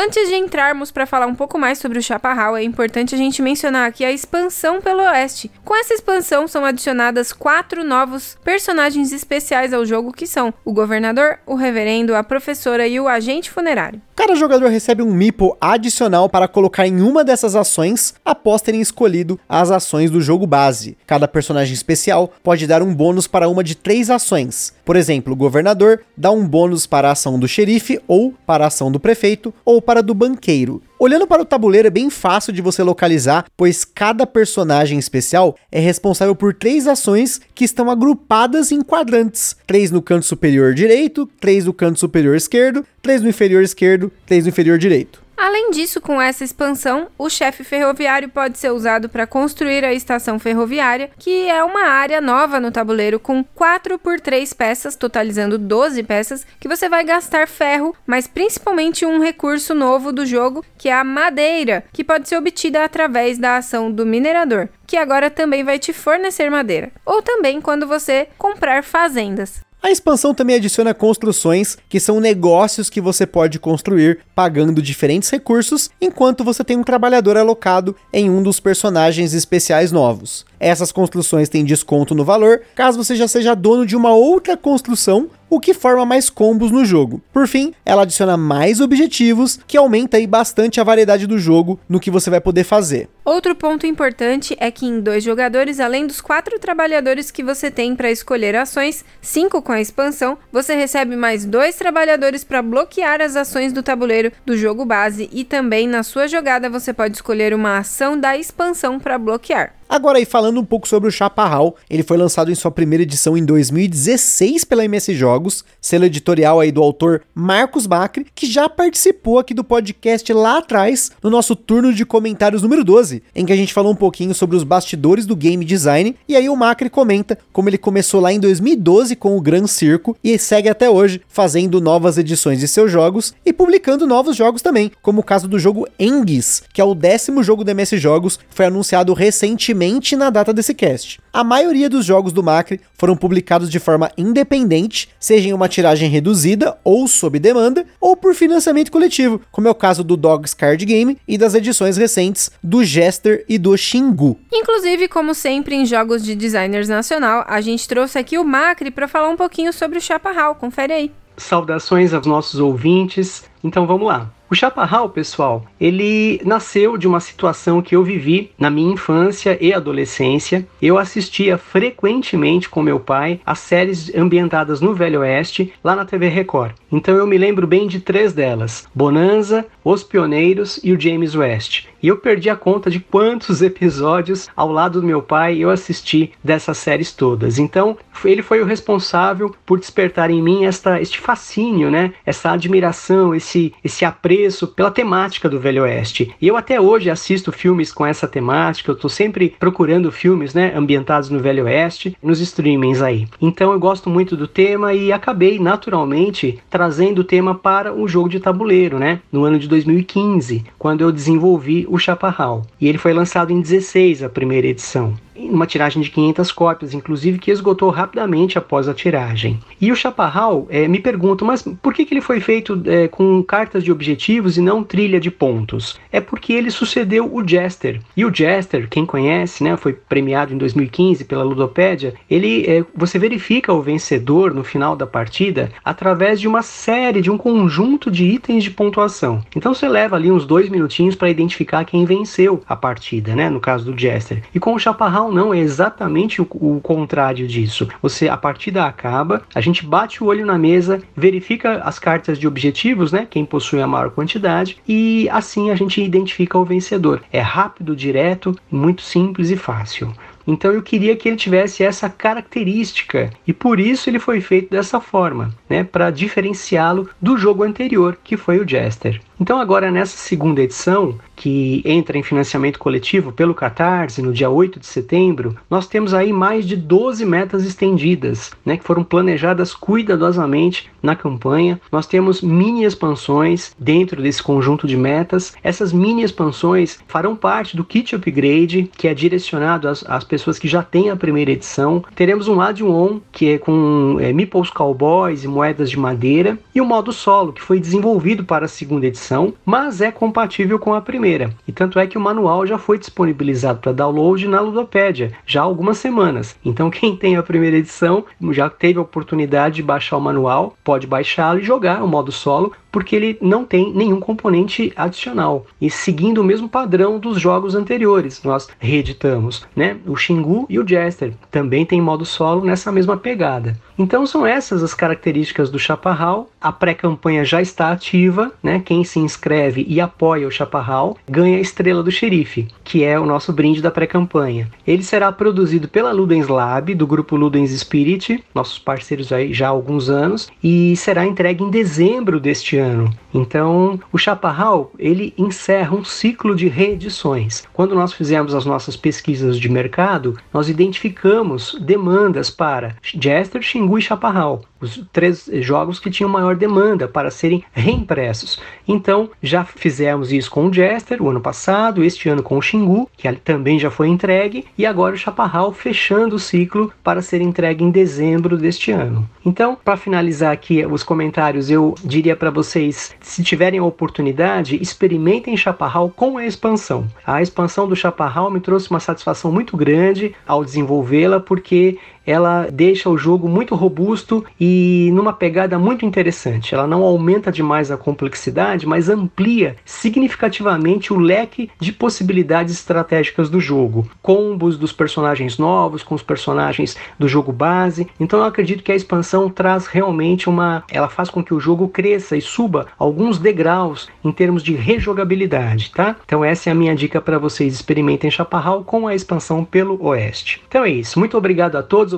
Antes 0.00 0.28
de 0.28 0.36
entrarmos 0.36 0.92
para 0.92 1.06
falar 1.06 1.26
um 1.26 1.34
pouco 1.34 1.58
mais 1.58 1.78
sobre 1.78 1.98
o 1.98 2.02
Chaparral, 2.02 2.56
é 2.56 2.62
importante 2.62 3.16
a 3.16 3.18
gente 3.18 3.42
mencionar 3.42 3.88
aqui 3.88 4.04
a 4.04 4.12
expansão 4.12 4.80
pelo 4.80 5.02
Oeste. 5.02 5.50
Com 5.64 5.74
essa 5.74 5.92
expansão 5.92 6.46
são 6.46 6.64
adicionadas 6.64 7.32
quatro 7.32 7.82
novos 7.82 8.38
personagens 8.44 9.10
especiais 9.10 9.74
ao 9.74 9.84
jogo 9.84 10.12
que 10.12 10.24
são 10.24 10.54
o 10.64 10.72
Governador, 10.72 11.40
o 11.44 11.56
Reverendo, 11.56 12.14
a 12.14 12.22
Professora 12.22 12.86
e 12.86 13.00
o 13.00 13.08
Agente 13.08 13.50
Funerário. 13.50 14.00
Cada 14.14 14.34
jogador 14.34 14.68
recebe 14.68 15.00
um 15.00 15.14
Meeple 15.14 15.52
adicional 15.60 16.28
para 16.28 16.48
colocar 16.48 16.86
em 16.86 17.00
uma 17.00 17.24
dessas 17.24 17.54
ações 17.54 18.14
após 18.24 18.60
terem 18.60 18.80
escolhido 18.80 19.38
as 19.48 19.70
ações 19.70 20.10
do 20.10 20.20
jogo 20.20 20.44
base. 20.44 20.98
Cada 21.06 21.28
personagem 21.28 21.72
especial 21.72 22.32
pode 22.42 22.66
dar 22.66 22.82
um 22.82 22.92
bônus 22.92 23.28
para 23.28 23.48
uma 23.48 23.62
de 23.62 23.76
três 23.76 24.10
ações. 24.10 24.74
Por 24.84 24.96
exemplo, 24.96 25.32
o 25.32 25.36
governador 25.36 26.00
dá 26.16 26.32
um 26.32 26.44
bônus 26.44 26.84
para 26.84 27.08
a 27.08 27.12
ação 27.12 27.38
do 27.38 27.46
xerife, 27.46 28.00
ou 28.08 28.34
para 28.44 28.64
a 28.64 28.66
ação 28.66 28.90
do 28.90 28.98
prefeito, 28.98 29.54
ou 29.64 29.80
para 29.88 30.00
a 30.00 30.02
do 30.02 30.12
banqueiro. 30.12 30.82
Olhando 30.98 31.26
para 31.26 31.40
o 31.40 31.46
tabuleiro 31.46 31.88
é 31.88 31.90
bem 31.90 32.10
fácil 32.10 32.52
de 32.52 32.60
você 32.60 32.82
localizar, 32.82 33.46
pois 33.56 33.86
cada 33.86 34.26
personagem 34.26 34.98
especial 34.98 35.56
é 35.72 35.80
responsável 35.80 36.36
por 36.36 36.52
três 36.52 36.86
ações 36.86 37.40
que 37.54 37.64
estão 37.64 37.88
agrupadas 37.88 38.70
em 38.70 38.82
quadrantes: 38.82 39.56
três 39.66 39.90
no 39.90 40.02
canto 40.02 40.26
superior 40.26 40.74
direito, 40.74 41.26
três 41.40 41.64
no 41.64 41.72
canto 41.72 41.98
superior 41.98 42.36
esquerdo, 42.36 42.84
três 43.00 43.22
no 43.22 43.30
inferior 43.30 43.62
esquerdo, 43.62 44.12
três 44.26 44.44
no 44.44 44.50
inferior 44.50 44.76
direito. 44.76 45.26
Além 45.40 45.70
disso, 45.70 46.00
com 46.00 46.20
essa 46.20 46.42
expansão, 46.42 47.06
o 47.16 47.30
chefe 47.30 47.62
ferroviário 47.62 48.28
pode 48.28 48.58
ser 48.58 48.72
usado 48.72 49.08
para 49.08 49.24
construir 49.24 49.84
a 49.84 49.92
estação 49.92 50.36
ferroviária, 50.36 51.10
que 51.16 51.48
é 51.48 51.62
uma 51.62 51.82
área 51.82 52.20
nova 52.20 52.58
no 52.58 52.72
tabuleiro 52.72 53.20
com 53.20 53.44
4 53.44 54.00
por 54.00 54.18
3 54.18 54.52
peças, 54.52 54.96
totalizando 54.96 55.56
12 55.56 56.02
peças, 56.02 56.44
que 56.58 56.66
você 56.66 56.88
vai 56.88 57.04
gastar 57.04 57.46
ferro, 57.46 57.94
mas 58.04 58.26
principalmente 58.26 59.06
um 59.06 59.20
recurso 59.20 59.76
novo 59.76 60.10
do 60.10 60.26
jogo, 60.26 60.64
que 60.76 60.88
é 60.88 60.92
a 60.92 61.04
madeira, 61.04 61.84
que 61.92 62.02
pode 62.02 62.28
ser 62.28 62.36
obtida 62.36 62.82
através 62.82 63.38
da 63.38 63.58
ação 63.58 63.92
do 63.92 64.04
minerador, 64.04 64.68
que 64.88 64.96
agora 64.96 65.30
também 65.30 65.62
vai 65.62 65.78
te 65.78 65.92
fornecer 65.92 66.50
madeira, 66.50 66.90
ou 67.06 67.22
também 67.22 67.60
quando 67.60 67.86
você 67.86 68.26
comprar 68.36 68.82
fazendas. 68.82 69.60
A 69.80 69.92
expansão 69.92 70.34
também 70.34 70.56
adiciona 70.56 70.92
construções, 70.92 71.78
que 71.88 72.00
são 72.00 72.18
negócios 72.18 72.90
que 72.90 73.00
você 73.00 73.24
pode 73.24 73.60
construir 73.60 74.18
pagando 74.34 74.82
diferentes 74.82 75.30
recursos, 75.30 75.88
enquanto 76.00 76.42
você 76.42 76.64
tem 76.64 76.76
um 76.76 76.82
trabalhador 76.82 77.36
alocado 77.36 77.94
em 78.12 78.28
um 78.28 78.42
dos 78.42 78.58
personagens 78.58 79.32
especiais 79.34 79.92
novos. 79.92 80.44
Essas 80.58 80.90
construções 80.90 81.48
têm 81.48 81.64
desconto 81.64 82.14
no 82.14 82.24
valor, 82.24 82.62
caso 82.74 83.02
você 83.02 83.14
já 83.14 83.28
seja 83.28 83.54
dono 83.54 83.86
de 83.86 83.94
uma 83.94 84.12
outra 84.12 84.56
construção 84.56 85.30
o 85.50 85.58
que 85.58 85.72
forma 85.72 86.04
mais 86.04 86.28
combos 86.28 86.70
no 86.70 86.84
jogo. 86.84 87.22
Por 87.32 87.48
fim, 87.48 87.72
ela 87.84 88.02
adiciona 88.02 88.36
mais 88.36 88.80
objetivos, 88.80 89.58
que 89.66 89.76
aumenta 89.76 90.16
aí 90.16 90.26
bastante 90.26 90.80
a 90.80 90.84
variedade 90.84 91.26
do 91.26 91.38
jogo 91.38 91.80
no 91.88 92.00
que 92.00 92.10
você 92.10 92.28
vai 92.28 92.40
poder 92.40 92.64
fazer. 92.64 93.08
Outro 93.24 93.54
ponto 93.54 93.86
importante 93.86 94.54
é 94.60 94.70
que 94.70 94.86
em 94.86 95.00
dois 95.00 95.24
jogadores, 95.24 95.80
além 95.80 96.06
dos 96.06 96.20
quatro 96.20 96.58
trabalhadores 96.58 97.30
que 97.30 97.42
você 97.42 97.70
tem 97.70 97.96
para 97.96 98.10
escolher 98.10 98.56
ações, 98.56 99.04
cinco 99.22 99.62
com 99.68 99.72
a 99.72 99.82
expansão, 99.82 100.38
você 100.50 100.74
recebe 100.74 101.14
mais 101.14 101.44
dois 101.44 101.76
trabalhadores 101.76 102.42
para 102.42 102.62
bloquear 102.62 103.20
as 103.20 103.36
ações 103.36 103.70
do 103.70 103.82
tabuleiro 103.82 104.32
do 104.46 104.56
jogo 104.56 104.82
base 104.82 105.28
e 105.30 105.44
também 105.44 105.86
na 105.86 106.02
sua 106.02 106.26
jogada 106.26 106.70
você 106.70 106.90
pode 106.90 107.16
escolher 107.16 107.52
uma 107.52 107.76
ação 107.76 108.18
da 108.18 108.34
expansão 108.34 108.98
para 108.98 109.18
bloquear. 109.18 109.77
Agora 109.88 110.18
aí 110.18 110.26
falando 110.26 110.60
um 110.60 110.64
pouco 110.64 110.86
sobre 110.86 111.08
o 111.08 111.12
Chaparral, 111.12 111.74
ele 111.88 112.02
foi 112.02 112.18
lançado 112.18 112.50
em 112.50 112.54
sua 112.54 112.70
primeira 112.70 113.04
edição 113.04 113.38
em 113.38 113.44
2016 113.44 114.62
pela 114.64 114.84
MS 114.84 115.14
Jogos, 115.14 115.64
selo 115.80 116.04
editorial 116.04 116.60
aí 116.60 116.70
do 116.70 116.82
autor 116.82 117.22
Marcos 117.34 117.86
Macri, 117.86 118.26
que 118.34 118.44
já 118.44 118.68
participou 118.68 119.38
aqui 119.38 119.54
do 119.54 119.64
podcast 119.64 120.30
lá 120.34 120.58
atrás, 120.58 121.10
no 121.22 121.30
nosso 121.30 121.56
turno 121.56 121.94
de 121.94 122.04
comentários 122.04 122.60
número 122.60 122.84
12, 122.84 123.22
em 123.34 123.46
que 123.46 123.52
a 123.52 123.56
gente 123.56 123.72
falou 123.72 123.90
um 123.90 123.96
pouquinho 123.96 124.34
sobre 124.34 124.56
os 124.56 124.62
bastidores 124.62 125.24
do 125.24 125.34
game 125.34 125.64
design, 125.64 126.14
e 126.28 126.36
aí 126.36 126.50
o 126.50 126.56
Macri 126.56 126.90
comenta 126.90 127.38
como 127.50 127.70
ele 127.70 127.78
começou 127.78 128.20
lá 128.20 128.30
em 128.30 128.38
2012 128.38 129.16
com 129.16 129.38
o 129.38 129.40
Gran 129.40 129.66
Circo 129.66 130.14
e 130.22 130.38
segue 130.38 130.68
até 130.68 130.90
hoje 130.90 131.22
fazendo 131.26 131.80
novas 131.80 132.18
edições 132.18 132.60
de 132.60 132.68
seus 132.68 132.92
jogos 132.92 133.32
e 133.44 133.54
publicando 133.54 134.06
novos 134.06 134.36
jogos 134.36 134.60
também, 134.60 134.92
como 135.00 135.22
o 135.22 135.24
caso 135.24 135.48
do 135.48 135.58
jogo 135.58 135.88
Enguis, 135.98 136.62
que 136.74 136.80
é 136.82 136.84
o 136.84 136.94
décimo 136.94 137.42
jogo 137.42 137.64
da 137.64 137.72
MS 137.72 137.96
Jogos, 137.96 138.38
foi 138.50 138.66
anunciado 138.66 139.14
recentemente 139.14 139.77
recentemente 139.78 140.16
na 140.16 140.30
data 140.30 140.52
desse 140.52 140.74
cast. 140.74 141.20
A 141.32 141.44
maioria 141.44 141.88
dos 141.88 142.04
jogos 142.04 142.32
do 142.32 142.42
Macri 142.42 142.80
foram 142.94 143.16
publicados 143.16 143.70
de 143.70 143.78
forma 143.78 144.10
independente, 144.18 145.08
seja 145.20 145.48
em 145.48 145.52
uma 145.52 145.68
tiragem 145.68 146.10
reduzida 146.10 146.76
ou 146.82 147.06
sob 147.06 147.38
demanda, 147.38 147.86
ou 148.00 148.16
por 148.16 148.34
financiamento 148.34 148.90
coletivo, 148.90 149.40
como 149.52 149.68
é 149.68 149.70
o 149.70 149.74
caso 149.74 150.02
do 150.02 150.16
Dogs 150.16 150.54
Card 150.54 150.84
Game 150.84 151.16
e 151.26 151.38
das 151.38 151.54
edições 151.54 151.96
recentes 151.96 152.50
do 152.62 152.84
Jester 152.84 153.44
e 153.48 153.58
do 153.58 153.76
Xingu. 153.76 154.38
Inclusive, 154.52 155.08
como 155.08 155.34
sempre 155.34 155.76
em 155.76 155.86
jogos 155.86 156.22
de 156.22 156.34
designers 156.34 156.88
nacional, 156.88 157.44
a 157.46 157.60
gente 157.60 157.86
trouxe 157.86 158.18
aqui 158.18 158.36
o 158.38 158.44
Macri 158.44 158.90
para 158.90 159.06
falar 159.08 159.28
um 159.28 159.36
pouquinho 159.36 159.72
sobre 159.72 159.98
o 159.98 160.02
Chaparral. 160.02 160.56
Confere 160.56 160.92
aí. 160.92 161.12
Saudações 161.36 162.12
aos 162.12 162.26
nossos 162.26 162.58
ouvintes. 162.58 163.44
Então 163.62 163.86
vamos 163.86 164.08
lá. 164.08 164.30
O 164.50 164.54
Chaparral, 164.54 165.10
pessoal, 165.10 165.66
ele 165.78 166.40
nasceu 166.42 166.96
de 166.96 167.06
uma 167.06 167.20
situação 167.20 167.82
que 167.82 167.94
eu 167.94 168.02
vivi 168.02 168.50
na 168.58 168.70
minha 168.70 168.94
infância 168.94 169.58
e 169.60 169.74
adolescência. 169.74 170.66
Eu 170.80 170.96
assistia 170.96 171.58
frequentemente 171.58 172.66
com 172.66 172.80
meu 172.80 172.98
pai 172.98 173.40
a 173.44 173.54
séries 173.54 174.10
ambientadas 174.14 174.80
no 174.80 174.94
Velho 174.94 175.20
Oeste, 175.20 175.74
lá 175.84 175.94
na 175.94 176.06
TV 176.06 176.28
Record. 176.28 176.72
Então 176.90 177.14
eu 177.14 177.26
me 177.26 177.36
lembro 177.36 177.66
bem 177.66 177.86
de 177.86 178.00
três 178.00 178.32
delas: 178.32 178.88
Bonanza, 178.94 179.66
Os 179.84 180.02
Pioneiros 180.02 180.80
e 180.82 180.92
o 180.92 181.00
James 181.00 181.34
West. 181.34 181.84
E 182.02 182.08
eu 182.08 182.16
perdi 182.16 182.48
a 182.48 182.56
conta 182.56 182.88
de 182.90 183.00
quantos 183.00 183.60
episódios 183.62 184.48
ao 184.56 184.72
lado 184.72 185.02
do 185.02 185.06
meu 185.06 185.20
pai 185.20 185.58
eu 185.58 185.68
assisti 185.68 186.32
dessas 186.42 186.78
séries 186.78 187.12
todas. 187.12 187.58
Então, 187.58 187.98
ele 188.24 188.40
foi 188.40 188.62
o 188.62 188.64
responsável 188.64 189.54
por 189.66 189.78
despertar 189.78 190.30
em 190.30 190.40
mim 190.40 190.64
esta, 190.64 191.02
este 191.02 191.18
fascínio, 191.18 191.90
né? 191.90 192.14
Essa 192.24 192.52
admiração, 192.52 193.34
esse, 193.34 193.74
esse 193.84 194.04
apreço 194.04 194.37
pela 194.76 194.90
temática 194.90 195.48
do 195.48 195.58
Velho 195.58 195.82
Oeste. 195.82 196.34
E 196.40 196.46
eu 196.46 196.56
até 196.56 196.80
hoje 196.80 197.10
assisto 197.10 197.50
filmes 197.50 197.92
com 197.92 198.06
essa 198.06 198.28
temática, 198.28 198.90
eu 198.90 198.96
tô 198.96 199.08
sempre 199.08 199.54
procurando 199.58 200.12
filmes, 200.12 200.54
né, 200.54 200.72
ambientados 200.76 201.30
no 201.30 201.38
Velho 201.38 201.64
Oeste, 201.64 202.16
nos 202.22 202.40
streamings 202.40 203.02
aí. 203.02 203.26
Então 203.40 203.72
eu 203.72 203.78
gosto 203.78 204.08
muito 204.08 204.36
do 204.36 204.46
tema 204.46 204.94
e 204.94 205.12
acabei 205.12 205.58
naturalmente 205.58 206.58
trazendo 206.70 207.20
o 207.20 207.24
tema 207.24 207.54
para 207.54 207.94
o 207.94 208.06
jogo 208.06 208.28
de 208.28 208.40
tabuleiro, 208.40 208.98
né, 208.98 209.20
no 209.32 209.44
ano 209.44 209.58
de 209.58 209.68
2015, 209.68 210.64
quando 210.78 211.02
eu 211.02 211.12
desenvolvi 211.12 211.86
o 211.88 211.98
Chaparral. 211.98 212.64
E 212.80 212.88
ele 212.88 212.98
foi 212.98 213.12
lançado 213.12 213.52
em 213.52 213.60
16 213.60 214.22
a 214.22 214.28
primeira 214.28 214.66
edição. 214.66 215.14
Uma 215.38 215.66
tiragem 215.66 216.02
de 216.02 216.10
500 216.10 216.52
cópias, 216.52 216.94
inclusive, 216.94 217.38
que 217.38 217.50
esgotou 217.50 217.90
rapidamente 217.90 218.58
após 218.58 218.88
a 218.88 218.94
tiragem. 218.94 219.58
E 219.80 219.92
o 219.92 219.96
Chaparral 219.96 220.66
é, 220.68 220.88
me 220.88 220.98
pergunta, 220.98 221.44
mas 221.44 221.62
por 221.82 221.94
que, 221.94 222.04
que 222.04 222.14
ele 222.14 222.20
foi 222.20 222.40
feito 222.40 222.82
é, 222.86 223.08
com 223.08 223.42
cartas 223.42 223.84
de 223.84 223.92
objetivos 223.92 224.56
e 224.56 224.60
não 224.60 224.82
trilha 224.82 225.20
de 225.20 225.30
pontos? 225.30 225.98
É 226.10 226.20
porque 226.20 226.52
ele 226.52 226.70
sucedeu 226.70 227.32
o 227.32 227.46
Jester. 227.46 228.00
E 228.16 228.24
o 228.24 228.34
Jester, 228.34 228.88
quem 228.88 229.06
conhece, 229.06 229.62
né, 229.62 229.76
foi 229.76 229.92
premiado 229.92 230.52
em 230.52 230.58
2015 230.58 231.24
pela 231.24 231.44
Ludopédia, 231.44 232.14
ele, 232.28 232.64
é, 232.66 232.84
você 232.94 233.18
verifica 233.18 233.72
o 233.72 233.82
vencedor 233.82 234.52
no 234.52 234.64
final 234.64 234.96
da 234.96 235.06
partida 235.06 235.70
através 235.84 236.40
de 236.40 236.48
uma 236.48 236.62
série, 236.62 237.20
de 237.20 237.30
um 237.30 237.38
conjunto 237.38 238.10
de 238.10 238.24
itens 238.24 238.64
de 238.64 238.70
pontuação. 238.70 239.42
Então 239.54 239.74
você 239.74 239.88
leva 239.88 240.16
ali 240.16 240.30
uns 240.30 240.46
dois 240.46 240.68
minutinhos 240.68 241.14
para 241.14 241.30
identificar 241.30 241.84
quem 241.84 242.04
venceu 242.04 242.62
a 242.68 242.76
partida, 242.76 243.34
né, 243.34 243.48
no 243.48 243.60
caso 243.60 243.84
do 243.84 243.98
Jester. 243.98 244.42
E 244.54 244.58
com 244.58 244.74
o 244.74 244.78
Chaparral 244.78 245.27
não, 245.32 245.52
é 245.52 245.58
exatamente 245.58 246.40
o, 246.40 246.46
o 246.50 246.80
contrário 246.80 247.46
disso. 247.46 247.88
Você, 248.02 248.28
a 248.28 248.36
partida 248.36 248.84
acaba, 248.84 249.42
a 249.54 249.60
gente 249.60 249.84
bate 249.84 250.22
o 250.22 250.26
olho 250.26 250.46
na 250.46 250.58
mesa, 250.58 251.02
verifica 251.16 251.82
as 251.82 251.98
cartas 251.98 252.38
de 252.38 252.46
objetivos, 252.46 253.12
né, 253.12 253.26
quem 253.28 253.44
possui 253.44 253.80
a 253.80 253.86
maior 253.86 254.10
quantidade, 254.10 254.78
e 254.86 255.28
assim 255.30 255.70
a 255.70 255.74
gente 255.74 256.02
identifica 256.02 256.58
o 256.58 256.64
vencedor. 256.64 257.22
É 257.32 257.40
rápido, 257.40 257.96
direto, 257.96 258.54
muito 258.70 259.02
simples 259.02 259.50
e 259.50 259.56
fácil. 259.56 260.12
Então 260.46 260.72
eu 260.72 260.82
queria 260.82 261.14
que 261.14 261.28
ele 261.28 261.36
tivesse 261.36 261.84
essa 261.84 262.08
característica 262.08 263.30
e 263.46 263.52
por 263.52 263.78
isso 263.78 264.08
ele 264.08 264.18
foi 264.18 264.40
feito 264.40 264.70
dessa 264.70 264.98
forma, 264.98 265.54
né, 265.68 265.84
para 265.84 266.10
diferenciá-lo 266.10 267.10
do 267.20 267.36
jogo 267.36 267.62
anterior, 267.62 268.16
que 268.24 268.34
foi 268.34 268.58
o 268.58 268.66
Jester. 268.66 269.20
Então, 269.40 269.60
agora 269.60 269.88
nessa 269.88 270.16
segunda 270.16 270.60
edição, 270.60 271.14
que 271.36 271.80
entra 271.84 272.18
em 272.18 272.24
financiamento 272.24 272.76
coletivo 272.76 273.30
pelo 273.30 273.54
Catarse 273.54 274.20
no 274.20 274.32
dia 274.32 274.50
8 274.50 274.80
de 274.80 274.86
setembro, 274.86 275.56
nós 275.70 275.86
temos 275.86 276.12
aí 276.12 276.32
mais 276.32 276.66
de 276.66 276.74
12 276.74 277.24
metas 277.24 277.64
estendidas, 277.64 278.50
né, 278.66 278.76
que 278.76 278.82
foram 278.82 279.04
planejadas 279.04 279.72
cuidadosamente 279.72 280.90
na 281.00 281.14
campanha. 281.14 281.80
Nós 281.92 282.08
temos 282.08 282.42
mini 282.42 282.84
expansões 282.84 283.72
dentro 283.78 284.20
desse 284.20 284.42
conjunto 284.42 284.88
de 284.88 284.96
metas. 284.96 285.54
Essas 285.62 285.92
mini 285.92 286.24
expansões 286.24 286.98
farão 287.06 287.36
parte 287.36 287.76
do 287.76 287.84
kit 287.84 288.16
upgrade, 288.16 288.90
que 288.96 289.06
é 289.06 289.14
direcionado 289.14 289.86
às, 289.86 290.04
às 290.08 290.24
pessoas 290.24 290.58
que 290.58 290.66
já 290.66 290.82
têm 290.82 291.10
a 291.10 291.16
primeira 291.16 291.52
edição. 291.52 292.04
Teremos 292.16 292.48
um 292.48 292.60
add-on, 292.60 293.20
que 293.30 293.50
é 293.50 293.58
com 293.58 294.16
é, 294.18 294.32
Meeples 294.32 294.70
Cowboys 294.70 295.44
e 295.44 295.48
moedas 295.48 295.88
de 295.88 295.96
madeira, 295.96 296.58
e 296.74 296.80
o 296.80 296.84
modo 296.84 297.12
solo, 297.12 297.52
que 297.52 297.62
foi 297.62 297.78
desenvolvido 297.78 298.44
para 298.44 298.64
a 298.64 298.68
segunda 298.68 299.06
edição 299.06 299.27
edição, 299.28 299.52
mas 299.64 300.00
é 300.00 300.10
compatível 300.10 300.78
com 300.78 300.94
a 300.94 301.00
primeira. 301.00 301.50
E 301.66 301.72
tanto 301.72 301.98
é 301.98 302.06
que 302.06 302.16
o 302.16 302.20
manual 302.20 302.66
já 302.66 302.78
foi 302.78 302.98
disponibilizado 302.98 303.80
para 303.80 303.92
download 303.92 304.48
na 304.48 304.60
Ludopédia 304.60 305.32
já 305.46 305.60
há 305.60 305.64
algumas 305.64 305.98
semanas. 305.98 306.56
Então 306.64 306.90
quem 306.90 307.14
tem 307.14 307.36
a 307.36 307.42
primeira 307.42 307.76
edição 307.76 308.24
já 308.50 308.70
teve 308.70 308.98
a 308.98 309.02
oportunidade 309.02 309.76
de 309.76 309.82
baixar 309.82 310.16
o 310.16 310.20
manual, 310.20 310.74
pode 310.82 311.06
baixá-lo 311.06 311.60
e 311.60 311.64
jogar 311.64 312.02
o 312.02 312.08
modo 312.08 312.32
solo, 312.32 312.72
porque 312.90 313.14
ele 313.14 313.38
não 313.40 313.64
tem 313.64 313.92
nenhum 313.92 314.18
componente 314.18 314.92
adicional. 314.96 315.66
E 315.80 315.90
seguindo 315.90 316.38
o 316.38 316.44
mesmo 316.44 316.68
padrão 316.68 317.18
dos 317.18 317.40
jogos 317.40 317.74
anteriores, 317.74 318.42
nós 318.42 318.68
reeditamos, 318.78 319.66
né? 319.76 319.98
O 320.06 320.16
Xingu 320.16 320.66
e 320.68 320.78
o 320.78 320.88
Jester 320.88 321.34
também 321.50 321.84
tem 321.84 322.00
modo 322.00 322.24
solo 322.24 322.64
nessa 322.64 322.90
mesma 322.90 323.16
pegada. 323.16 323.76
Então 323.98 324.26
são 324.26 324.46
essas 324.46 324.82
as 324.82 324.94
características 324.94 325.70
do 325.70 325.78
Chaparral. 325.78 326.48
A 326.60 326.72
pré-campanha 326.72 327.44
já 327.44 327.60
está 327.60 327.90
ativa, 327.90 328.52
né? 328.62 328.80
Quem 328.84 329.04
se 329.04 329.17
inscreve 329.18 329.84
e 329.88 330.00
apoia 330.00 330.46
o 330.46 330.50
Chaparral 330.50 331.16
ganha 331.28 331.58
a 331.58 331.60
estrela 331.60 332.02
do 332.02 332.10
xerife, 332.10 332.68
que 332.84 333.04
é 333.04 333.18
o 333.18 333.26
nosso 333.26 333.52
brinde 333.52 333.82
da 333.82 333.90
pré-campanha. 333.90 334.68
Ele 334.86 335.02
será 335.02 335.30
produzido 335.30 335.88
pela 335.88 336.12
Ludens 336.12 336.48
Lab, 336.48 336.94
do 336.94 337.06
grupo 337.06 337.36
Ludens 337.36 337.70
Spirit, 337.70 338.42
nossos 338.54 338.78
parceiros 338.78 339.32
aí 339.32 339.52
já 339.52 339.66
há 339.66 339.70
alguns 339.70 340.08
anos, 340.08 340.50
e 340.62 340.96
será 340.96 341.26
entregue 341.26 341.62
em 341.62 341.70
dezembro 341.70 342.40
deste 342.40 342.76
ano. 342.76 343.10
Então, 343.32 344.00
o 344.12 344.18
Chaparral, 344.18 344.92
ele 344.98 345.34
encerra 345.36 345.94
um 345.94 346.04
ciclo 346.04 346.54
de 346.54 346.68
reedições. 346.68 347.64
Quando 347.72 347.94
nós 347.94 348.12
fizemos 348.12 348.54
as 348.54 348.64
nossas 348.64 348.96
pesquisas 348.96 349.58
de 349.58 349.68
mercado, 349.68 350.36
nós 350.52 350.68
identificamos 350.68 351.76
demandas 351.80 352.50
para 352.50 352.96
Jester, 353.02 353.62
Xingu 353.62 353.98
e 353.98 354.02
Chaparral 354.02 354.62
os 354.80 355.02
três 355.12 355.48
jogos 355.60 355.98
que 355.98 356.10
tinham 356.10 356.30
maior 356.30 356.56
demanda 356.56 357.08
para 357.08 357.30
serem 357.30 357.64
reimpressos. 357.72 358.60
Então, 358.86 359.07
já 359.42 359.64
fizemos 359.64 360.32
isso 360.32 360.50
com 360.50 360.66
o 360.66 360.72
Jester 360.72 361.22
o 361.22 361.28
ano 361.28 361.40
passado, 361.40 362.04
este 362.04 362.28
ano 362.28 362.42
com 362.42 362.58
o 362.58 362.62
Xingu, 362.62 363.08
que 363.16 363.30
também 363.32 363.78
já 363.78 363.90
foi 363.90 364.08
entregue, 364.08 364.64
e 364.76 364.84
agora 364.84 365.14
o 365.14 365.18
Chaparral 365.18 365.72
fechando 365.72 366.36
o 366.36 366.38
ciclo 366.38 366.92
para 367.02 367.22
ser 367.22 367.40
entregue 367.40 367.84
em 367.84 367.90
dezembro 367.90 368.56
deste 368.56 368.90
ano. 368.90 369.28
Então, 369.44 369.76
para 369.82 369.96
finalizar 369.96 370.52
aqui 370.52 370.84
os 370.84 371.02
comentários, 371.02 371.70
eu 371.70 371.94
diria 372.04 372.36
para 372.36 372.50
vocês, 372.50 373.14
se 373.20 373.42
tiverem 373.42 373.80
a 373.80 373.84
oportunidade, 373.84 374.80
experimentem 374.80 375.56
Chaparral 375.56 376.10
com 376.10 376.36
a 376.36 376.46
expansão. 376.46 377.06
A 377.26 377.40
expansão 377.40 377.88
do 377.88 377.96
Chaparral 377.96 378.50
me 378.50 378.60
trouxe 378.60 378.90
uma 378.90 379.00
satisfação 379.00 379.50
muito 379.50 379.76
grande 379.76 380.34
ao 380.46 380.64
desenvolvê-la, 380.64 381.40
porque 381.40 381.98
ela 382.28 382.68
deixa 382.70 383.08
o 383.08 383.16
jogo 383.16 383.48
muito 383.48 383.74
robusto 383.74 384.44
e 384.60 385.10
numa 385.14 385.32
pegada 385.32 385.78
muito 385.78 386.04
interessante. 386.04 386.74
Ela 386.74 386.86
não 386.86 387.02
aumenta 387.02 387.50
demais 387.50 387.90
a 387.90 387.96
complexidade, 387.96 388.86
mas 388.86 389.08
amplia 389.08 389.76
significativamente 389.82 391.10
o 391.10 391.18
leque 391.18 391.70
de 391.80 391.90
possibilidades 391.90 392.74
estratégicas 392.74 393.48
do 393.48 393.58
jogo. 393.58 394.06
Combos 394.20 394.76
dos 394.76 394.92
personagens 394.92 395.56
novos 395.56 396.02
com 396.02 396.14
os 396.14 396.22
personagens 396.22 396.98
do 397.18 397.26
jogo 397.26 397.50
base. 397.50 398.06
Então 398.20 398.40
eu 398.40 398.44
acredito 398.44 398.82
que 398.82 398.92
a 398.92 398.96
expansão 398.96 399.48
traz 399.48 399.86
realmente 399.86 400.50
uma. 400.50 400.84
Ela 400.90 401.08
faz 401.08 401.30
com 401.30 401.42
que 401.42 401.54
o 401.54 401.60
jogo 401.60 401.88
cresça 401.88 402.36
e 402.36 402.42
suba 402.42 402.88
alguns 402.98 403.38
degraus 403.38 404.06
em 404.22 404.30
termos 404.30 404.62
de 404.62 404.74
rejogabilidade, 404.74 405.92
tá? 405.92 406.14
Então 406.26 406.44
essa 406.44 406.68
é 406.68 406.72
a 406.72 406.74
minha 406.74 406.94
dica 406.94 407.22
para 407.22 407.38
vocês. 407.38 407.72
Experimentem 407.72 408.30
Chaparral 408.30 408.84
com 408.84 409.08
a 409.08 409.14
expansão 409.14 409.64
pelo 409.64 409.98
Oeste. 410.04 410.60
Então 410.68 410.84
é 410.84 410.90
isso. 410.90 411.18
Muito 411.18 411.38
obrigado 411.38 411.76
a 411.76 411.82
todos. 411.82 412.17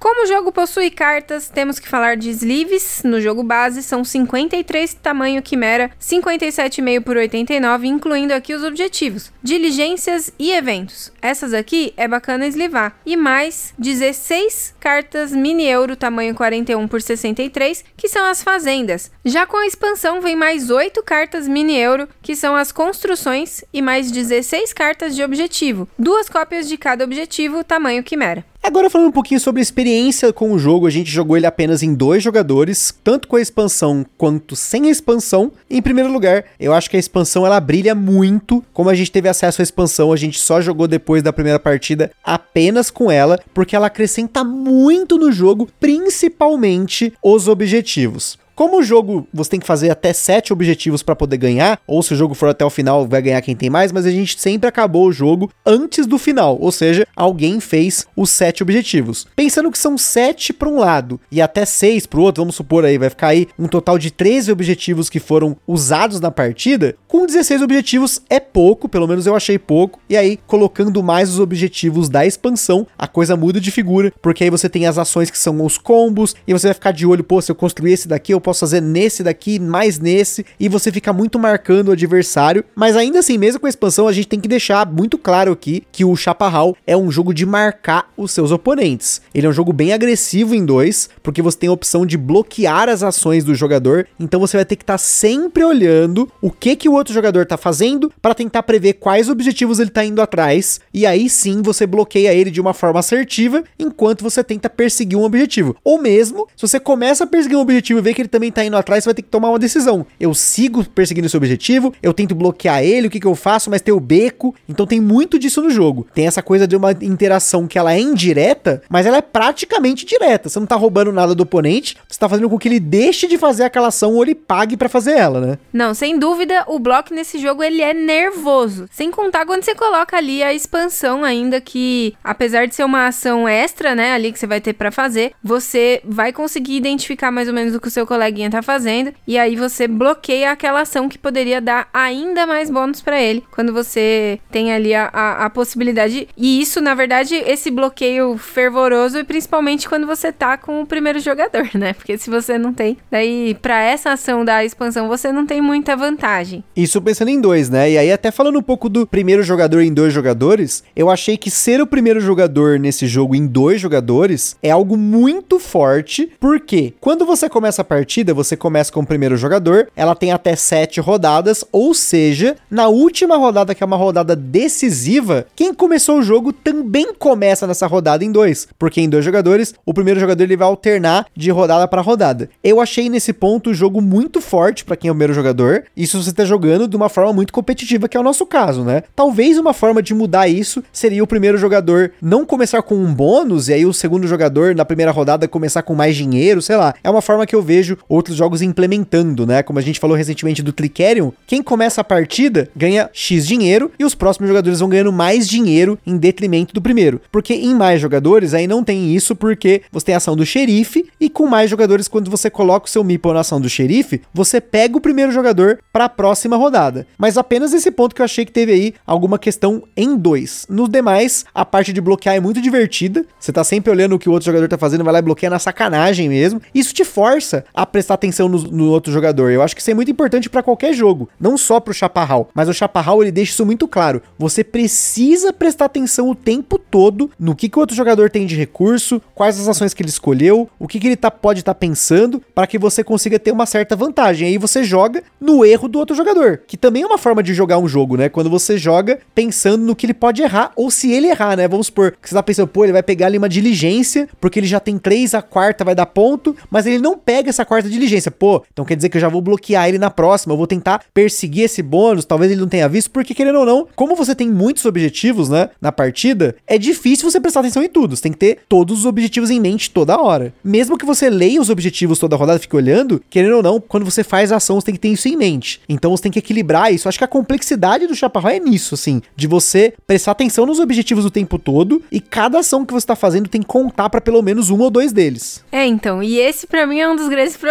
Como 0.00 0.24
o 0.24 0.26
jogo 0.26 0.50
possui 0.50 0.90
cartas, 0.90 1.50
temos 1.50 1.78
que 1.78 1.86
falar 1.86 2.16
de 2.16 2.30
sleeves. 2.30 3.02
No 3.04 3.20
jogo 3.20 3.42
base 3.42 3.82
são 3.82 4.02
53 4.02 4.94
tamanho 4.94 5.42
quimera, 5.42 5.90
57,5 6.00 7.04
por 7.04 7.18
89, 7.18 7.86
incluindo 7.86 8.32
aqui 8.32 8.54
os 8.54 8.64
objetivos, 8.64 9.30
diligências 9.42 10.32
e 10.38 10.52
eventos. 10.52 11.12
Essas 11.20 11.52
aqui 11.52 11.92
é 11.98 12.08
bacana 12.08 12.46
eslivar. 12.46 12.98
E 13.04 13.14
mais 13.14 13.74
16 13.78 14.74
cartas 14.80 15.32
mini 15.32 15.66
euro 15.66 15.94
tamanho 15.94 16.34
41 16.34 16.88
por 16.88 17.02
63, 17.02 17.84
que 17.94 18.08
são 18.08 18.24
as 18.24 18.42
fazendas. 18.42 19.10
Já 19.22 19.44
com 19.44 19.58
a 19.58 19.66
expansão 19.66 20.22
vem 20.22 20.34
mais 20.34 20.70
8 20.70 21.02
cartas 21.02 21.46
mini 21.46 21.76
euro, 21.76 22.08
que 22.22 22.34
são 22.34 22.56
as 22.56 22.72
construções, 22.72 23.62
e 23.70 23.82
mais 23.82 24.10
16 24.10 24.72
cartas 24.72 25.14
de 25.14 25.22
objetivo, 25.22 25.86
duas 25.98 26.26
cópias 26.26 26.66
de 26.66 26.78
cada 26.78 27.04
objetivo 27.04 27.62
tamanho 27.62 28.02
quimera. 28.02 28.46
Agora 28.62 28.90
falando 28.90 29.08
um 29.08 29.12
pouquinho 29.12 29.40
sobre 29.40 29.60
a 29.60 29.62
experiência 29.62 30.34
com 30.34 30.52
o 30.52 30.58
jogo, 30.58 30.86
a 30.86 30.90
gente 30.90 31.10
jogou 31.10 31.34
ele 31.34 31.46
apenas 31.46 31.82
em 31.82 31.94
dois 31.94 32.22
jogadores, 32.22 32.94
tanto 33.02 33.26
com 33.26 33.36
a 33.36 33.40
expansão 33.40 34.04
quanto 34.18 34.54
sem 34.54 34.86
a 34.86 34.90
expansão. 34.90 35.50
Em 35.68 35.80
primeiro 35.80 36.12
lugar, 36.12 36.44
eu 36.58 36.74
acho 36.74 36.90
que 36.90 36.96
a 36.96 37.00
expansão 37.00 37.46
ela 37.46 37.58
brilha 37.58 37.94
muito. 37.94 38.62
Como 38.74 38.90
a 38.90 38.94
gente 38.94 39.10
teve 39.10 39.30
acesso 39.30 39.62
à 39.62 39.64
expansão, 39.64 40.12
a 40.12 40.16
gente 40.16 40.38
só 40.38 40.60
jogou 40.60 40.86
depois 40.86 41.22
da 41.22 41.32
primeira 41.32 41.58
partida 41.58 42.12
apenas 42.22 42.90
com 42.90 43.10
ela, 43.10 43.40
porque 43.54 43.74
ela 43.74 43.86
acrescenta 43.86 44.44
muito 44.44 45.16
no 45.16 45.32
jogo, 45.32 45.66
principalmente 45.80 47.14
os 47.22 47.48
objetivos. 47.48 48.38
Como 48.60 48.78
o 48.78 48.82
jogo 48.82 49.26
você 49.32 49.52
tem 49.52 49.60
que 49.60 49.66
fazer 49.66 49.88
até 49.88 50.12
sete 50.12 50.52
objetivos 50.52 51.02
para 51.02 51.16
poder 51.16 51.38
ganhar, 51.38 51.80
ou 51.86 52.02
se 52.02 52.12
o 52.12 52.16
jogo 52.16 52.34
for 52.34 52.46
até 52.46 52.62
o 52.62 52.68
final, 52.68 53.08
vai 53.08 53.22
ganhar 53.22 53.40
quem 53.40 53.56
tem 53.56 53.70
mais, 53.70 53.90
mas 53.90 54.04
a 54.04 54.10
gente 54.10 54.38
sempre 54.38 54.68
acabou 54.68 55.06
o 55.06 55.12
jogo 55.12 55.50
antes 55.64 56.06
do 56.06 56.18
final, 56.18 56.58
ou 56.60 56.70
seja, 56.70 57.08
alguém 57.16 57.58
fez 57.58 58.06
os 58.14 58.28
sete 58.28 58.62
objetivos. 58.62 59.26
Pensando 59.34 59.70
que 59.70 59.78
são 59.78 59.96
sete 59.96 60.52
para 60.52 60.68
um 60.68 60.78
lado 60.78 61.18
e 61.32 61.40
até 61.40 61.64
seis 61.64 62.04
para 62.04 62.20
o 62.20 62.22
outro, 62.22 62.42
vamos 62.42 62.54
supor 62.54 62.84
aí, 62.84 62.98
vai 62.98 63.08
ficar 63.08 63.28
aí 63.28 63.48
um 63.58 63.66
total 63.66 63.98
de 63.98 64.10
13 64.10 64.52
objetivos 64.52 65.08
que 65.08 65.18
foram 65.18 65.56
usados 65.66 66.20
na 66.20 66.30
partida. 66.30 66.94
Com 67.08 67.24
16 67.24 67.62
objetivos 67.62 68.20
é 68.28 68.38
pouco, 68.38 68.90
pelo 68.90 69.08
menos 69.08 69.24
eu 69.24 69.34
achei 69.34 69.58
pouco. 69.58 70.00
E 70.06 70.18
aí, 70.18 70.38
colocando 70.46 71.02
mais 71.02 71.30
os 71.30 71.40
objetivos 71.40 72.10
da 72.10 72.26
expansão, 72.26 72.86
a 72.98 73.08
coisa 73.08 73.38
muda 73.38 73.58
de 73.58 73.70
figura, 73.70 74.12
porque 74.20 74.44
aí 74.44 74.50
você 74.50 74.68
tem 74.68 74.86
as 74.86 74.98
ações 74.98 75.30
que 75.30 75.38
são 75.38 75.64
os 75.64 75.78
combos, 75.78 76.36
e 76.46 76.52
você 76.52 76.66
vai 76.66 76.74
ficar 76.74 76.92
de 76.92 77.06
olho, 77.06 77.24
pô, 77.24 77.40
se 77.40 77.50
eu 77.50 77.56
construir 77.56 77.92
esse 77.92 78.06
daqui, 78.06 78.34
eu 78.34 78.40
posso 78.49 78.49
fazer 78.58 78.80
nesse 78.80 79.22
daqui, 79.22 79.60
mais 79.60 79.98
nesse, 79.98 80.44
e 80.58 80.68
você 80.68 80.90
fica 80.90 81.12
muito 81.12 81.38
marcando 81.38 81.88
o 81.88 81.92
adversário. 81.92 82.64
Mas 82.74 82.96
ainda 82.96 83.20
assim, 83.20 83.38
mesmo 83.38 83.60
com 83.60 83.66
a 83.66 83.70
expansão, 83.70 84.08
a 84.08 84.12
gente 84.12 84.26
tem 84.28 84.40
que 84.40 84.48
deixar 84.48 84.90
muito 84.90 85.16
claro 85.16 85.52
aqui 85.52 85.84
que 85.92 86.04
o 86.04 86.16
Chaparral 86.16 86.76
é 86.86 86.96
um 86.96 87.10
jogo 87.10 87.32
de 87.32 87.46
marcar 87.46 88.10
os 88.16 88.32
seus 88.32 88.50
oponentes. 88.50 89.20
Ele 89.34 89.46
é 89.46 89.50
um 89.50 89.52
jogo 89.52 89.72
bem 89.72 89.92
agressivo 89.92 90.54
em 90.54 90.64
dois, 90.64 91.08
porque 91.22 91.42
você 91.42 91.58
tem 91.58 91.68
a 91.68 91.72
opção 91.72 92.04
de 92.04 92.16
bloquear 92.16 92.88
as 92.88 93.02
ações 93.02 93.44
do 93.44 93.54
jogador, 93.54 94.06
então 94.18 94.40
você 94.40 94.56
vai 94.56 94.64
ter 94.64 94.76
que 94.76 94.82
estar 94.82 94.94
tá 94.94 94.98
sempre 94.98 95.62
olhando 95.62 96.30
o 96.40 96.50
que 96.50 96.74
que 96.76 96.88
o 96.88 96.92
outro 96.92 97.12
jogador 97.12 97.46
tá 97.46 97.56
fazendo 97.56 98.10
para 98.22 98.34
tentar 98.34 98.62
prever 98.62 98.94
quais 98.94 99.28
objetivos 99.28 99.78
ele 99.78 99.90
tá 99.90 100.04
indo 100.04 100.22
atrás, 100.22 100.80
e 100.92 101.04
aí 101.04 101.28
sim 101.28 101.60
você 101.62 101.86
bloqueia 101.86 102.32
ele 102.32 102.50
de 102.50 102.60
uma 102.60 102.72
forma 102.72 103.00
assertiva 103.00 103.62
enquanto 103.78 104.22
você 104.22 104.42
tenta 104.42 104.70
perseguir 104.70 105.18
um 105.18 105.24
objetivo. 105.24 105.76
Ou 105.84 106.00
mesmo, 106.00 106.46
se 106.56 106.66
você 106.66 106.80
começa 106.80 107.24
a 107.24 107.26
perseguir 107.26 107.58
um 107.58 107.60
objetivo 107.60 107.98
e 107.98 108.02
vê 108.02 108.14
que 108.14 108.22
ele 108.22 108.28
também 108.28 108.39
tá 108.48 108.64
indo 108.64 108.76
atrás, 108.76 109.02
você 109.02 109.08
vai 109.08 109.14
ter 109.14 109.22
que 109.22 109.28
tomar 109.28 109.50
uma 109.50 109.58
decisão. 109.58 110.06
Eu 110.20 110.32
sigo 110.34 110.84
perseguindo 110.84 111.26
esse 111.26 111.36
objetivo, 111.36 111.92
eu 112.00 112.14
tento 112.14 112.34
bloquear 112.34 112.84
ele, 112.84 113.08
o 113.08 113.10
que 113.10 113.18
que 113.18 113.26
eu 113.26 113.34
faço, 113.34 113.68
mas 113.68 113.82
tem 113.82 113.92
o 113.92 113.98
beco. 113.98 114.54
Então 114.68 114.86
tem 114.86 115.00
muito 115.00 115.38
disso 115.38 115.60
no 115.60 115.70
jogo. 115.70 116.06
Tem 116.14 116.28
essa 116.28 116.42
coisa 116.42 116.68
de 116.68 116.76
uma 116.76 116.92
interação 116.92 117.66
que 117.66 117.78
ela 117.78 117.92
é 117.92 118.00
indireta, 118.00 118.82
mas 118.88 119.06
ela 119.06 119.16
é 119.16 119.22
praticamente 119.22 120.06
direta. 120.06 120.48
Você 120.48 120.60
não 120.60 120.66
tá 120.66 120.76
roubando 120.76 121.12
nada 121.12 121.34
do 121.34 121.42
oponente, 121.42 121.96
você 122.08 122.18
tá 122.18 122.28
fazendo 122.28 122.48
com 122.48 122.58
que 122.58 122.68
ele 122.68 122.78
deixe 122.78 123.26
de 123.26 123.36
fazer 123.36 123.64
aquela 123.64 123.88
ação 123.88 124.14
ou 124.14 124.22
ele 124.22 124.34
pague 124.34 124.76
para 124.76 124.88
fazer 124.88 125.16
ela, 125.16 125.40
né? 125.40 125.58
Não, 125.72 125.92
sem 125.94 126.18
dúvida, 126.18 126.64
o 126.68 126.78
bloco 126.78 127.12
nesse 127.12 127.38
jogo 127.38 127.62
ele 127.62 127.82
é 127.82 127.92
nervoso. 127.92 128.86
Sem 128.90 129.10
contar 129.10 129.46
quando 129.46 129.64
você 129.64 129.74
coloca 129.74 130.16
ali 130.16 130.42
a 130.42 130.54
expansão 130.54 131.24
ainda 131.24 131.60
que, 131.60 132.14
apesar 132.22 132.66
de 132.66 132.74
ser 132.74 132.84
uma 132.84 133.06
ação 133.06 133.48
extra, 133.48 133.94
né, 133.94 134.12
ali 134.12 134.32
que 134.32 134.38
você 134.38 134.46
vai 134.46 134.60
ter 134.60 134.74
para 134.74 134.90
fazer, 134.90 135.32
você 135.42 136.00
vai 136.04 136.32
conseguir 136.32 136.76
identificar 136.76 137.30
mais 137.30 137.48
ou 137.48 137.54
menos 137.54 137.74
o 137.74 137.80
que 137.80 137.88
o 137.88 137.90
seu 137.90 138.06
coleguinha 138.20 138.50
tá 138.50 138.60
fazendo 138.60 139.12
e 139.26 139.38
aí 139.38 139.56
você 139.56 139.88
bloqueia 139.88 140.50
aquela 140.50 140.82
ação 140.82 141.08
que 141.08 141.16
poderia 141.16 141.58
dar 141.58 141.88
ainda 141.92 142.46
mais 142.46 142.68
bônus 142.68 143.00
para 143.00 143.20
ele 143.20 143.42
quando 143.50 143.72
você 143.72 144.38
tem 144.50 144.72
ali 144.72 144.94
a, 144.94 145.08
a, 145.12 145.46
a, 145.46 145.50
possibilidade. 145.50 146.28
E 146.36 146.60
isso, 146.60 146.82
na 146.82 146.94
verdade, 146.94 147.34
esse 147.34 147.70
bloqueio 147.70 148.36
fervoroso 148.36 149.18
e 149.18 149.24
principalmente 149.24 149.88
quando 149.88 150.06
você 150.06 150.30
tá 150.30 150.58
com 150.58 150.82
o 150.82 150.86
primeiro 150.86 151.18
jogador, 151.18 151.68
né? 151.74 151.94
Porque 151.94 152.18
se 152.18 152.28
você 152.28 152.58
não 152.58 152.74
tem, 152.74 152.98
daí 153.10 153.56
para 153.62 153.82
essa 153.82 154.12
ação 154.12 154.44
da 154.44 154.62
expansão 154.64 155.08
você 155.08 155.32
não 155.32 155.46
tem 155.46 155.62
muita 155.62 155.96
vantagem. 155.96 156.62
Isso 156.76 157.00
pensando 157.00 157.30
em 157.30 157.40
dois, 157.40 157.70
né? 157.70 157.90
E 157.90 157.96
aí 157.96 158.12
até 158.12 158.30
falando 158.30 158.58
um 158.58 158.62
pouco 158.62 158.90
do 158.90 159.06
primeiro 159.06 159.42
jogador 159.42 159.80
em 159.80 159.94
dois 159.94 160.12
jogadores, 160.12 160.84
eu 160.94 161.08
achei 161.08 161.38
que 161.38 161.50
ser 161.50 161.80
o 161.80 161.86
primeiro 161.86 162.20
jogador 162.20 162.78
nesse 162.78 163.06
jogo 163.06 163.34
em 163.34 163.46
dois 163.46 163.80
jogadores 163.80 164.56
é 164.62 164.70
algo 164.70 164.96
muito 164.96 165.58
forte, 165.58 166.30
porque 166.38 166.92
quando 167.00 167.24
você 167.24 167.48
começa 167.48 167.80
a 167.80 167.84
partida, 167.84 168.09
você 168.34 168.56
começa 168.56 168.92
com 168.92 169.00
o 169.00 169.06
primeiro 169.06 169.36
jogador, 169.36 169.88
ela 169.94 170.16
tem 170.16 170.32
até 170.32 170.56
sete 170.56 171.00
rodadas, 171.00 171.64
ou 171.70 171.94
seja, 171.94 172.56
na 172.68 172.88
última 172.88 173.36
rodada, 173.36 173.74
que 173.74 173.82
é 173.82 173.86
uma 173.86 173.96
rodada 173.96 174.34
decisiva, 174.34 175.46
quem 175.54 175.72
começou 175.72 176.18
o 176.18 176.22
jogo 176.22 176.52
também 176.52 177.14
começa 177.14 177.66
nessa 177.66 177.86
rodada 177.86 178.24
em 178.24 178.32
dois, 178.32 178.66
porque 178.78 179.00
em 179.00 179.08
dois 179.08 179.24
jogadores, 179.24 179.74
o 179.86 179.94
primeiro 179.94 180.18
jogador 180.18 180.42
ele 180.42 180.56
vai 180.56 180.66
alternar 180.66 181.26
de 181.36 181.50
rodada 181.50 181.86
para 181.86 182.02
rodada. 182.02 182.50
Eu 182.64 182.80
achei 182.80 183.08
nesse 183.08 183.32
ponto 183.32 183.70
o 183.70 183.74
jogo 183.74 184.00
muito 184.00 184.40
forte 184.40 184.84
para 184.84 184.96
quem 184.96 185.08
é 185.08 185.12
o 185.12 185.14
primeiro 185.14 185.32
jogador, 185.32 185.84
isso 185.96 186.20
você 186.20 186.30
está 186.30 186.44
jogando 186.44 186.88
de 186.88 186.96
uma 186.96 187.08
forma 187.08 187.32
muito 187.32 187.52
competitiva, 187.52 188.08
que 188.08 188.16
é 188.16 188.20
o 188.20 188.24
nosso 188.24 188.44
caso, 188.44 188.82
né? 188.82 189.04
Talvez 189.14 189.56
uma 189.56 189.72
forma 189.72 190.02
de 190.02 190.14
mudar 190.14 190.48
isso 190.48 190.82
seria 190.92 191.22
o 191.22 191.26
primeiro 191.26 191.56
jogador 191.56 192.10
não 192.20 192.44
começar 192.44 192.82
com 192.82 192.96
um 192.96 193.14
bônus 193.14 193.68
e 193.68 193.74
aí 193.74 193.86
o 193.86 193.92
segundo 193.92 194.26
jogador 194.26 194.74
na 194.74 194.84
primeira 194.84 195.12
rodada 195.12 195.46
começar 195.46 195.82
com 195.82 195.94
mais 195.94 196.16
dinheiro, 196.16 196.60
sei 196.60 196.76
lá. 196.76 196.94
É 197.04 197.10
uma 197.10 197.22
forma 197.22 197.46
que 197.46 197.54
eu 197.54 197.62
vejo 197.62 197.98
outros 198.08 198.36
jogos 198.36 198.62
implementando, 198.62 199.46
né? 199.46 199.62
Como 199.62 199.78
a 199.78 199.82
gente 199.82 200.00
falou 200.00 200.16
recentemente 200.16 200.62
do 200.62 200.72
Tricerion, 200.72 201.30
quem 201.46 201.62
começa 201.62 202.00
a 202.00 202.04
partida 202.04 202.68
ganha 202.74 203.10
X 203.12 203.46
dinheiro 203.46 203.90
e 203.98 204.04
os 204.04 204.14
próximos 204.14 204.48
jogadores 204.48 204.80
vão 204.80 204.88
ganhando 204.88 205.12
mais 205.12 205.48
dinheiro 205.48 205.98
em 206.06 206.16
detrimento 206.16 206.74
do 206.74 206.82
primeiro. 206.82 207.20
Porque 207.30 207.54
em 207.54 207.74
mais 207.74 208.00
jogadores 208.00 208.54
aí 208.54 208.66
não 208.66 208.82
tem 208.82 209.14
isso 209.14 209.34
porque 209.34 209.82
você 209.90 210.06
tem 210.06 210.14
a 210.14 210.18
ação 210.18 210.36
do 210.36 210.46
xerife 210.46 211.06
e 211.20 211.28
com 211.28 211.46
mais 211.46 211.70
jogadores 211.70 212.08
quando 212.08 212.30
você 212.30 212.50
coloca 212.50 212.86
o 212.86 212.90
seu 212.90 213.04
meeple 213.04 213.32
na 213.32 213.40
ação 213.40 213.60
do 213.60 213.68
xerife, 213.68 214.22
você 214.32 214.60
pega 214.60 214.96
o 214.96 215.00
primeiro 215.00 215.32
jogador 215.32 215.78
para 215.92 216.04
a 216.04 216.08
próxima 216.08 216.56
rodada. 216.56 217.06
Mas 217.18 217.36
apenas 217.36 217.72
esse 217.72 217.90
ponto 217.90 218.14
que 218.14 218.20
eu 218.20 218.24
achei 218.24 218.44
que 218.44 218.52
teve 218.52 218.72
aí 218.72 218.94
alguma 219.06 219.38
questão 219.38 219.82
em 219.96 220.16
dois. 220.16 220.66
Nos 220.68 220.88
demais, 220.88 221.44
a 221.54 221.64
parte 221.64 221.92
de 221.92 222.00
bloquear 222.00 222.36
é 222.36 222.40
muito 222.40 222.60
divertida. 222.60 223.24
Você 223.38 223.52
tá 223.52 223.64
sempre 223.64 223.90
olhando 223.90 224.14
o 224.14 224.18
que 224.18 224.28
o 224.28 224.32
outro 224.32 224.46
jogador 224.46 224.68
tá 224.68 224.78
fazendo, 224.78 225.04
vai 225.04 225.12
lá 225.12 225.18
e 225.18 225.22
bloqueia 225.22 225.50
na 225.50 225.58
sacanagem 225.58 226.28
mesmo. 226.28 226.60
Isso 226.74 226.94
te 226.94 227.04
força 227.04 227.64
a 227.74 227.86
prestar 227.90 228.14
atenção 228.14 228.48
no, 228.48 228.58
no 228.62 228.90
outro 228.90 229.12
jogador. 229.12 229.50
Eu 229.50 229.62
acho 229.62 229.74
que 229.74 229.80
isso 229.80 229.90
é 229.90 229.94
muito 229.94 230.10
importante 230.10 230.48
para 230.48 230.62
qualquer 230.62 230.92
jogo, 230.92 231.28
não 231.38 231.58
só 231.58 231.80
pro 231.80 231.94
chaparral, 231.94 232.48
mas 232.54 232.68
o 232.68 232.74
chaparral 232.74 233.22
ele 233.22 233.32
deixa 233.32 233.52
isso 233.52 233.66
muito 233.66 233.86
claro. 233.86 234.22
Você 234.38 234.64
precisa 234.64 235.52
prestar 235.52 235.86
atenção 235.86 236.28
o 236.28 236.34
tempo 236.34 236.78
todo 236.78 237.30
no 237.38 237.54
que, 237.54 237.68
que 237.68 237.78
o 237.78 237.80
outro 237.80 237.96
jogador 237.96 238.30
tem 238.30 238.46
de 238.46 238.56
recurso, 238.56 239.20
quais 239.34 239.58
as 239.60 239.68
ações 239.68 239.94
que 239.94 240.02
ele 240.02 240.08
escolheu, 240.08 240.68
o 240.78 240.86
que, 240.86 240.98
que 240.98 241.08
ele 241.08 241.16
tá, 241.16 241.30
pode 241.30 241.60
estar 241.60 241.74
tá 241.74 241.78
pensando, 241.78 242.42
para 242.54 242.66
que 242.66 242.78
você 242.78 243.02
consiga 243.02 243.38
ter 243.38 243.52
uma 243.52 243.66
certa 243.66 243.96
vantagem. 243.96 244.48
Aí 244.48 244.58
você 244.58 244.84
joga 244.84 245.22
no 245.40 245.64
erro 245.64 245.88
do 245.88 245.98
outro 245.98 246.14
jogador, 246.14 246.62
que 246.66 246.76
também 246.76 247.02
é 247.02 247.06
uma 247.06 247.18
forma 247.18 247.42
de 247.42 247.54
jogar 247.54 247.78
um 247.78 247.88
jogo, 247.88 248.16
né? 248.16 248.28
Quando 248.28 248.50
você 248.50 248.78
joga 248.78 249.18
pensando 249.34 249.84
no 249.84 249.96
que 249.96 250.06
ele 250.06 250.14
pode 250.14 250.42
errar, 250.42 250.72
ou 250.76 250.90
se 250.90 251.12
ele 251.12 251.28
errar, 251.28 251.56
né? 251.56 251.66
Vamos 251.68 251.86
supor 251.86 252.12
que 252.20 252.28
você 252.28 252.34
tá 252.34 252.42
pensando, 252.42 252.68
pô, 252.68 252.84
ele 252.84 252.92
vai 252.92 253.02
pegar 253.02 253.26
ali 253.26 253.38
uma 253.38 253.48
diligência, 253.48 254.28
porque 254.40 254.58
ele 254.58 254.66
já 254.66 254.80
tem 254.80 254.98
três, 254.98 255.34
a 255.34 255.42
quarta 255.42 255.84
vai 255.84 255.94
dar 255.94 256.06
ponto, 256.06 256.56
mas 256.70 256.86
ele 256.86 256.98
não 256.98 257.16
pega 257.16 257.50
essa 257.50 257.64
quarta 257.64 257.79
diligência. 257.88 258.30
Pô, 258.30 258.62
então 258.72 258.84
quer 258.84 258.96
dizer 258.96 259.08
que 259.08 259.16
eu 259.16 259.20
já 259.20 259.28
vou 259.28 259.40
bloquear 259.40 259.88
ele 259.88 259.98
na 259.98 260.10
próxima, 260.10 260.52
eu 260.52 260.56
vou 260.56 260.66
tentar 260.66 261.04
perseguir 261.14 261.64
esse 261.64 261.82
bônus, 261.82 262.24
talvez 262.24 262.50
ele 262.50 262.60
não 262.60 262.68
tenha 262.68 262.88
visto, 262.88 263.10
porque 263.10 263.34
querendo 263.34 263.60
ou 263.60 263.66
não, 263.66 263.86
como 263.94 264.14
você 264.14 264.34
tem 264.34 264.50
muitos 264.50 264.84
objetivos, 264.84 265.48
né, 265.48 265.70
na 265.80 265.92
partida, 265.92 266.56
é 266.66 266.76
difícil 266.76 267.30
você 267.30 267.40
prestar 267.40 267.60
atenção 267.60 267.82
em 267.82 267.88
tudo. 267.88 268.16
Você 268.16 268.22
tem 268.22 268.32
que 268.32 268.38
ter 268.38 268.58
todos 268.68 269.00
os 269.00 269.06
objetivos 269.06 269.50
em 269.50 269.60
mente 269.60 269.90
toda 269.90 270.20
hora. 270.20 270.52
Mesmo 270.62 270.98
que 270.98 271.06
você 271.06 271.30
leia 271.30 271.60
os 271.60 271.70
objetivos 271.70 272.18
toda 272.18 272.36
rodada 272.36 272.58
e 272.58 272.62
fique 272.62 272.76
olhando, 272.76 273.22
querendo 273.30 273.56
ou 273.56 273.62
não, 273.62 273.80
quando 273.80 274.04
você 274.04 274.24
faz 274.24 274.52
a 274.52 274.56
ação, 274.56 274.80
você 274.80 274.86
tem 274.86 274.94
que 274.94 275.00
ter 275.00 275.08
isso 275.08 275.28
em 275.28 275.36
mente. 275.36 275.80
Então 275.88 276.10
você 276.10 276.24
tem 276.24 276.32
que 276.32 276.38
equilibrar 276.38 276.92
isso. 276.92 277.08
Acho 277.08 277.18
que 277.18 277.24
a 277.24 277.28
complexidade 277.28 278.06
do 278.06 278.14
Chaparral 278.14 278.52
é 278.52 278.60
nisso, 278.60 278.94
assim, 278.94 279.22
de 279.36 279.46
você 279.46 279.94
prestar 280.06 280.32
atenção 280.32 280.66
nos 280.66 280.78
objetivos 280.78 281.24
o 281.24 281.30
tempo 281.30 281.58
todo 281.58 282.02
e 282.10 282.20
cada 282.20 282.58
ação 282.58 282.84
que 282.84 282.92
você 282.92 283.06
tá 283.06 283.16
fazendo 283.16 283.48
tem 283.48 283.60
que 283.60 283.66
contar 283.66 284.10
para 284.10 284.20
pelo 284.20 284.42
menos 284.42 284.70
um 284.70 284.78
ou 284.78 284.90
dois 284.90 285.12
deles. 285.12 285.64
É, 285.70 285.86
então, 285.86 286.22
e 286.22 286.38
esse 286.38 286.66
para 286.66 286.86
mim 286.86 286.98
é 286.98 287.08
um 287.08 287.16
dos 287.16 287.28
grandes 287.28 287.56
problemas, 287.56 287.69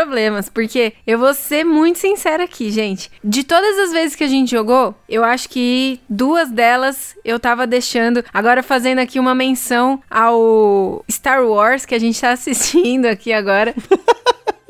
porque 0.49 0.93
eu 1.05 1.17
vou 1.17 1.33
ser 1.33 1.63
muito 1.63 1.99
sincera 1.99 2.43
aqui, 2.43 2.71
gente. 2.71 3.11
De 3.23 3.43
todas 3.43 3.77
as 3.79 3.91
vezes 3.91 4.15
que 4.15 4.23
a 4.23 4.27
gente 4.27 4.51
jogou, 4.51 4.95
eu 5.07 5.23
acho 5.23 5.49
que 5.49 5.99
duas 6.09 6.49
delas 6.49 7.15
eu 7.23 7.39
tava 7.39 7.65
deixando. 7.65 8.23
Agora 8.33 8.63
fazendo 8.63 8.99
aqui 8.99 9.19
uma 9.19 9.35
menção 9.35 10.01
ao 10.09 11.03
Star 11.09 11.45
Wars 11.45 11.85
que 11.85 11.95
a 11.95 11.99
gente 11.99 12.19
tá 12.19 12.31
assistindo 12.33 13.05
aqui 13.05 13.33
agora. 13.33 13.73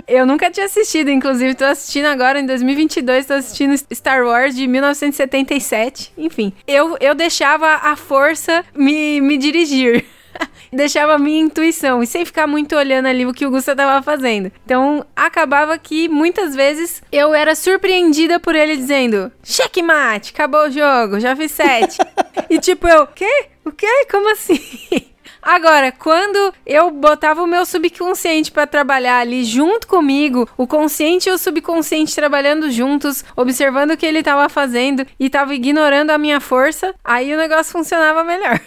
Eu 0.09 0.25
nunca 0.25 0.49
tinha 0.49 0.65
assistido, 0.65 1.11
inclusive 1.11 1.53
tô 1.53 1.65
assistindo 1.65 2.07
agora 2.07 2.39
em 2.39 2.45
2022, 2.47 3.27
tô 3.27 3.33
assistindo 3.33 3.75
Star 3.93 4.25
Wars 4.25 4.55
de 4.55 4.65
1977. 4.65 6.11
Enfim, 6.17 6.51
eu, 6.65 6.97
eu 6.99 7.13
deixava 7.13 7.67
a 7.75 7.95
força 7.95 8.65
me, 8.75 9.21
me 9.21 9.37
dirigir. 9.37 10.03
deixava 10.71 11.13
a 11.13 11.19
minha 11.19 11.41
intuição 11.41 12.01
e 12.01 12.07
sem 12.07 12.25
ficar 12.25 12.47
muito 12.47 12.75
olhando 12.75 13.07
ali 13.07 13.25
o 13.25 13.33
que 13.33 13.45
o 13.45 13.51
Gusta 13.51 13.75
tava 13.75 14.01
fazendo. 14.03 14.51
Então, 14.65 15.05
acabava 15.15 15.77
que 15.77 16.07
muitas 16.07 16.55
vezes 16.55 17.01
eu 17.11 17.33
era 17.33 17.55
surpreendida 17.55 18.39
por 18.39 18.55
ele 18.55 18.77
dizendo: 18.77 19.31
checkmate, 19.43 20.31
acabou 20.33 20.67
o 20.67 20.71
jogo, 20.71 21.19
já 21.19 21.35
fiz 21.35 21.51
sete. 21.51 21.97
e 22.49 22.59
tipo, 22.59 22.87
eu, 22.87 23.07
quê? 23.07 23.47
O 23.65 23.71
quê? 23.71 24.05
Como 24.09 24.31
assim? 24.31 24.59
Agora, 25.41 25.91
quando 25.91 26.53
eu 26.65 26.91
botava 26.91 27.41
o 27.41 27.47
meu 27.47 27.65
subconsciente 27.65 28.51
para 28.51 28.67
trabalhar 28.67 29.19
ali 29.19 29.45
junto 29.45 29.87
comigo, 29.87 30.49
o 30.57 30.67
consciente 30.67 31.29
e 31.29 31.31
o 31.31 31.37
subconsciente 31.37 32.13
trabalhando 32.13 32.69
juntos, 32.69 33.23
observando 33.35 33.91
o 33.91 33.97
que 33.97 34.05
ele 34.05 34.19
estava 34.19 34.49
fazendo 34.49 35.05
e 35.17 35.29
tava 35.29 35.55
ignorando 35.55 36.09
a 36.09 36.17
minha 36.17 36.41
força, 36.41 36.93
aí 37.03 37.33
o 37.33 37.37
negócio 37.37 37.71
funcionava 37.71 38.23
melhor. 38.23 38.59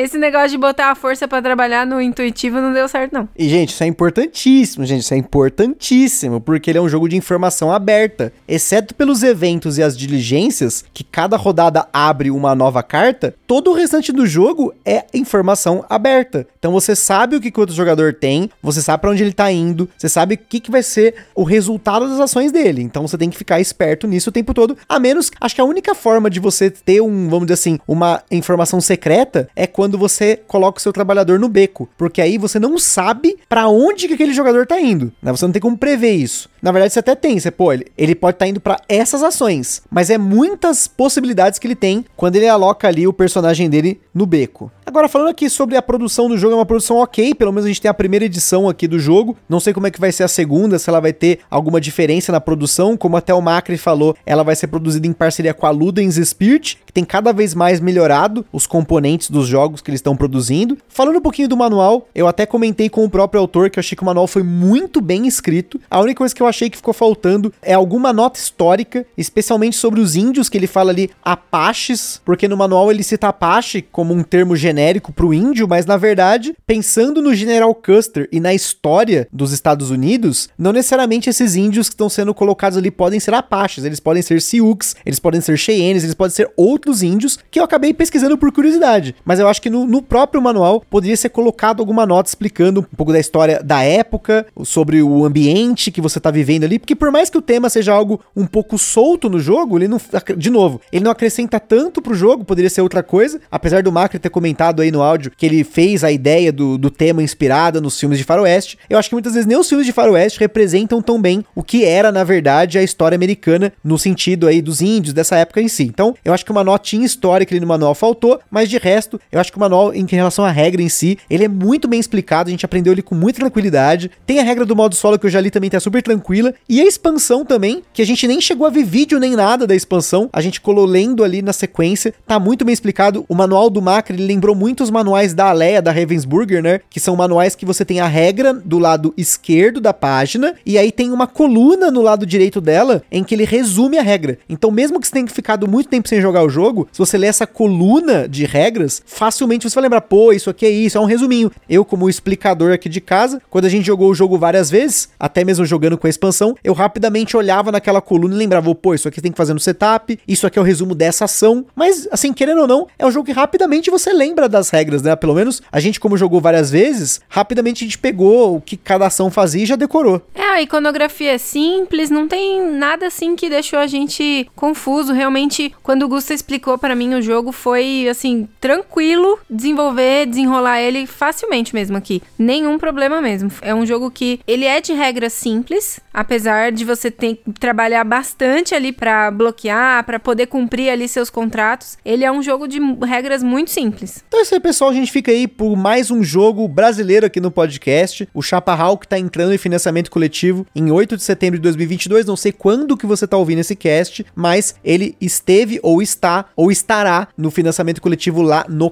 Esse 0.00 0.16
negócio 0.16 0.48
de 0.48 0.56
botar 0.56 0.90
a 0.90 0.94
força 0.94 1.28
para 1.28 1.42
trabalhar 1.42 1.86
no 1.86 2.00
intuitivo 2.00 2.58
não 2.58 2.72
deu 2.72 2.88
certo, 2.88 3.12
não. 3.12 3.28
E, 3.36 3.46
gente, 3.50 3.74
isso 3.74 3.84
é 3.84 3.86
importantíssimo, 3.86 4.86
gente. 4.86 5.02
Isso 5.02 5.12
é 5.12 5.16
importantíssimo, 5.18 6.40
porque 6.40 6.70
ele 6.70 6.78
é 6.78 6.80
um 6.80 6.88
jogo 6.88 7.06
de 7.06 7.16
informação 7.16 7.70
aberta. 7.70 8.32
Exceto 8.48 8.94
pelos 8.94 9.22
eventos 9.22 9.76
e 9.76 9.82
as 9.82 9.94
diligências, 9.94 10.86
que 10.94 11.04
cada 11.04 11.36
rodada 11.36 11.86
abre 11.92 12.30
uma 12.30 12.54
nova 12.54 12.82
carta, 12.82 13.34
todo 13.46 13.70
o 13.70 13.74
restante 13.74 14.10
do 14.10 14.26
jogo 14.26 14.72
é 14.86 15.04
informação 15.12 15.84
aberta. 15.86 16.46
Então 16.58 16.72
você 16.72 16.96
sabe 16.96 17.36
o 17.36 17.40
que, 17.40 17.50
que 17.50 17.58
o 17.58 17.62
outro 17.62 17.76
jogador 17.76 18.14
tem, 18.14 18.48
você 18.62 18.80
sabe 18.80 19.02
para 19.02 19.10
onde 19.10 19.22
ele 19.22 19.34
tá 19.34 19.52
indo, 19.52 19.86
você 19.98 20.08
sabe 20.08 20.36
o 20.36 20.38
que, 20.38 20.60
que 20.60 20.70
vai 20.70 20.82
ser 20.82 21.14
o 21.34 21.44
resultado 21.44 22.08
das 22.08 22.20
ações 22.20 22.50
dele. 22.50 22.80
Então 22.80 23.06
você 23.06 23.18
tem 23.18 23.28
que 23.28 23.36
ficar 23.36 23.60
esperto 23.60 24.06
nisso 24.06 24.30
o 24.30 24.32
tempo 24.32 24.54
todo. 24.54 24.78
A 24.88 24.98
menos, 24.98 25.30
acho 25.38 25.54
que 25.54 25.60
a 25.60 25.64
única 25.64 25.94
forma 25.94 26.30
de 26.30 26.40
você 26.40 26.70
ter 26.70 27.02
um, 27.02 27.28
vamos 27.28 27.46
dizer 27.46 27.54
assim, 27.54 27.78
uma 27.86 28.22
informação 28.30 28.80
secreta 28.80 29.46
é 29.54 29.66
quando 29.66 29.89
quando 29.90 29.98
você 29.98 30.36
coloca 30.46 30.78
o 30.78 30.80
seu 30.80 30.92
trabalhador 30.92 31.40
no 31.40 31.48
beco, 31.48 31.88
porque 31.98 32.22
aí 32.22 32.38
você 32.38 32.60
não 32.60 32.78
sabe 32.78 33.36
para 33.48 33.66
onde 33.66 34.06
que 34.06 34.14
aquele 34.14 34.32
jogador 34.32 34.64
tá 34.64 34.80
indo, 34.80 35.12
né? 35.20 35.32
Você 35.32 35.44
não 35.44 35.50
tem 35.50 35.60
como 35.60 35.76
prever 35.76 36.12
isso. 36.12 36.48
Na 36.62 36.70
verdade, 36.70 36.92
você 36.92 37.00
até 37.00 37.16
tem, 37.16 37.40
você, 37.40 37.50
pô, 37.50 37.72
ele, 37.72 37.86
ele 37.98 38.14
pode 38.14 38.36
estar 38.36 38.44
tá 38.44 38.48
indo 38.48 38.60
para 38.60 38.76
essas 38.88 39.22
ações, 39.22 39.82
mas 39.90 40.08
é 40.08 40.16
muitas 40.16 40.86
possibilidades 40.86 41.58
que 41.58 41.66
ele 41.66 41.74
tem 41.74 42.04
quando 42.16 42.36
ele 42.36 42.46
aloca 42.46 42.86
ali 42.86 43.06
o 43.06 43.12
personagem 43.12 43.68
dele 43.68 44.00
no 44.14 44.26
beco. 44.26 44.70
Agora, 44.90 45.08
falando 45.08 45.28
aqui 45.28 45.48
sobre 45.48 45.76
a 45.76 45.82
produção 45.82 46.28
do 46.28 46.36
jogo, 46.36 46.54
é 46.54 46.56
uma 46.56 46.66
produção 46.66 46.96
ok, 46.96 47.32
pelo 47.32 47.52
menos 47.52 47.64
a 47.64 47.68
gente 47.68 47.80
tem 47.80 47.88
a 47.88 47.94
primeira 47.94 48.24
edição 48.24 48.68
aqui 48.68 48.88
do 48.88 48.98
jogo. 48.98 49.36
Não 49.48 49.60
sei 49.60 49.72
como 49.72 49.86
é 49.86 49.90
que 49.90 50.00
vai 50.00 50.10
ser 50.10 50.24
a 50.24 50.28
segunda, 50.28 50.80
se 50.80 50.90
ela 50.90 50.98
vai 50.98 51.12
ter 51.12 51.38
alguma 51.48 51.80
diferença 51.80 52.32
na 52.32 52.40
produção. 52.40 52.96
Como 52.96 53.16
até 53.16 53.32
o 53.32 53.40
Macri 53.40 53.78
falou, 53.78 54.16
ela 54.26 54.42
vai 54.42 54.56
ser 54.56 54.66
produzida 54.66 55.06
em 55.06 55.12
parceria 55.12 55.54
com 55.54 55.64
a 55.64 55.70
Ludens 55.70 56.16
Spirit, 56.16 56.76
que 56.84 56.92
tem 56.92 57.04
cada 57.04 57.32
vez 57.32 57.54
mais 57.54 57.78
melhorado 57.78 58.44
os 58.52 58.66
componentes 58.66 59.30
dos 59.30 59.46
jogos 59.46 59.69
que 59.80 59.90
eles 59.90 59.98
estão 59.98 60.16
produzindo. 60.16 60.76
Falando 60.88 61.16
um 61.16 61.22
pouquinho 61.22 61.48
do 61.48 61.56
manual, 61.56 62.08
eu 62.14 62.26
até 62.26 62.46
comentei 62.46 62.88
com 62.88 63.04
o 63.04 63.10
próprio 63.10 63.40
autor 63.40 63.70
que 63.70 63.78
eu 63.78 63.80
achei 63.80 63.94
que 63.94 64.02
o 64.02 64.06
manual 64.06 64.26
foi 64.26 64.42
muito 64.42 65.00
bem 65.00 65.26
escrito. 65.26 65.80
A 65.90 66.00
única 66.00 66.18
coisa 66.18 66.34
que 66.34 66.42
eu 66.42 66.46
achei 66.46 66.70
que 66.70 66.76
ficou 66.76 66.94
faltando 66.94 67.52
é 67.62 67.74
alguma 67.74 68.12
nota 68.12 68.38
histórica, 68.38 69.06
especialmente 69.16 69.76
sobre 69.76 70.00
os 70.00 70.16
índios, 70.16 70.48
que 70.48 70.58
ele 70.58 70.66
fala 70.66 70.90
ali 70.90 71.10
Apaches, 71.22 72.20
porque 72.24 72.48
no 72.48 72.56
manual 72.56 72.90
ele 72.90 73.02
cita 73.02 73.28
Apache 73.28 73.82
como 73.82 74.14
um 74.14 74.22
termo 74.22 74.56
genérico 74.56 74.80
genérico 74.80 75.12
pro 75.12 75.34
índio, 75.34 75.68
mas 75.68 75.84
na 75.84 75.96
verdade, 75.96 76.54
pensando 76.66 77.20
no 77.20 77.34
General 77.34 77.74
Custer 77.74 78.28
e 78.32 78.40
na 78.40 78.54
história 78.54 79.28
dos 79.32 79.52
Estados 79.52 79.90
Unidos, 79.90 80.48
não 80.56 80.72
necessariamente 80.72 81.28
esses 81.28 81.56
índios 81.56 81.88
que 81.88 81.94
estão 81.94 82.08
sendo 82.08 82.32
colocados 82.32 82.78
ali 82.78 82.90
podem 82.90 83.20
ser 83.20 83.34
Apaches, 83.34 83.84
eles 83.84 84.00
podem 84.00 84.22
ser 84.22 84.40
Sioux, 84.40 84.94
eles 85.04 85.18
podem 85.18 85.40
ser 85.40 85.58
Cheyennes, 85.58 86.02
eles 86.02 86.14
podem 86.14 86.34
ser 86.34 86.50
outros 86.56 87.02
índios 87.02 87.38
que 87.50 87.60
eu 87.60 87.64
acabei 87.64 87.92
pesquisando 87.92 88.38
por 88.38 88.52
curiosidade. 88.52 89.14
Mas 89.24 89.38
eu 89.38 89.48
acho 89.48 89.59
que 89.60 89.70
no, 89.70 89.86
no 89.86 90.02
próprio 90.02 90.42
manual 90.42 90.82
poderia 90.88 91.16
ser 91.16 91.30
colocado 91.30 91.80
alguma 91.80 92.06
nota 92.06 92.28
explicando 92.28 92.80
um 92.80 92.96
pouco 92.96 93.12
da 93.12 93.20
história 93.20 93.60
da 93.62 93.82
época, 93.82 94.46
sobre 94.64 95.02
o 95.02 95.24
ambiente 95.24 95.90
que 95.90 96.00
você 96.00 96.20
tá 96.20 96.30
vivendo 96.30 96.64
ali, 96.64 96.78
porque 96.78 96.94
por 96.94 97.10
mais 97.10 97.30
que 97.30 97.38
o 97.38 97.42
tema 97.42 97.68
seja 97.68 97.92
algo 97.92 98.20
um 98.36 98.46
pouco 98.46 98.78
solto 98.78 99.28
no 99.28 99.38
jogo, 99.38 99.78
ele 99.78 99.88
não, 99.88 100.00
de 100.36 100.50
novo, 100.50 100.80
ele 100.92 101.04
não 101.04 101.10
acrescenta 101.10 101.58
tanto 101.58 102.02
pro 102.02 102.14
jogo, 102.14 102.44
poderia 102.44 102.70
ser 102.70 102.82
outra 102.82 103.02
coisa, 103.02 103.40
apesar 103.50 103.82
do 103.82 103.92
Macri 103.92 104.18
ter 104.18 104.30
comentado 104.30 104.50
comentado 104.50 104.82
aí 104.82 104.90
no 104.90 105.02
áudio 105.02 105.32
que 105.36 105.46
ele 105.46 105.64
fez 105.64 106.02
a 106.02 106.10
ideia 106.10 106.52
do, 106.52 106.76
do 106.76 106.90
tema 106.90 107.22
inspirada 107.22 107.80
nos 107.80 107.98
filmes 107.98 108.18
de 108.18 108.24
faroeste. 108.24 108.78
Eu 108.88 108.98
acho 108.98 109.08
que 109.08 109.14
muitas 109.14 109.34
vezes 109.34 109.46
nem 109.46 109.56
os 109.56 109.68
filmes 109.68 109.86
de 109.86 109.92
faroeste 109.92 110.40
representam 110.40 111.00
tão 111.00 111.20
bem 111.20 111.44
o 111.54 111.62
que 111.62 111.84
era, 111.84 112.10
na 112.12 112.24
verdade, 112.24 112.78
a 112.78 112.82
história 112.82 113.16
americana 113.16 113.72
no 113.82 113.98
sentido 113.98 114.46
aí 114.46 114.60
dos 114.60 114.80
índios, 114.80 115.14
dessa 115.14 115.36
época 115.36 115.60
em 115.60 115.68
si. 115.68 115.84
Então, 115.84 116.14
eu 116.24 116.32
acho 116.32 116.44
que 116.44 116.50
uma 116.50 116.64
notinha 116.64 117.06
histórica 117.06 117.54
ali 117.54 117.60
no 117.60 117.66
manual 117.66 117.94
faltou, 117.94 118.40
mas 118.50 118.68
de 118.68 118.78
resto, 118.78 119.20
eu 119.30 119.40
acho 119.40 119.49
que 119.50 119.56
o 119.56 119.60
manual, 119.60 119.94
em 119.94 120.06
relação 120.06 120.44
à 120.44 120.50
regra 120.50 120.82
em 120.82 120.88
si, 120.88 121.18
ele 121.28 121.44
é 121.44 121.48
muito 121.48 121.88
bem 121.88 122.00
explicado, 122.00 122.48
a 122.48 122.50
gente 122.50 122.64
aprendeu 122.64 122.92
ele 122.92 123.02
com 123.02 123.14
muita 123.14 123.40
tranquilidade. 123.40 124.10
Tem 124.26 124.38
a 124.38 124.42
regra 124.42 124.64
do 124.64 124.76
modo 124.76 124.94
solo 124.94 125.18
que 125.18 125.26
eu 125.26 125.30
já 125.30 125.40
li 125.40 125.50
também, 125.50 125.70
tá 125.70 125.80
super 125.80 126.02
tranquila. 126.02 126.54
E 126.68 126.80
a 126.80 126.84
expansão 126.84 127.44
também, 127.44 127.82
que 127.92 128.02
a 128.02 128.06
gente 128.06 128.26
nem 128.26 128.40
chegou 128.40 128.66
a 128.66 128.70
ver 128.70 128.84
vídeo 128.84 129.18
nem 129.18 129.34
nada 129.36 129.66
da 129.66 129.74
expansão, 129.74 130.28
a 130.32 130.40
gente 130.40 130.60
colou 130.60 130.84
lendo 130.84 131.24
ali 131.24 131.42
na 131.42 131.52
sequência, 131.52 132.14
tá 132.26 132.38
muito 132.38 132.64
bem 132.64 132.72
explicado. 132.72 133.24
O 133.28 133.34
manual 133.34 133.70
do 133.70 133.82
Macri, 133.82 134.16
ele 134.16 134.26
lembrou 134.26 134.54
muitos 134.54 134.90
manuais 134.90 135.34
da 135.34 135.50
Aleia, 135.50 135.82
da 135.82 135.92
Ravensburger, 135.92 136.62
né? 136.62 136.80
Que 136.88 137.00
são 137.00 137.16
manuais 137.16 137.54
que 137.54 137.66
você 137.66 137.84
tem 137.84 138.00
a 138.00 138.06
regra 138.06 138.52
do 138.54 138.78
lado 138.78 139.12
esquerdo 139.16 139.80
da 139.80 139.92
página 139.92 140.54
e 140.64 140.78
aí 140.78 140.92
tem 140.92 141.10
uma 141.10 141.26
coluna 141.26 141.90
no 141.90 142.02
lado 142.02 142.26
direito 142.26 142.60
dela 142.60 143.02
em 143.10 143.24
que 143.24 143.34
ele 143.34 143.44
resume 143.44 143.98
a 143.98 144.02
regra. 144.02 144.38
Então, 144.48 144.70
mesmo 144.70 145.00
que 145.00 145.06
você 145.06 145.12
tenha 145.12 145.26
ficado 145.26 145.68
muito 145.68 145.88
tempo 145.88 146.08
sem 146.08 146.20
jogar 146.20 146.42
o 146.42 146.48
jogo, 146.48 146.88
se 146.92 146.98
você 146.98 147.16
ler 147.16 147.28
essa 147.28 147.46
coluna 147.46 148.28
de 148.28 148.44
regras, 148.44 149.02
facilmente 149.40 149.68
você 149.68 149.74
vai 149.74 149.82
lembrar, 149.82 150.02
pô, 150.02 150.32
isso 150.32 150.50
aqui 150.50 150.66
é 150.66 150.70
isso, 150.70 150.98
é 150.98 151.00
um 151.00 151.06
resuminho. 151.06 151.50
Eu, 151.68 151.84
como 151.84 152.08
explicador 152.08 152.72
aqui 152.72 152.88
de 152.88 153.00
casa, 153.00 153.40
quando 153.48 153.64
a 153.64 153.68
gente 153.68 153.86
jogou 153.86 154.10
o 154.10 154.14
jogo 154.14 154.36
várias 154.36 154.70
vezes, 154.70 155.08
até 155.18 155.44
mesmo 155.44 155.64
jogando 155.64 155.96
com 155.96 156.06
a 156.06 156.10
expansão, 156.10 156.54
eu 156.62 156.74
rapidamente 156.74 157.36
olhava 157.36 157.72
naquela 157.72 158.00
coluna 158.00 158.34
e 158.34 158.38
lembrava, 158.38 158.74
pô, 158.74 158.94
isso 158.94 159.08
aqui 159.08 159.20
tem 159.20 159.32
que 159.32 159.38
fazer 159.38 159.54
no 159.54 159.60
setup, 159.60 160.18
isso 160.28 160.46
aqui 160.46 160.58
é 160.58 160.62
o 160.62 160.64
resumo 160.64 160.94
dessa 160.94 161.24
ação. 161.24 161.64
Mas, 161.74 162.06
assim, 162.10 162.32
querendo 162.32 162.62
ou 162.62 162.66
não, 162.66 162.86
é 162.98 163.06
um 163.06 163.10
jogo 163.10 163.26
que 163.26 163.32
rapidamente 163.32 163.90
você 163.90 164.12
lembra 164.12 164.48
das 164.48 164.68
regras 164.68 165.02
né? 165.02 165.16
Pelo 165.16 165.34
menos 165.34 165.62
a 165.70 165.80
gente, 165.80 165.98
como 165.98 166.16
jogou 166.16 166.40
várias 166.40 166.70
vezes, 166.70 167.20
rapidamente 167.28 167.84
a 167.84 167.86
gente 167.86 167.98
pegou 167.98 168.56
o 168.56 168.60
que 168.60 168.76
cada 168.76 169.06
ação 169.06 169.30
fazia 169.30 169.62
e 169.62 169.66
já 169.66 169.76
decorou. 169.76 170.20
É, 170.34 170.42
a 170.42 170.62
iconografia 170.62 171.32
é 171.32 171.38
simples, 171.38 172.10
não 172.10 172.28
tem 172.28 172.62
nada 172.72 173.06
assim 173.06 173.36
que 173.36 173.48
deixou 173.48 173.78
a 173.78 173.86
gente 173.86 174.48
confuso. 174.54 175.12
Realmente, 175.12 175.74
quando 175.82 176.02
o 176.02 176.08
Gusta 176.08 176.34
explicou 176.34 176.76
para 176.76 176.94
mim 176.94 177.14
o 177.14 177.22
jogo, 177.22 177.52
foi 177.52 178.08
assim, 178.08 178.48
tranquilo 178.60 179.29
desenvolver, 179.48 180.26
desenrolar 180.26 180.80
ele 180.80 181.06
facilmente 181.06 181.74
mesmo 181.74 181.96
aqui. 181.96 182.22
Nenhum 182.38 182.78
problema 182.78 183.20
mesmo. 183.20 183.50
É 183.62 183.74
um 183.74 183.84
jogo 183.84 184.10
que 184.10 184.40
ele 184.46 184.64
é 184.64 184.80
de 184.80 184.92
regras 184.92 185.32
simples, 185.32 186.00
apesar 186.12 186.72
de 186.72 186.84
você 186.84 187.10
ter 187.10 187.36
que 187.36 187.52
trabalhar 187.52 188.04
bastante 188.04 188.74
ali 188.74 188.92
para 188.92 189.30
bloquear, 189.30 190.04
para 190.04 190.18
poder 190.18 190.46
cumprir 190.46 190.90
ali 190.90 191.08
seus 191.08 191.30
contratos. 191.30 191.98
Ele 192.04 192.24
é 192.24 192.32
um 192.32 192.42
jogo 192.42 192.66
de 192.66 192.78
regras 193.04 193.42
muito 193.42 193.70
simples. 193.70 194.24
Então 194.28 194.40
é 194.40 194.42
isso 194.42 194.54
aí, 194.54 194.60
pessoal, 194.60 194.90
a 194.90 194.94
gente 194.94 195.12
fica 195.12 195.30
aí 195.30 195.46
por 195.46 195.76
mais 195.76 196.10
um 196.10 196.22
jogo 196.22 196.66
brasileiro 196.68 197.26
aqui 197.26 197.40
no 197.40 197.50
podcast. 197.50 198.28
O 198.32 198.42
Chaparral 198.42 198.98
que 198.98 199.08
tá 199.08 199.18
entrando 199.18 199.52
em 199.52 199.58
financiamento 199.58 200.10
coletivo 200.10 200.66
em 200.74 200.90
8 200.90 201.16
de 201.16 201.22
setembro 201.22 201.58
de 201.58 201.62
2022. 201.62 202.26
Não 202.26 202.36
sei 202.36 202.52
quando 202.52 202.96
que 202.96 203.06
você 203.06 203.26
tá 203.26 203.36
ouvindo 203.36 203.60
esse 203.60 203.74
cast, 203.74 204.24
mas 204.34 204.74
ele 204.84 205.16
esteve 205.20 205.80
ou 205.82 206.02
está 206.02 206.46
ou 206.56 206.70
estará 206.70 207.28
no 207.36 207.50
financiamento 207.50 208.00
coletivo 208.00 208.42
lá 208.42 208.64
no 208.68 208.90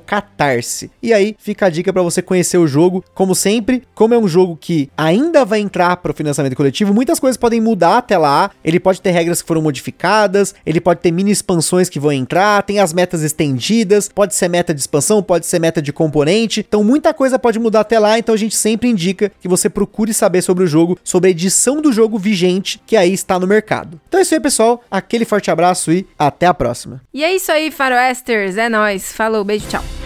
E 1.02 1.12
aí 1.12 1.34
fica 1.38 1.66
a 1.66 1.70
dica 1.70 1.92
para 1.92 2.02
você 2.02 2.20
conhecer 2.20 2.58
o 2.58 2.66
jogo. 2.66 3.04
Como 3.14 3.34
sempre, 3.34 3.82
como 3.94 4.14
é 4.14 4.18
um 4.18 4.28
jogo 4.28 4.56
que 4.60 4.90
ainda 4.96 5.44
vai 5.44 5.60
entrar 5.60 5.96
para 5.96 6.12
o 6.12 6.14
financiamento 6.14 6.56
coletivo, 6.56 6.92
muitas 6.92 7.18
coisas 7.18 7.36
podem 7.36 7.60
mudar 7.60 7.98
até 7.98 8.18
lá. 8.18 8.50
Ele 8.64 8.80
pode 8.80 9.00
ter 9.00 9.10
regras 9.10 9.40
que 9.40 9.48
foram 9.48 9.62
modificadas, 9.62 10.54
ele 10.66 10.80
pode 10.80 11.00
ter 11.00 11.10
mini 11.10 11.30
expansões 11.30 11.88
que 11.88 12.00
vão 12.00 12.12
entrar, 12.12 12.62
tem 12.62 12.78
as 12.78 12.92
metas 12.92 13.22
estendidas, 13.22 14.08
pode 14.08 14.34
ser 14.34 14.48
meta 14.48 14.74
de 14.74 14.80
expansão, 14.80 15.22
pode 15.22 15.46
ser 15.46 15.58
meta 15.58 15.68
meta 15.68 15.82
de 15.82 15.92
componente. 15.92 16.64
Então 16.66 16.82
muita 16.82 17.14
coisa 17.14 17.38
pode 17.38 17.58
mudar 17.58 17.80
até 17.80 17.98
lá, 17.98 18.18
então 18.18 18.34
a 18.34 18.38
gente 18.38 18.56
sempre 18.56 18.88
indica 18.88 19.30
que 19.40 19.48
você 19.48 19.68
procure 19.68 20.12
saber 20.12 20.42
sobre 20.42 20.64
o 20.64 20.66
jogo, 20.66 20.98
sobre 21.04 21.28
a 21.28 21.30
edição 21.30 21.80
do 21.80 21.92
jogo 21.92 22.18
vigente 22.18 22.80
que 22.86 22.96
aí 22.96 23.12
está 23.12 23.38
no 23.38 23.46
mercado. 23.46 24.00
Então 24.08 24.18
é 24.18 24.22
isso 24.22 24.34
aí, 24.34 24.40
pessoal. 24.40 24.82
Aquele 24.90 25.24
forte 25.24 25.50
abraço 25.50 25.92
e 25.92 26.06
até 26.18 26.46
a 26.46 26.54
próxima. 26.54 27.00
E 27.12 27.22
é 27.22 27.34
isso 27.34 27.52
aí, 27.52 27.70
Faroesters. 27.70 28.56
É 28.56 28.68
nós. 28.68 29.12
Falou, 29.12 29.44
beijo, 29.44 29.66
tchau. 29.68 29.97